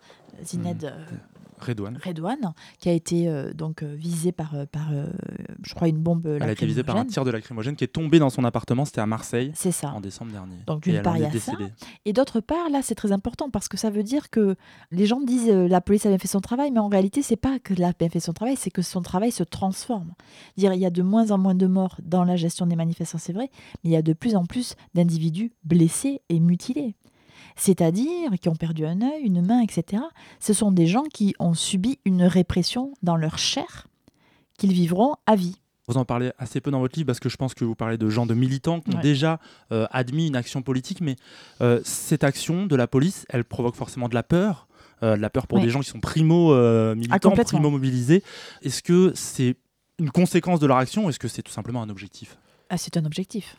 Zined 0.44 0.92
mmh. 1.60 2.08
Redouane. 2.08 2.52
qui 2.78 2.88
a 2.88 2.92
été 2.92 3.28
euh, 3.28 3.52
donc 3.52 3.82
euh, 3.82 3.94
visée 3.94 4.32
par, 4.32 4.54
euh, 4.54 4.66
par 4.66 4.90
je 5.62 5.74
crois, 5.74 5.88
une 5.88 5.98
bombe 5.98 6.26
Elle 6.26 6.48
a 6.48 6.52
été 6.52 6.66
visée 6.66 6.82
par 6.82 6.96
un 6.96 7.04
tir 7.04 7.24
de 7.24 7.30
lacrymogène 7.30 7.76
qui 7.76 7.84
est 7.84 7.88
tombé 7.88 8.18
dans 8.18 8.30
son 8.30 8.44
appartement, 8.44 8.84
c'était 8.84 9.00
à 9.00 9.06
Marseille. 9.06 9.52
C'est 9.54 9.72
ça. 9.72 9.92
En 9.92 10.00
décembre 10.00 10.32
dernier. 10.32 10.56
Donc 10.66 10.82
d'une 10.82 11.02
part, 11.02 11.16
il 11.16 11.22
y 11.22 11.26
a 11.26 11.40
ça. 11.40 11.52
Et 12.04 12.12
d'autre 12.12 12.40
part, 12.40 12.68
là, 12.70 12.80
c'est 12.82 12.94
très 12.94 13.12
important 13.12 13.50
parce 13.50 13.68
que 13.68 13.76
ça 13.76 13.90
veut 13.90 14.02
dire 14.02 14.30
que 14.30 14.56
les 14.90 15.06
gens 15.06 15.20
disent 15.20 15.50
la 15.50 15.80
police 15.80 16.06
a 16.06 16.08
bien 16.08 16.18
fait 16.18 16.28
son 16.28 16.40
travail, 16.40 16.70
mais 16.70 16.80
en 16.80 16.88
réalité, 16.88 17.22
c'est 17.22 17.36
pas 17.36 17.58
que 17.58 17.74
la 17.74 17.88
a 17.88 17.92
bien 17.92 18.08
fait 18.08 18.20
son 18.20 18.32
travail, 18.32 18.56
c'est 18.56 18.70
que 18.70 18.82
son 18.82 19.02
travail 19.02 19.32
se 19.32 19.42
transforme. 19.42 20.12
Dire, 20.56 20.72
il 20.74 20.80
y 20.80 20.86
a 20.86 20.90
de 20.90 21.02
moins 21.02 21.30
en 21.30 21.38
moins 21.38 21.54
de 21.54 21.66
morts 21.66 21.96
dans 22.02 22.24
la 22.24 22.36
gestion 22.36 22.66
des 22.66 22.76
manifestants, 22.76 23.18
c'est 23.18 23.32
vrai, 23.32 23.50
mais 23.82 23.90
il 23.90 23.92
y 23.92 23.96
a 23.96 24.02
de 24.02 24.12
plus 24.12 24.36
en 24.36 24.44
plus 24.44 24.76
d'individus 24.94 25.52
blessés 25.64 26.22
et 26.28 26.40
mutilés 26.40 26.94
c'est-à-dire 27.56 28.32
qui 28.40 28.48
ont 28.48 28.56
perdu 28.56 28.84
un 28.86 29.00
œil, 29.02 29.22
une 29.22 29.44
main, 29.44 29.60
etc. 29.60 30.02
Ce 30.38 30.52
sont 30.52 30.72
des 30.72 30.86
gens 30.86 31.04
qui 31.04 31.34
ont 31.38 31.54
subi 31.54 31.98
une 32.04 32.22
répression 32.22 32.92
dans 33.02 33.16
leur 33.16 33.38
chair 33.38 33.88
qu'ils 34.58 34.72
vivront 34.72 35.16
à 35.26 35.36
vie. 35.36 35.56
Vous 35.88 35.96
en 35.96 36.04
parlez 36.04 36.30
assez 36.38 36.60
peu 36.60 36.70
dans 36.70 36.78
votre 36.78 36.96
livre 36.96 37.06
parce 37.06 37.18
que 37.18 37.28
je 37.28 37.36
pense 37.36 37.52
que 37.52 37.64
vous 37.64 37.74
parlez 37.74 37.98
de 37.98 38.08
gens, 38.08 38.24
de 38.24 38.34
militants 38.34 38.80
qui 38.80 38.94
ont 38.94 39.00
déjà 39.00 39.40
euh, 39.72 39.86
admis 39.90 40.28
une 40.28 40.36
action 40.36 40.62
politique, 40.62 41.00
mais 41.00 41.16
euh, 41.62 41.80
cette 41.84 42.22
action 42.22 42.66
de 42.66 42.76
la 42.76 42.86
police, 42.86 43.26
elle 43.28 43.42
provoque 43.42 43.74
forcément 43.74 44.08
de 44.08 44.14
la 44.14 44.22
peur, 44.22 44.68
euh, 45.02 45.16
de 45.16 45.20
la 45.20 45.30
peur 45.30 45.48
pour 45.48 45.58
des 45.58 45.68
gens 45.68 45.80
qui 45.80 45.88
sont 45.88 45.98
primo 45.98 46.54
militants, 46.94 47.34
ah, 47.36 47.44
primo 47.44 47.70
mobilisés. 47.70 48.22
Est-ce 48.62 48.84
que 48.84 49.10
c'est 49.16 49.56
une 49.98 50.10
conséquence 50.10 50.60
de 50.60 50.66
leur 50.66 50.76
action 50.76 51.06
ou 51.06 51.10
est-ce 51.10 51.18
que 51.18 51.26
c'est 51.26 51.42
tout 51.42 51.52
simplement 51.52 51.82
un 51.82 51.90
objectif? 51.90 52.38
Ah, 52.68 52.76
C'est 52.76 52.96
un 52.96 53.04
objectif. 53.04 53.56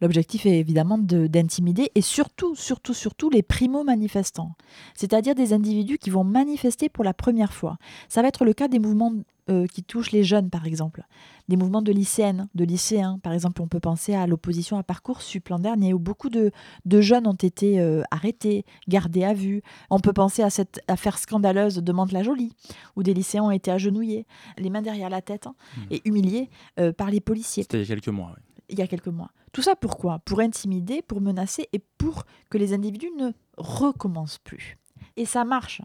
L'objectif 0.00 0.44
est 0.44 0.58
évidemment 0.58 0.98
d'intimider 0.98 1.90
et 1.94 2.02
surtout, 2.02 2.54
surtout, 2.54 2.92
surtout 2.92 3.30
les 3.30 3.42
primo-manifestants, 3.42 4.54
c'est-à-dire 4.94 5.34
des 5.34 5.54
individus 5.54 5.98
qui 5.98 6.10
vont 6.10 6.24
manifester 6.24 6.88
pour 6.88 7.02
la 7.02 7.14
première 7.14 7.52
fois. 7.52 7.78
Ça 8.08 8.20
va 8.20 8.28
être 8.28 8.44
le 8.44 8.52
cas 8.52 8.68
des 8.68 8.78
mouvements 8.78 9.12
euh, 9.48 9.66
qui 9.66 9.82
touchent 9.82 10.10
les 10.10 10.24
jeunes, 10.24 10.50
par 10.50 10.66
exemple, 10.66 11.04
des 11.48 11.56
mouvements 11.56 11.80
de 11.80 11.92
lycéennes, 11.92 12.48
de 12.54 12.64
lycéens. 12.64 13.20
Par 13.22 13.32
exemple, 13.32 13.62
on 13.62 13.68
peut 13.68 13.80
penser 13.80 14.12
à 14.12 14.26
l'opposition 14.26 14.76
à 14.76 14.82
Parcoursup 14.82 15.48
l'an 15.48 15.60
dernier, 15.60 15.94
où 15.94 15.98
beaucoup 15.98 16.28
de, 16.28 16.50
jeunes 16.84 17.26
ont 17.26 17.32
été 17.32 17.80
euh, 17.80 18.02
arrêtés, 18.10 18.64
gardés 18.88 19.24
à 19.24 19.32
vue. 19.32 19.62
On 19.88 20.00
peut 20.00 20.12
penser 20.12 20.42
à 20.42 20.50
cette 20.50 20.80
affaire 20.88 21.16
scandaleuse 21.16 21.76
de 21.76 21.92
Mantes-la-Jolie, 21.92 22.52
où 22.96 23.02
des 23.02 23.14
lycéens 23.14 23.44
ont 23.44 23.50
été 23.50 23.70
agenouillés, 23.70 24.26
les 24.58 24.68
mains 24.68 24.82
derrière 24.82 25.10
la 25.10 25.22
tête, 25.22 25.46
hein, 25.46 25.54
mmh. 25.76 25.80
et 25.92 26.02
humiliés 26.04 26.50
euh, 26.80 26.92
par 26.92 27.10
les 27.10 27.20
policiers. 27.20 27.62
C'était 27.62 27.78
il 27.78 27.88
y 27.88 27.92
a 27.92 27.94
quelques 27.94 28.08
mois, 28.08 28.32
oui 28.36 28.42
il 28.68 28.78
y 28.78 28.82
a 28.82 28.86
quelques 28.86 29.06
mois. 29.08 29.30
Tout 29.52 29.62
ça 29.62 29.76
pourquoi? 29.76 30.18
Pour 30.20 30.40
intimider, 30.40 31.02
pour 31.02 31.20
menacer 31.20 31.68
et 31.72 31.78
pour 31.98 32.24
que 32.50 32.58
les 32.58 32.72
individus 32.72 33.10
ne 33.18 33.32
recommencent 33.56 34.38
plus. 34.38 34.78
Et 35.16 35.24
ça 35.24 35.44
marche 35.44 35.82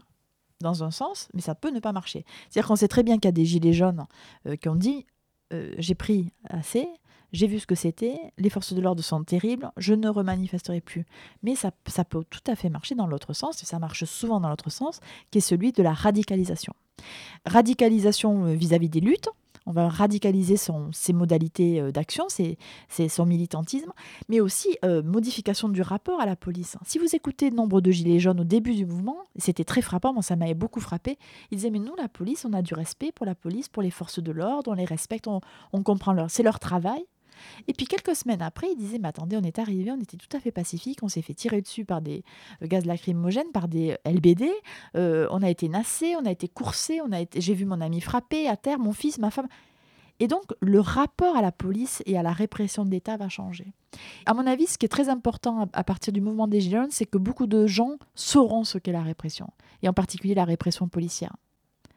dans 0.60 0.84
un 0.84 0.90
sens, 0.90 1.28
mais 1.34 1.40
ça 1.40 1.54
peut 1.54 1.70
ne 1.70 1.80
pas 1.80 1.92
marcher. 1.92 2.24
C'est-à-dire 2.48 2.68
qu'on 2.68 2.76
sait 2.76 2.88
très 2.88 3.02
bien 3.02 3.16
qu'il 3.16 3.26
y 3.26 3.28
a 3.28 3.32
des 3.32 3.44
gilets 3.44 3.72
jaunes 3.72 4.06
euh, 4.46 4.56
qui 4.56 4.68
ont 4.68 4.76
dit 4.76 5.06
euh, 5.52 5.74
j'ai 5.78 5.94
pris 5.94 6.32
assez, 6.48 6.88
j'ai 7.32 7.46
vu 7.46 7.58
ce 7.58 7.66
que 7.66 7.74
c'était, 7.74 8.18
les 8.38 8.50
forces 8.50 8.72
de 8.72 8.80
l'ordre 8.80 9.02
sont 9.02 9.24
terribles, 9.24 9.70
je 9.76 9.94
ne 9.94 10.08
remanifesterai 10.08 10.80
plus. 10.80 11.04
Mais 11.42 11.54
ça, 11.54 11.70
peut 12.04 12.24
tout 12.28 12.40
à 12.46 12.54
fait 12.54 12.68
marcher 12.68 12.94
dans 12.94 13.06
l'autre 13.06 13.32
sens, 13.32 13.62
et 13.62 13.66
ça 13.66 13.78
marche 13.78 14.04
souvent 14.04 14.40
dans 14.40 14.48
l'autre 14.48 14.70
sens, 14.70 15.00
qui 15.30 15.38
est 15.38 15.42
celui 15.42 15.72
de 15.72 15.82
la 15.82 15.92
radicalisation. 15.92 16.74
Radicalisation 17.46 18.46
euh, 18.46 18.54
vis-à-vis 18.54 18.88
des 18.88 19.00
luttes, 19.00 19.28
on 19.66 19.72
va 19.72 19.88
radicaliser 19.88 20.56
ses 20.56 21.12
modalités 21.12 21.80
euh, 21.80 21.90
d'action, 21.90 22.26
son 23.08 23.26
militantisme, 23.26 23.92
mais 24.28 24.40
aussi 24.40 24.76
euh, 24.84 25.02
modification 25.02 25.68
du 25.68 25.82
rapport 25.82 26.20
à 26.20 26.26
la 26.26 26.36
police. 26.36 26.76
Si 26.84 26.98
vous 26.98 27.14
écoutez 27.14 27.50
nombre 27.50 27.80
de 27.80 27.90
gilets 27.90 28.18
jaunes 28.18 28.40
au 28.40 28.44
début 28.44 28.74
du 28.74 28.86
mouvement, 28.86 29.18
c'était 29.36 29.64
très 29.64 29.82
frappant, 29.82 30.12
moi 30.12 30.22
ça 30.22 30.36
m'avait 30.36 30.54
beaucoup 30.54 30.80
frappé, 30.80 31.18
ils 31.50 31.56
disaient 31.56 31.70
mais 31.70 31.78
nous 31.78 31.94
la 31.96 32.08
police, 32.08 32.44
on 32.44 32.52
a 32.52 32.62
du 32.62 32.74
respect 32.74 33.12
pour 33.12 33.26
la 33.26 33.34
police, 33.34 33.68
pour 33.68 33.82
les 33.82 33.90
forces 33.90 34.20
de 34.20 34.32
l'ordre, 34.32 34.70
on 34.70 34.74
les 34.74 34.84
respecte, 34.84 35.26
on, 35.26 35.40
on 35.72 35.82
comprend 35.82 36.12
leur, 36.12 36.30
c'est 36.30 36.42
leur 36.42 36.58
travail, 36.58 37.04
et 37.68 37.72
puis 37.72 37.86
quelques 37.86 38.16
semaines 38.16 38.42
après, 38.42 38.68
il 38.70 38.76
disait, 38.76 38.98
mais 38.98 39.08
attendez, 39.08 39.36
on 39.36 39.42
est 39.42 39.58
arrivé, 39.58 39.90
on 39.90 40.00
était 40.00 40.16
tout 40.16 40.34
à 40.36 40.40
fait 40.40 40.50
pacifique, 40.50 40.98
on 41.02 41.08
s'est 41.08 41.22
fait 41.22 41.34
tirer 41.34 41.60
dessus 41.60 41.84
par 41.84 42.00
des 42.00 42.24
euh, 42.62 42.66
gaz 42.66 42.84
lacrymogènes, 42.84 43.50
par 43.52 43.68
des 43.68 43.92
euh, 43.92 44.10
LBD, 44.10 44.50
euh, 44.96 45.26
on 45.30 45.42
a 45.42 45.50
été 45.50 45.68
nassé, 45.68 46.14
on 46.16 46.24
a 46.24 46.30
été 46.30 46.48
coursé, 46.48 47.00
on 47.00 47.12
a 47.12 47.20
été... 47.20 47.40
j'ai 47.40 47.54
vu 47.54 47.64
mon 47.64 47.80
ami 47.80 48.00
frappé 48.00 48.48
à 48.48 48.56
terre, 48.56 48.78
mon 48.78 48.92
fils, 48.92 49.18
ma 49.18 49.30
femme. 49.30 49.48
Et 50.20 50.28
donc, 50.28 50.44
le 50.60 50.78
rapport 50.78 51.36
à 51.36 51.42
la 51.42 51.50
police 51.50 52.02
et 52.06 52.16
à 52.16 52.22
la 52.22 52.32
répression 52.32 52.84
de 52.84 52.90
l'État 52.90 53.16
va 53.16 53.28
changer. 53.28 53.72
À 54.26 54.34
mon 54.34 54.46
avis, 54.46 54.66
ce 54.66 54.78
qui 54.78 54.86
est 54.86 54.88
très 54.88 55.08
important 55.08 55.68
à 55.72 55.84
partir 55.84 56.12
du 56.12 56.20
mouvement 56.20 56.46
des 56.46 56.60
Gilets 56.60 56.86
c'est 56.90 57.06
que 57.06 57.18
beaucoup 57.18 57.46
de 57.46 57.66
gens 57.66 57.96
sauront 58.14 58.64
ce 58.64 58.78
qu'est 58.78 58.92
la 58.92 59.02
répression, 59.02 59.48
et 59.82 59.88
en 59.88 59.92
particulier 59.92 60.34
la 60.34 60.44
répression 60.44 60.88
policière. 60.88 61.34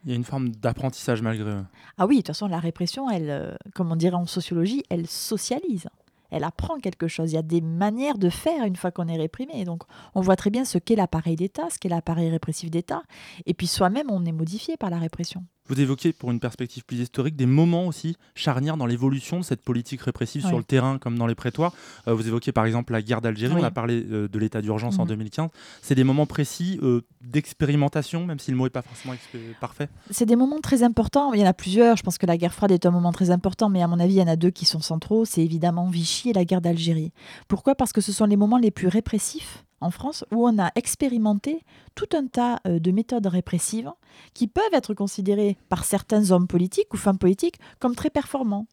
Il 0.06 0.12
y 0.12 0.14
a 0.14 0.18
une 0.18 0.24
forme 0.24 0.50
d'apprentissage 0.50 1.24
malgré 1.24 1.50
eux. 1.50 1.66
Ah 1.98 2.06
oui, 2.06 2.18
de 2.18 2.20
toute 2.22 2.28
façon, 2.28 2.48
la 2.48 2.60
répression, 2.60 3.10
elle, 3.10 3.30
euh, 3.32 3.56
comme 3.74 3.92
on 3.92 3.96
dirait 3.96 4.16
en 4.16 4.28
sociologie, 4.28 4.84
elle 4.90 5.08
socialise. 5.08 5.88
Elle 6.30 6.44
apprend 6.44 6.78
quelque 6.80 7.08
chose. 7.08 7.32
Il 7.32 7.36
y 7.36 7.40
a 7.40 7.44
des 7.44 7.62
manières 7.62 8.18
de 8.18 8.30
faire 8.30 8.66
une 8.66 8.76
fois 8.76 8.92
qu'on 8.92 9.08
est 9.08 9.18
réprimé. 9.18 9.64
donc, 9.66 9.84
on 10.14 10.22
voit 10.22 10.36
très 10.36 10.52
bien 10.52 10.64
ce 10.64 10.78
qu'est 10.78 10.96
l'appareil 10.96 11.36
d'État, 11.36 11.70
ce 11.72 11.80
qu'est 11.80 11.90
l'appareil 11.90 12.30
répressif 12.30 12.70
d'État. 12.70 13.02
Et 13.46 13.54
puis, 13.54 13.68
soi-même, 13.68 14.12
on 14.12 14.26
est 14.26 14.32
modifié 14.32 14.78
par 14.78 14.90
la 14.90 15.00
répression. 15.00 15.44
Vous 15.68 15.80
évoquez, 15.80 16.14
pour 16.14 16.32
une 16.32 16.40
perspective 16.40 16.86
plus 16.86 16.98
historique, 16.98 17.36
des 17.36 17.48
moments 17.48 17.88
aussi 17.88 18.18
charnières 18.36 18.78
dans 18.78 18.86
l'évolution 18.86 19.40
de 19.40 19.44
cette 19.44 19.62
politique 19.62 20.02
répressive 20.02 20.46
sur 20.46 20.58
le 20.58 20.64
terrain 20.64 21.00
comme 21.00 21.18
dans 21.18 21.26
les 21.26 21.36
prétoires. 21.36 21.74
Euh, 22.08 22.14
vous 22.14 22.28
évoquez 22.28 22.52
par 22.52 22.66
exemple 22.66 22.94
la 22.94 23.02
guerre 23.02 23.22
d'Algérie, 23.22 23.54
on 23.58 23.64
a 23.64 23.72
parlé 23.72 24.06
euh, 24.12 24.28
de 24.28 24.40
l'état 24.40 24.62
d'urgence 24.62 25.00
en 25.00 25.06
2015. 25.06 25.46
Mhm. 25.46 25.52
C'est 25.82 25.96
des 25.96 26.04
moments 26.04 26.28
précis 26.28 26.80
euh, 26.84 27.02
d'expérimentation, 27.22 28.26
même 28.26 28.40
si 28.40 28.52
le 28.52 28.58
mot 28.58 28.66
n'est 28.66 28.70
pas 28.70 28.84
forcément 28.84 29.14
parfait 29.60 29.90
C'est 30.12 30.26
des 30.26 30.36
moments 30.36 30.60
très 30.62 30.84
importants. 30.84 31.34
Il 31.34 31.40
y 31.40 31.44
en 31.44 31.48
a 31.48 31.54
plusieurs. 31.54 31.98
Je 31.98 32.04
pense 32.04 32.18
que 32.18 32.26
la 32.26 32.38
guerre 32.38 32.54
froide 32.54 32.72
est 32.72 32.86
un 32.86 32.92
moment 32.92 33.12
très 33.12 33.32
important, 33.32 33.70
mais 33.70 33.82
à 33.82 33.88
mon 33.88 34.00
avis, 34.00 34.16
il 34.16 34.20
y 34.20 34.24
en 34.24 34.28
a 34.28 34.36
deux 34.36 34.52
qui 34.52 34.66
sont 34.66 34.82
centraux. 34.82 35.26
C'est 35.26 35.42
évidemment 35.42 35.90
Vichy 35.90 36.30
et 36.30 36.34
la 36.34 36.46
guerre 36.46 36.62
d'Algérie. 36.62 37.12
Pourquoi? 37.48 37.76
Parce 37.76 37.92
que 37.92 38.02
ce 38.02 38.12
sont 38.12 38.26
les 38.26 38.38
moments 38.38 38.58
les 38.58 38.72
plus 38.72 38.88
répressifs 38.88 39.66
en 39.82 39.92
France 39.92 40.26
où 40.32 40.48
on 40.48 40.58
a 40.60 40.72
expérimenté 40.76 41.64
tout 41.96 42.10
un 42.14 42.28
tas 42.28 42.60
euh, 42.68 42.80
de 42.80 42.92
méthodes 42.92 43.28
répressives 43.28 43.92
qui 44.34 44.48
peuvent 44.48 44.64
être 44.74 44.94
considérées 44.94 45.58
par 45.70 45.86
certains 45.86 46.32
hommes 46.32 46.48
politiques 46.48 46.94
ou 46.94 46.98
femmes 46.98 47.18
politiques 47.18 47.60
comme 47.80 47.96
très 47.96 48.10
performants. 48.10 48.68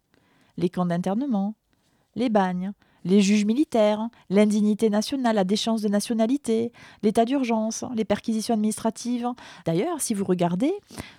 Les 0.56 0.68
camps 0.68 0.86
d'internement, 0.86 1.54
les 2.14 2.28
bagnes, 2.28 2.72
les 3.04 3.20
juges 3.20 3.44
militaires, 3.44 4.08
l'indignité 4.30 4.90
nationale, 4.90 5.36
la 5.36 5.44
déchéance 5.44 5.82
de 5.82 5.88
nationalité, 5.88 6.72
l'état 7.02 7.24
d'urgence, 7.24 7.84
les 7.94 8.04
perquisitions 8.04 8.54
administratives. 8.54 9.28
D'ailleurs, 9.66 10.00
si 10.00 10.14
vous 10.14 10.24
regardez, 10.24 10.72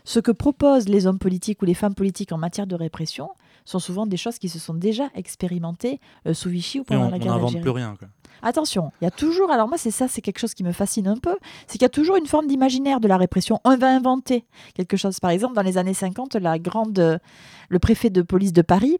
ce 0.04 0.20
que 0.20 0.32
proposent 0.32 0.88
les 0.88 1.08
hommes 1.08 1.20
politiques 1.20 1.62
ou 1.62 1.66
les 1.66 1.74
femmes 1.74 1.96
politiques 1.96 2.32
en 2.32 2.38
matière 2.38 2.68
de 2.68 2.76
répression 2.76 3.30
sont 3.66 3.80
souvent 3.80 4.06
des 4.06 4.18
choses 4.18 4.40
qui 4.40 4.50
se 4.50 4.60
sont 4.60 4.74
déjà 4.74 5.10
expérimentées 5.16 6.00
euh, 6.28 6.34
sous 6.34 6.50
Vichy 6.50 6.80
ou 6.80 6.84
pendant 6.84 7.10
la 7.10 7.20
guerre 7.20 7.40
d'Algérie. 7.40 7.60
On 7.60 7.62
plus 7.62 7.70
rien. 7.70 7.98
Attention, 8.46 8.92
il 9.00 9.06
y 9.06 9.08
a 9.08 9.12
toujours, 9.12 9.52
alors 9.52 9.70
moi 9.70 9.78
c'est 9.78 9.90
ça, 9.90 10.10
c'est 10.10 10.22
quelque 10.22 10.40
chose 10.40 10.54
qui 10.54 10.64
me 10.64 10.74
fascine 10.74 11.08
un 11.08 11.16
peu, 11.16 11.38
c'est 11.66 11.74
qu'il 11.74 11.84
y 11.84 11.86
a 11.86 11.90
toujours 11.90 12.18
une 12.18 12.28
forme 12.28 12.46
d'imaginaire 12.48 13.00
de 13.00 13.08
la 13.08 13.16
répression. 13.16 13.60
On 13.64 13.78
va 13.78 13.88
inventer 13.88 14.46
quelque 14.76 14.98
chose. 14.98 15.22
Par 15.22 15.32
exemple, 15.32 15.56
dans 15.56 15.62
les 15.62 15.78
années 15.78 15.94
50, 15.94 16.36
la 16.36 16.60
grande, 16.60 17.20
le 17.70 17.80
préfet 17.80 18.10
de 18.10 18.22
police 18.22 18.52
de 18.52 18.62
Paris 18.62 18.98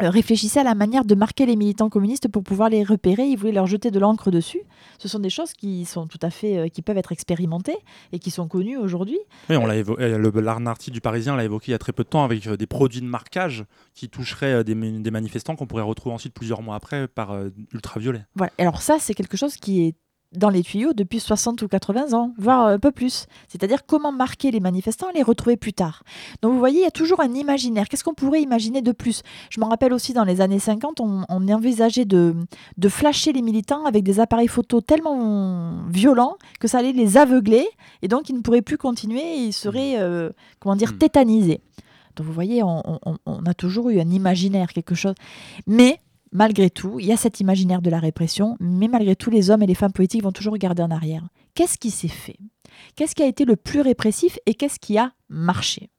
euh, 0.00 0.08
réfléchissait 0.08 0.60
à 0.60 0.64
la 0.64 0.74
manière 0.74 1.04
de 1.04 1.14
marquer 1.14 1.44
les 1.44 1.56
militants 1.56 1.90
communistes 1.90 2.28
pour 2.28 2.42
pouvoir 2.42 2.70
les 2.70 2.82
repérer. 2.82 3.24
Il 3.26 3.36
voulait 3.36 3.52
leur 3.52 3.66
jeter 3.66 3.90
de 3.90 3.98
l'encre 3.98 4.30
dessus. 4.30 4.62
Ce 4.98 5.08
sont 5.08 5.18
des 5.18 5.30
choses 5.30 5.52
qui 5.52 5.84
sont 5.84 6.06
tout 6.06 6.18
à 6.22 6.30
fait, 6.30 6.58
euh, 6.58 6.68
qui 6.68 6.82
peuvent 6.82 6.96
être 6.96 7.12
expérimentées 7.12 7.76
et 8.12 8.18
qui 8.18 8.30
sont 8.30 8.48
connues 8.48 8.78
aujourd'hui. 8.78 9.18
Oui, 9.50 9.56
on 9.56 9.66
l'a 9.66 9.76
évoqué. 9.76 10.16
L'arnarty 10.34 10.90
du 10.90 11.00
Parisien 11.00 11.36
l'a 11.36 11.44
évoqué 11.44 11.68
il 11.68 11.72
y 11.72 11.74
a 11.74 11.78
très 11.78 11.92
peu 11.92 12.04
de 12.04 12.08
temps 12.08 12.24
avec 12.24 12.46
euh, 12.46 12.56
des 12.56 12.66
produits 12.66 13.00
de 13.00 13.06
marquage 13.06 13.64
qui 13.94 14.08
toucheraient 14.08 14.64
des, 14.64 14.74
des 14.74 15.10
manifestants 15.10 15.56
qu'on 15.56 15.66
pourrait 15.66 15.82
retrouver 15.82 16.14
ensuite 16.14 16.34
plusieurs 16.34 16.62
mois 16.62 16.76
après 16.76 17.06
par 17.06 17.36
ultraviolet. 17.72 18.24
Voilà. 18.34 18.52
Alors 18.58 18.80
ça, 18.80 18.96
c'est 18.98 19.14
quelque 19.14 19.36
chose 19.36 19.56
qui 19.56 19.82
est 19.82 19.94
dans 20.34 20.48
les 20.50 20.62
tuyaux 20.62 20.92
depuis 20.92 21.20
60 21.20 21.60
ou 21.62 21.68
80 21.68 22.12
ans, 22.14 22.32
voire 22.38 22.66
un 22.66 22.78
peu 22.78 22.90
plus. 22.90 23.26
C'est-à-dire 23.48 23.84
comment 23.86 24.12
marquer 24.12 24.50
les 24.50 24.60
manifestants 24.60 25.08
et 25.10 25.14
les 25.14 25.22
retrouver 25.22 25.56
plus 25.56 25.72
tard. 25.72 26.02
Donc 26.40 26.52
vous 26.52 26.58
voyez, 26.58 26.80
il 26.80 26.84
y 26.84 26.86
a 26.86 26.90
toujours 26.90 27.20
un 27.20 27.32
imaginaire. 27.34 27.88
Qu'est-ce 27.88 28.04
qu'on 28.04 28.14
pourrait 28.14 28.42
imaginer 28.42 28.82
de 28.82 28.92
plus? 28.92 29.22
Je 29.50 29.60
me 29.60 29.66
rappelle 29.66 29.92
aussi 29.92 30.12
dans 30.12 30.24
les 30.24 30.40
années 30.40 30.58
50, 30.58 31.00
on, 31.00 31.24
on 31.28 31.48
envisageait 31.48 32.04
de, 32.04 32.34
de 32.76 32.88
flasher 32.88 33.32
les 33.32 33.42
militants 33.42 33.84
avec 33.84 34.04
des 34.04 34.20
appareils 34.20 34.48
photo 34.48 34.80
tellement 34.80 35.82
violents 35.90 36.36
que 36.60 36.68
ça 36.68 36.78
allait 36.78 36.92
les 36.92 37.16
aveugler 37.16 37.66
et 38.02 38.08
donc 38.08 38.28
ils 38.28 38.34
ne 38.36 38.40
pourraient 38.40 38.62
plus 38.62 38.78
continuer 38.78 39.20
et 39.20 39.38
ils 39.44 39.52
seraient, 39.52 39.96
euh, 39.98 40.30
comment 40.60 40.76
dire, 40.76 40.92
mmh. 40.92 40.98
tétanisés. 40.98 41.60
Donc 42.16 42.26
vous 42.26 42.32
voyez, 42.32 42.62
on, 42.62 42.82
on- 43.06 43.16
on 43.26 43.46
a 43.46 43.54
toujours 43.54 43.88
eu 43.90 43.98
un 44.00 44.10
imaginaire, 44.10 44.72
quelque 44.72 44.94
chose. 44.94 45.14
Mais 45.66 45.98
malgré 46.32 46.70
tout, 46.70 46.98
il 46.98 47.06
y 47.06 47.12
a 47.12 47.16
cet 47.16 47.40
imaginaire 47.40 47.82
de 47.82 47.90
la 47.90 48.00
répression, 48.00 48.56
mais 48.60 48.88
malgré 48.88 49.14
tout, 49.14 49.30
les 49.30 49.50
hommes 49.50 49.62
et 49.62 49.66
les 49.66 49.74
femmes 49.74 49.92
politiques 49.92 50.22
vont 50.22 50.32
toujours 50.32 50.54
regarder 50.54 50.82
en 50.82 50.90
arrière. 50.90 51.28
Qu'est-ce 51.54 51.78
qui 51.78 51.90
s'est 51.90 52.08
fait? 52.08 52.38
Qu'est-ce 52.96 53.14
qui 53.14 53.22
a 53.22 53.26
été 53.26 53.44
le 53.44 53.56
plus 53.56 53.80
répressif 53.80 54.38
et 54.46 54.54
qu'est-ce 54.54 54.80
qui 54.80 54.98
a 54.98 55.12
marché? 55.28 55.90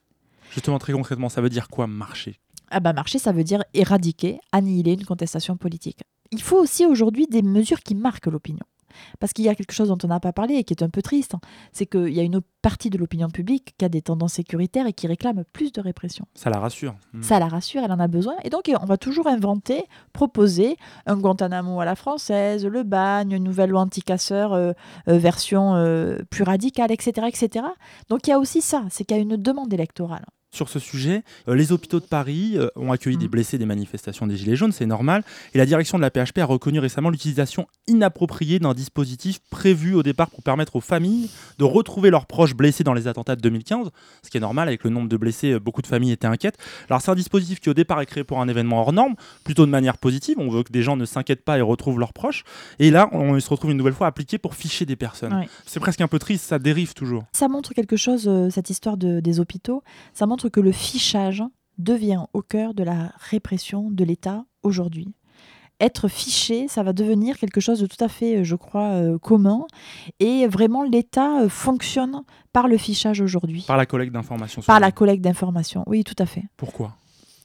Justement, 0.52 0.80
très 0.80 0.94
concrètement, 0.94 1.30
ça 1.30 1.42
veut 1.42 1.50
dire 1.50 1.70
quoi 1.70 1.88
marcher? 1.88 2.40
Ah 2.70 2.80
bah 2.80 2.94
marcher, 2.94 3.20
ça 3.20 3.32
veut 3.32 3.44
dire 3.44 3.64
éradiquer, 3.74 4.40
annihiler 4.52 4.94
une 4.94 5.06
contestation 5.06 5.58
politique. 5.58 6.02
Il 6.32 6.42
faut 6.42 6.58
aussi 6.58 6.86
aujourd'hui 6.86 7.28
des 7.28 7.44
mesures 7.44 7.82
qui 7.82 7.94
marquent 7.94 8.26
l'opinion. 8.26 8.66
Parce 9.20 9.34
qu'il 9.34 9.46
y 9.46 9.50
a 9.50 9.56
quelque 9.56 9.74
chose 9.74 9.90
dont 9.90 9.98
on 10.04 10.08
n'a 10.08 10.20
pas 10.20 10.34
parlé 10.34 10.56
et 10.56 10.64
qui 10.64 10.74
est 10.74 10.84
un 10.84 10.90
peu 10.90 11.02
triste, 11.02 11.36
hein. 11.36 11.40
c'est 11.72 11.86
qu'il 11.86 12.14
y 12.14 12.20
a 12.20 12.24
une 12.24 12.42
partie 12.62 12.90
de 12.90 12.98
l'opinion 12.98 13.30
publique 13.30 13.76
qui 13.78 13.86
a 13.86 13.90
des 13.90 14.02
tendances 14.02 14.34
sécuritaires 14.34 14.88
et 14.88 14.94
qui 14.94 15.06
réclame 15.06 15.44
plus 15.52 15.72
de 15.72 15.82
répression. 15.82 16.26
Ça 16.34 16.50
la 16.50 16.60
rassure. 16.60 16.96
Hmm. 17.14 17.22
Ça 17.22 17.38
la 17.40 17.48
rassure, 17.48 17.84
elle 17.84 17.92
en 17.92 18.00
a 18.00 18.08
besoin. 18.08 18.36
Et 18.44 18.50
donc, 18.50 18.72
on 18.82 18.86
va 18.86 18.98
toujours 18.98 19.28
inventer, 19.28 19.84
proposer 20.14 20.78
un 21.06 21.18
Guantanamo 21.18 21.80
à 21.82 21.86
la 21.86 21.96
française, 21.96 22.66
le 22.66 22.84
bagne, 22.84 23.34
une 23.34 23.44
nouvelle 23.44 23.70
loi 23.70 23.82
anti-casseur, 23.82 24.54
euh, 24.54 24.72
euh, 25.08 25.18
version 25.18 25.76
euh, 25.76 26.20
plus 26.30 26.44
radicale, 26.44 26.92
etc., 26.92 27.28
etc. 27.28 27.66
Donc, 28.10 28.28
il 28.28 28.30
y 28.30 28.34
a 28.34 28.40
aussi 28.40 28.62
ça, 28.62 28.86
c'est 28.90 29.04
qu'il 29.04 29.18
y 29.18 29.20
a 29.20 29.24
une 29.24 29.38
demande 29.38 29.74
électorale. 29.74 30.26
Sur 30.54 30.70
ce 30.70 30.78
sujet, 30.80 31.24
euh, 31.50 31.56
les 31.56 31.72
hôpitaux 31.72 32.00
de 32.00 32.06
Paris 32.06 32.54
euh, 32.56 32.68
ont 32.76 32.92
accueilli 32.92 33.18
des 33.18 33.26
Mm. 33.26 33.30
blessés 33.32 33.58
des 33.58 33.66
manifestations 33.66 34.28
des 34.28 34.38
Gilets 34.38 34.56
jaunes, 34.56 34.72
c'est 34.72 34.86
normal. 34.86 35.24
Et 35.56 35.58
la 35.58 35.66
direction 35.66 35.98
de 35.98 36.04
la 36.04 36.12
PHP 36.12 36.38
a 36.38 36.46
reconnu 36.46 36.78
récemment 36.80 37.10
l'utilisation 37.10 37.66
inappropriée 37.88 38.60
d'un 38.60 38.74
dispositif 38.74 39.40
prévu 39.50 39.96
au 39.96 40.04
départ 40.04 40.30
pour 40.30 40.44
permettre 40.44 40.76
aux 40.76 40.82
familles 40.82 41.30
de 41.58 41.64
retrouver 41.64 42.10
leurs 42.12 42.26
proches 42.28 42.54
blessés 42.56 42.84
dans 42.84 42.94
les 42.94 43.08
attentats 43.08 43.36
de 43.36 43.42
2015, 43.42 43.90
ce 44.24 44.30
qui 44.30 44.38
est 44.38 44.42
normal 44.42 44.68
avec 44.68 44.84
le 44.84 44.90
nombre 44.92 45.10
de 45.10 45.18
blessés, 45.18 45.54
euh, 45.54 45.60
beaucoup 45.60 45.82
de 45.82 45.88
familles 45.88 46.12
étaient 46.12 46.28
inquiètes. 46.28 46.58
Alors 46.90 47.02
c'est 47.02 47.12
un 47.12 47.16
dispositif 47.16 47.60
qui 47.60 47.70
au 47.70 47.74
départ 47.74 48.00
est 48.02 48.06
créé 48.06 48.24
pour 48.24 48.40
un 48.40 48.48
événement 48.48 48.80
hors 48.82 48.94
norme, 48.94 49.16
plutôt 49.44 49.66
de 49.66 49.72
manière 49.72 49.98
positive, 49.98 50.38
on 50.40 50.50
veut 50.50 50.64
que 50.64 50.72
des 50.72 50.84
gens 50.84 50.96
ne 50.96 51.06
s'inquiètent 51.06 51.44
pas 51.44 51.58
et 51.58 51.62
retrouvent 51.62 52.00
leurs 52.00 52.14
proches. 52.14 52.44
Et 52.80 52.92
là, 52.92 53.10
on 53.12 53.40
se 53.40 53.50
retrouve 53.50 53.72
une 53.72 53.78
nouvelle 53.78 53.94
fois 53.94 54.08
appliqué 54.08 54.38
pour 54.38 54.54
ficher 54.56 54.86
des 54.86 54.96
personnes. 54.96 55.34
Ouais. 55.34 55.50
C'est 55.66 55.80
presque 55.80 56.02
un 56.02 56.08
peu 56.08 56.20
triste, 56.20 56.46
ça 56.46 56.60
dérive 56.60 56.94
toujours. 56.94 57.24
Ça 57.34 57.48
montre 57.48 57.74
quelque 57.74 57.98
chose, 57.98 58.26
euh, 58.28 58.50
cette 58.50 58.70
histoire 58.70 58.98
de- 58.98 59.20
des 59.20 59.40
hôpitaux, 59.40 59.84
ça 60.14 60.26
montre 60.28 60.43
que 60.50 60.60
le 60.60 60.72
fichage 60.72 61.44
devient 61.78 62.26
au 62.34 62.42
cœur 62.42 62.74
de 62.74 62.84
la 62.84 63.12
répression 63.18 63.90
de 63.90 64.04
l'État 64.04 64.46
aujourd'hui. 64.64 65.14
Être 65.80 66.08
fiché, 66.08 66.68
ça 66.68 66.84
va 66.84 66.94
devenir 66.94 67.38
quelque 67.38 67.60
chose 67.60 67.80
de 67.80 67.88
tout 67.88 68.02
à 68.02 68.08
fait, 68.08 68.38
euh, 68.38 68.44
je 68.44 68.56
crois, 68.56 68.92
euh, 68.92 69.18
commun. 69.18 69.66
Et 70.20 70.48
vraiment, 70.48 70.84
l'État 70.84 71.42
euh, 71.42 71.50
fonctionne 71.50 72.24
par 72.54 72.68
le 72.68 72.78
fichage 72.78 73.22
aujourd'hui. 73.22 73.66
Par 73.68 73.76
la 73.76 73.86
collecte 73.86 74.14
d'informations. 74.14 74.62
Par 74.62 74.80
la 74.80 74.92
collecte 74.92 75.24
d'informations. 75.24 75.84
Oui, 75.88 76.04
tout 76.04 76.16
à 76.20 76.26
fait. 76.26 76.44
Pourquoi? 76.58 76.96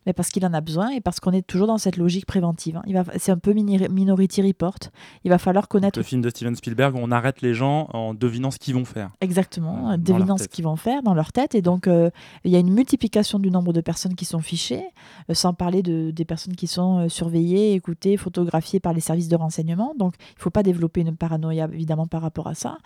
Mais 0.08 0.14
parce 0.14 0.30
qu'il 0.30 0.44
en 0.46 0.54
a 0.54 0.62
besoin 0.62 0.88
et 0.88 1.02
parce 1.02 1.20
qu'on 1.20 1.32
est 1.32 1.46
toujours 1.46 1.66
dans 1.66 1.76
cette 1.76 1.98
logique 1.98 2.24
préventive. 2.24 2.78
hein. 2.78 2.82
Il 2.86 2.94
va, 2.94 3.04
c'est 3.18 3.30
un 3.30 3.36
peu 3.36 3.52
mini- 3.52 3.88
Minority 3.90 4.40
Report. 4.40 4.78
Il 5.24 5.28
va 5.30 5.36
falloir 5.36 5.68
connaître 5.68 5.98
Le 5.98 6.02
film 6.02 6.22
de 6.22 6.30
Steven 6.30 6.56
Spielberg, 6.56 6.94
où 6.94 6.98
on 7.02 7.10
arrête 7.10 7.42
les 7.42 7.52
gens 7.52 7.88
en 7.92 8.14
devinant 8.14 8.50
ce 8.50 8.58
qu'ils 8.58 8.72
vont 8.74 8.86
faire. 8.86 9.10
exactement, 9.20 9.90
dans 9.90 9.98
devinant 9.98 10.38
ce 10.38 10.48
qu'ils 10.48 10.64
vont 10.64 10.76
faire 10.76 11.02
dans 11.02 11.12
leur 11.12 11.30
tête. 11.32 11.54
Et 11.54 11.60
donc, 11.60 11.86
euh, 11.88 12.08
il 12.44 12.50
y 12.50 12.56
a 12.56 12.58
une 12.58 12.72
multiplication 12.72 13.38
du 13.38 13.50
nombre 13.50 13.74
de 13.74 13.82
personnes 13.82 14.14
qui 14.14 14.24
sont 14.24 14.38
fichées, 14.40 14.82
euh, 15.30 15.34
sans 15.34 15.52
parler 15.52 15.82
de, 15.82 16.10
des 16.10 16.24
personnes 16.24 16.56
qui 16.56 16.66
sont 16.68 17.00
euh, 17.00 17.08
surveillées, 17.10 17.74
écoutées, 17.74 18.16
photographiées 18.16 18.80
par 18.80 18.94
les 18.94 19.00
services 19.02 19.28
de 19.28 19.36
renseignement. 19.36 19.94
Donc, 19.98 20.14
il 20.18 20.36
ne 20.38 20.42
faut 20.42 20.48
pas 20.50 20.62
développer 20.62 21.02
une 21.02 21.16
paranoïa, 21.18 21.68
évidemment, 21.70 22.06
par 22.06 22.22
rapport 22.22 22.46
à 22.46 22.54
ça. 22.54 22.78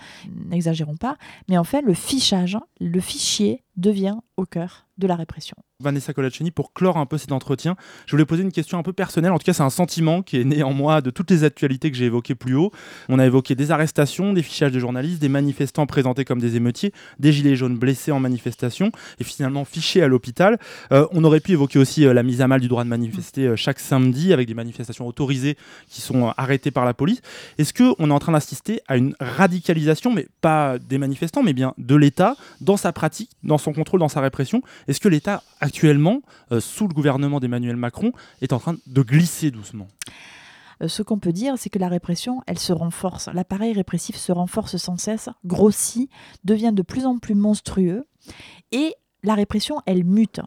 N'exagérons 0.50 0.96
pas. 0.96 1.16
Mais 1.48 1.56
en 1.56 1.64
fait, 1.64 1.82
le 1.82 1.94
fichage, 1.94 2.58
le 2.80 2.98
fichier 2.98 3.62
devient 3.76 4.16
au 4.37 4.44
cœur 4.44 4.87
de 4.98 5.07
la 5.07 5.16
répression. 5.16 5.57
Vanessa 5.81 6.12
Colaccini, 6.12 6.50
pour 6.50 6.72
clore 6.72 6.96
un 6.96 7.07
peu 7.07 7.18
cet 7.18 7.33
entretien, 7.33 7.76
je 8.07 8.12
voulais 8.12 8.24
poser 8.24 8.42
une 8.42 8.52
question 8.52 8.78
un 8.78 8.83
peu 8.83 8.92
personnelle. 8.92 9.33
En 9.33 9.38
tout 9.38 9.44
cas, 9.44 9.52
c'est 9.52 9.62
un 9.62 9.70
sentiment 9.70 10.22
qui 10.22 10.40
est 10.40 10.44
né 10.44 10.62
en 10.62 10.72
moi 10.72 11.00
de 11.00 11.11
toutes 11.11 11.31
les 11.31 11.44
actualités 11.44 11.90
que 11.90 11.96
j'ai 11.96 12.07
évoquées 12.07 12.35
plus 12.35 12.55
haut. 12.55 12.70
On 13.09 13.18
a 13.18 13.26
évoqué 13.26 13.55
des 13.55 13.70
arrestations, 13.70 14.33
des 14.33 14.42
fichages 14.42 14.72
de 14.72 14.78
journalistes, 14.78 15.20
des 15.20 15.28
manifestants 15.28 15.87
présentés 15.87 16.24
comme 16.24 16.40
des 16.40 16.57
émeutiers, 16.57 16.92
des 17.18 17.33
gilets 17.33 17.57
jaunes 17.57 17.76
blessés 17.76 18.12
en 18.12 18.20
manifestation 18.20 18.92
et 19.18 19.24
finalement 19.24 19.64
fichés 19.64 20.02
à 20.02 20.09
l'hôpital. 20.09 20.59
Euh, 20.92 21.07
on 21.12 21.24
aurait 21.24 21.40
pu 21.40 21.52
évoquer 21.52 21.78
aussi 21.78 22.07
euh, 22.07 22.14
la 22.14 22.22
mise 22.22 22.40
à 22.40 22.48
mal 22.48 22.61
du 22.61 22.68
droit 22.68 22.85
de 22.85 22.88
manifester 22.88 23.48
euh, 23.48 23.57
chaque 23.57 23.81
samedi 23.81 24.33
avec 24.33 24.46
des 24.46 24.55
manifestations 24.55 25.07
autorisées 25.07 25.57
qui 25.88 26.00
sont 26.00 26.33
arrêtées 26.37 26.70
par 26.70 26.85
la 26.85 26.94
police. 26.94 27.20
Est-ce 27.59 27.74
qu'on 27.74 28.11
est 28.11 28.12
en 28.12 28.18
train 28.18 28.33
d'assister 28.33 28.81
à 28.87 28.96
une 28.96 29.14
radicalisation, 29.20 30.12
mais 30.12 30.28
pas 30.40 30.78
des 30.78 30.98
manifestants, 30.98 31.42
mais 31.42 31.52
bien 31.52 31.74
de 31.78 31.96
l'État 31.96 32.37
dans 32.61 32.76
sa 32.76 32.92
pratique, 32.92 33.31
dans 33.42 33.59
son 33.59 33.72
contrôle, 33.72 34.00
dans 34.00 34.09
sa 34.09 34.20
répression 34.20 34.62
Est-ce 34.88 35.00
que 35.00 35.08
l'État 35.08 35.42
actuellement, 35.60 36.22
euh, 36.50 36.60
sous 36.60 36.88
le 36.88 36.94
gouvernement 36.94 37.40
d'Emmanuel 37.40 37.76
Macron, 37.76 38.12
est 38.40 38.52
en 38.52 38.58
train 38.58 38.76
de 38.86 39.02
glisser 39.02 39.50
doucement? 39.50 39.88
Euh, 40.82 40.88
ce 40.88 41.02
qu'on 41.02 41.18
peut 41.18 41.32
dire, 41.32 41.54
c'est 41.56 41.70
que 41.70 41.78
la 41.78 41.88
répression, 41.88 42.42
elle 42.46 42.58
se 42.58 42.72
renforce. 42.72 43.28
L'appareil 43.32 43.72
répressif 43.72 44.16
se 44.16 44.32
renforce 44.32 44.76
sans 44.76 44.96
cesse, 44.96 45.28
grossit, 45.44 46.10
devient 46.44 46.72
de 46.74 46.82
plus 46.82 47.06
en 47.06 47.18
plus 47.18 47.34
monstrueux. 47.34 48.06
Et 48.72 48.94
la 49.22 49.34
répression, 49.34 49.80
elle 49.86 50.04
mute. 50.04 50.40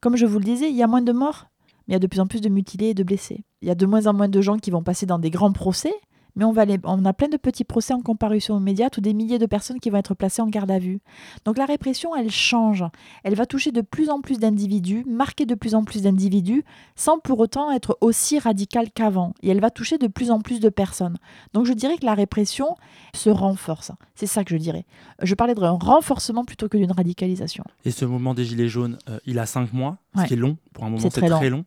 Comme 0.00 0.16
je 0.16 0.26
vous 0.26 0.38
le 0.38 0.44
disais, 0.44 0.68
il 0.68 0.76
y 0.76 0.82
a 0.82 0.88
moins 0.88 1.02
de 1.02 1.12
morts, 1.12 1.46
mais 1.86 1.92
il 1.92 1.92
y 1.92 1.96
a 1.96 2.00
de 2.00 2.06
plus 2.06 2.20
en 2.20 2.26
plus 2.26 2.40
de 2.40 2.48
mutilés 2.48 2.88
et 2.88 2.94
de 2.94 3.04
blessés. 3.04 3.44
Il 3.60 3.68
y 3.68 3.70
a 3.70 3.76
de 3.76 3.86
moins 3.86 4.06
en 4.06 4.14
moins 4.14 4.28
de 4.28 4.40
gens 4.40 4.58
qui 4.58 4.70
vont 4.70 4.82
passer 4.82 5.06
dans 5.06 5.18
des 5.18 5.30
grands 5.30 5.52
procès, 5.52 5.94
mais 6.36 6.44
on, 6.44 6.52
va 6.52 6.64
les- 6.64 6.78
on 6.84 7.04
a 7.04 7.12
plein 7.12 7.28
de 7.28 7.36
petits 7.36 7.64
procès 7.64 7.92
en 7.94 8.00
comparution 8.00 8.58
immédiate 8.58 8.96
ou 8.96 9.00
des 9.00 9.14
milliers 9.14 9.38
de 9.38 9.46
personnes 9.46 9.80
qui 9.80 9.90
vont 9.90 9.98
être 9.98 10.14
placées 10.14 10.42
en 10.42 10.46
garde 10.48 10.70
à 10.70 10.78
vue. 10.78 11.00
Donc 11.44 11.58
la 11.58 11.66
répression, 11.66 12.14
elle 12.16 12.30
change. 12.30 12.84
Elle 13.24 13.34
va 13.34 13.46
toucher 13.46 13.72
de 13.72 13.80
plus 13.80 14.10
en 14.10 14.20
plus 14.20 14.38
d'individus, 14.38 15.04
marquer 15.06 15.46
de 15.46 15.54
plus 15.54 15.74
en 15.74 15.84
plus 15.84 16.02
d'individus, 16.02 16.64
sans 16.96 17.18
pour 17.18 17.38
autant 17.40 17.70
être 17.70 17.98
aussi 18.00 18.38
radicale 18.38 18.90
qu'avant. 18.92 19.34
Et 19.42 19.48
elle 19.50 19.60
va 19.60 19.70
toucher 19.70 19.98
de 19.98 20.06
plus 20.06 20.30
en 20.30 20.40
plus 20.40 20.60
de 20.60 20.68
personnes. 20.68 21.16
Donc 21.52 21.66
je 21.66 21.72
dirais 21.72 21.96
que 21.98 22.06
la 22.06 22.14
répression 22.14 22.76
se 23.14 23.30
renforce. 23.30 23.92
C'est 24.14 24.26
ça 24.26 24.44
que 24.44 24.50
je 24.50 24.56
dirais. 24.60 24.84
Je 25.22 25.34
parlais 25.34 25.54
d'un 25.54 25.70
renforcement 25.72 26.44
plutôt 26.44 26.68
que 26.68 26.76
d'une 26.76 26.92
radicalisation. 26.92 27.64
Et 27.84 27.90
ce 27.90 28.04
mouvement 28.04 28.34
des 28.34 28.44
Gilets 28.44 28.68
jaunes, 28.68 28.98
euh, 29.08 29.18
il 29.26 29.38
a 29.38 29.46
cinq 29.46 29.72
mois, 29.72 29.98
ce 30.14 30.20
Ouais. 30.20 30.26
qui 30.28 30.34
est 30.34 30.36
long. 30.36 30.56
Pour 30.72 30.84
un 30.84 30.88
moment, 30.88 31.00
C'est 31.02 31.10
c'est 31.10 31.20
très 31.20 31.28
très, 31.30 31.50
long. 31.50 31.58
long. 31.58 31.64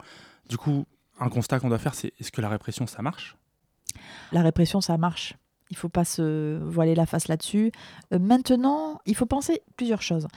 Du 0.49 0.57
coup, 0.57 0.85
un 1.19 1.29
constat 1.29 1.59
qu'on 1.59 1.69
doit 1.69 1.77
faire, 1.77 1.95
c'est 1.95 2.13
est-ce 2.19 2.31
que 2.31 2.41
la 2.41 2.49
répression, 2.49 2.87
ça 2.87 3.01
marche? 3.01 3.35
La 4.31 4.41
répression, 4.41 4.81
ça 4.81 4.97
marche. 4.97 5.35
Il 5.71 5.77
faut 5.77 5.89
pas 5.89 6.05
se 6.05 6.59
voiler 6.63 6.93
la 6.95 7.05
face 7.05 7.27
là-dessus. 7.27 7.71
Euh, 8.13 8.19
maintenant, 8.19 8.99
il 9.05 9.15
faut 9.15 9.25
penser 9.25 9.61
plusieurs 9.77 10.01
choses. 10.01 10.27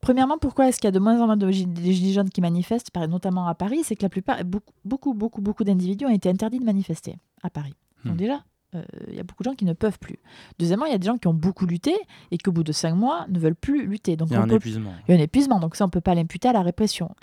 Premièrement, 0.00 0.38
pourquoi 0.38 0.68
est-ce 0.68 0.78
qu'il 0.78 0.86
y 0.86 0.88
a 0.88 0.92
de 0.92 1.00
moins 1.00 1.20
en 1.20 1.26
moins 1.26 1.36
de 1.36 1.50
gilets 1.50 2.12
jaunes 2.12 2.30
qui 2.30 2.40
manifestent, 2.40 2.90
notamment 3.08 3.48
à 3.48 3.54
Paris? 3.56 3.80
C'est 3.82 3.96
que 3.96 4.02
la 4.02 4.08
plupart, 4.08 4.44
beaucoup, 4.44 4.72
beaucoup, 4.84 5.14
beaucoup, 5.14 5.40
beaucoup 5.40 5.64
d'individus 5.64 6.06
ont 6.06 6.10
été 6.10 6.28
interdits 6.30 6.60
de 6.60 6.64
manifester 6.64 7.16
à 7.42 7.50
Paris. 7.50 7.74
Donc 8.04 8.14
Hmm. 8.14 8.16
déjà, 8.16 8.44
euh, 8.76 8.82
il 9.08 9.16
y 9.16 9.18
a 9.18 9.24
beaucoup 9.24 9.42
de 9.42 9.48
gens 9.50 9.56
qui 9.56 9.64
ne 9.64 9.72
peuvent 9.72 9.98
plus. 9.98 10.20
Deuxièmement, 10.60 10.86
il 10.86 10.92
y 10.92 10.94
a 10.94 10.98
des 10.98 11.06
gens 11.06 11.18
qui 11.18 11.26
ont 11.26 11.34
beaucoup 11.34 11.66
lutté 11.66 11.96
et 12.30 12.38
qui, 12.38 12.48
au 12.48 12.52
bout 12.52 12.62
de 12.62 12.70
cinq 12.70 12.94
mois, 12.94 13.26
ne 13.28 13.40
veulent 13.40 13.56
plus 13.56 13.86
lutter. 13.88 14.14
Donc 14.16 14.28
Il 14.30 14.34
y 14.34 14.36
a 14.36 14.40
on 14.40 14.44
un 14.44 14.46
peut 14.48 14.54
épuisement. 14.54 14.92
il 15.08 15.14
y 15.14 15.18
a 15.18 15.20
un 15.20 15.22
épuisement, 15.22 15.58
donc 15.58 15.74
ça, 15.74 15.82
on 15.84 15.88
ne 15.88 15.90
peut 15.90 16.00
pas 16.00 16.14
l'imputer 16.14 16.46
à 16.48 16.52
la 16.52 16.62
répression. 16.62 17.16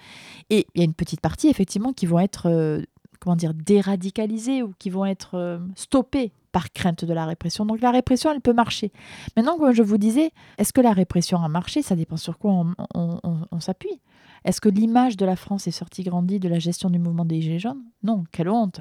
Et 0.50 0.68
il 0.76 0.80
y 0.80 0.82
a 0.82 0.84
une 0.86 0.94
petite 0.94 1.22
partie, 1.22 1.48
effectivement, 1.48 1.94
qui 1.94 2.06
vont 2.08 2.20
être, 2.20 2.50
euh, 2.50 2.82
comment 3.26 3.36
dire, 3.36 3.54
déradicalisés 3.56 4.62
ou 4.62 4.74
qui 4.78 4.92
vont 4.92 5.06
être 5.06 5.34
euh, 5.34 5.58
stoppés 5.76 6.32
par 6.52 6.72
crainte 6.72 7.04
de 7.04 7.14
la 7.14 7.26
répression. 7.26 7.66
Donc 7.66 7.82
la 7.82 7.90
répression, 7.90 8.32
elle 8.32 8.40
peut 8.40 8.54
marcher. 8.54 8.92
Maintenant, 9.36 9.58
comme 9.58 9.74
je 9.74 9.82
vous 9.82 9.98
disais, 9.98 10.32
est-ce 10.60 10.72
que 10.72 10.80
la 10.80 10.94
répression 10.94 11.42
a 11.44 11.50
marché? 11.50 11.82
Ça 11.82 11.96
dépend 11.96 12.18
sur 12.18 12.38
quoi 12.38 12.66
on, 12.94 13.60
s'appuie. 13.60 14.00
Est-ce 14.46 14.62
que 14.62 14.70
l'image 14.70 15.18
de 15.18 15.26
la 15.26 15.36
France 15.36 15.68
est 15.68 15.72
sortie 15.72 16.04
grandie 16.04 16.40
de 16.40 16.48
la 16.48 16.60
gestion 16.60 16.90
du 16.92 17.00
mouvement 17.00 17.26
des 17.26 17.42
Gilets 17.42 17.60
jaunes? 17.60 17.82
Non, 18.04 18.24
quelle 18.32 18.48
honte 18.48 18.80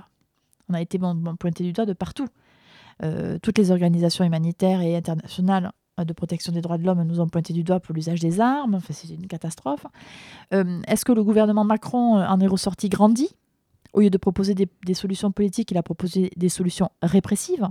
On 0.68 0.74
a 0.74 0.82
été 0.82 1.00
pointé 1.40 1.64
du 1.64 1.72
doigt 1.72 1.86
de 1.86 1.94
partout. 1.94 2.28
Euh, 3.02 3.38
toutes 3.42 3.58
les 3.58 3.70
organisations 3.70 4.24
humanitaires 4.24 4.82
et 4.82 4.94
internationales 4.94 5.72
euh, 5.98 6.04
de 6.04 6.12
protection 6.12 6.52
des 6.52 6.60
droits 6.60 6.78
de 6.78 6.84
l'homme 6.84 7.02
nous 7.02 7.18
ont 7.18 7.28
pointé 7.28 7.52
du 7.54 7.64
doigt 7.64 7.80
pour 7.80 7.94
l'usage 7.94 8.20
des 8.20 8.40
armes. 8.40 8.74
Enfin, 8.74 8.92
c'est 8.92 9.08
une 9.08 9.26
catastrophe. 9.26 9.86
Est-ce 10.52 11.04
que 11.04 11.12
le 11.12 11.24
gouvernement 11.24 11.64
Macron 11.64 12.22
en 12.22 12.40
est 12.40 12.46
ressorti 12.46 12.90
grandi? 12.90 13.34
Au 13.94 14.00
lieu 14.00 14.10
de 14.10 14.18
proposer 14.18 14.54
des, 14.54 14.68
des 14.84 14.94
solutions 14.94 15.32
politiques, 15.32 15.70
il 15.70 15.78
a 15.78 15.82
proposé 15.82 16.30
des 16.36 16.48
solutions 16.48 16.90
répressives. 17.00 17.66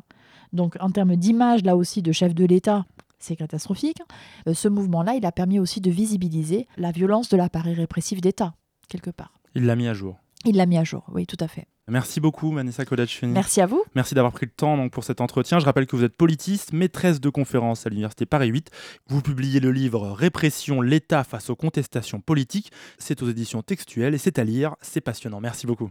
Donc, 0.54 0.78
en 0.80 0.90
termes 0.90 1.16
d'image, 1.16 1.64
là 1.64 1.76
aussi, 1.76 2.02
de 2.02 2.12
chef 2.12 2.34
de 2.34 2.46
l'État, 2.46 2.86
c'est 3.20 3.36
catastrophique. 3.36 4.02
Euh, 4.48 4.54
ce 4.54 4.68
mouvement-là, 4.68 5.16
il 5.16 5.26
a 5.26 5.32
permis 5.32 5.60
aussi 5.60 5.82
de 5.82 5.92
visibiliser 5.92 6.68
la 6.78 6.92
violence 6.92 7.30
de 7.30 7.38
l'appareil 7.38 7.74
répressif 7.74 8.22
d'État, 8.22 8.54
quelque 8.88 9.10
part. 9.10 9.34
Il 9.54 9.66
l'a 9.66 9.76
mis 9.76 9.88
à 9.88 9.94
jour. 9.94 10.18
Il 10.46 10.56
l'a 10.56 10.66
mis 10.66 10.78
à 10.78 10.84
jour, 10.84 11.04
oui, 11.14 11.26
tout 11.26 11.38
à 11.40 11.48
fait. 11.48 11.68
Merci 11.90 12.22
beaucoup, 12.22 12.52
Vanessa 12.54 12.86
Kodachfeni. 12.86 13.34
Merci 13.34 13.60
à 13.60 13.66
vous. 13.66 13.84
Merci 13.94 14.16
d'avoir 14.16 14.32
pris 14.32 14.46
le 14.46 14.52
temps 14.52 14.78
donc, 14.78 14.92
pour 14.94 15.04
cet 15.04 15.20
entretien. 15.20 15.60
Je 15.60 15.66
rappelle 15.66 15.86
que 15.86 15.98
vous 15.98 16.06
êtes 16.06 16.16
politiste, 16.16 16.72
maîtresse 16.72 17.20
de 17.20 17.30
conférences 17.30 17.86
à 17.86 17.90
l'Université 17.90 18.26
Paris 18.26 18.48
8. 18.48 18.72
Vous 19.08 19.22
publiez 19.22 19.60
le 19.60 19.72
livre 19.72 20.12
Répression, 20.12 20.82
l'État 20.82 21.26
face 21.26 21.50
aux 21.50 21.58
contestations 21.58 22.22
politiques. 22.22 22.72
C'est 23.00 23.22
aux 23.22 23.30
éditions 23.30 23.64
textuelles 23.64 24.14
et 24.14 24.18
c'est 24.18 24.40
à 24.40 24.46
lire. 24.46 24.76
C'est 24.82 25.02
passionnant. 25.02 25.42
Merci 25.42 25.68
beaucoup. 25.68 25.90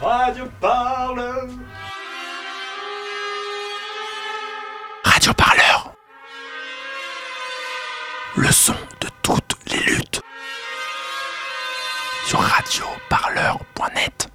Radio 0.00 0.46
Parleur. 0.60 1.48
Radio 5.04 5.32
Parleur. 5.34 5.94
Le 8.36 8.50
son 8.50 8.74
de 9.00 9.13
radioparleur.net. 12.64 14.33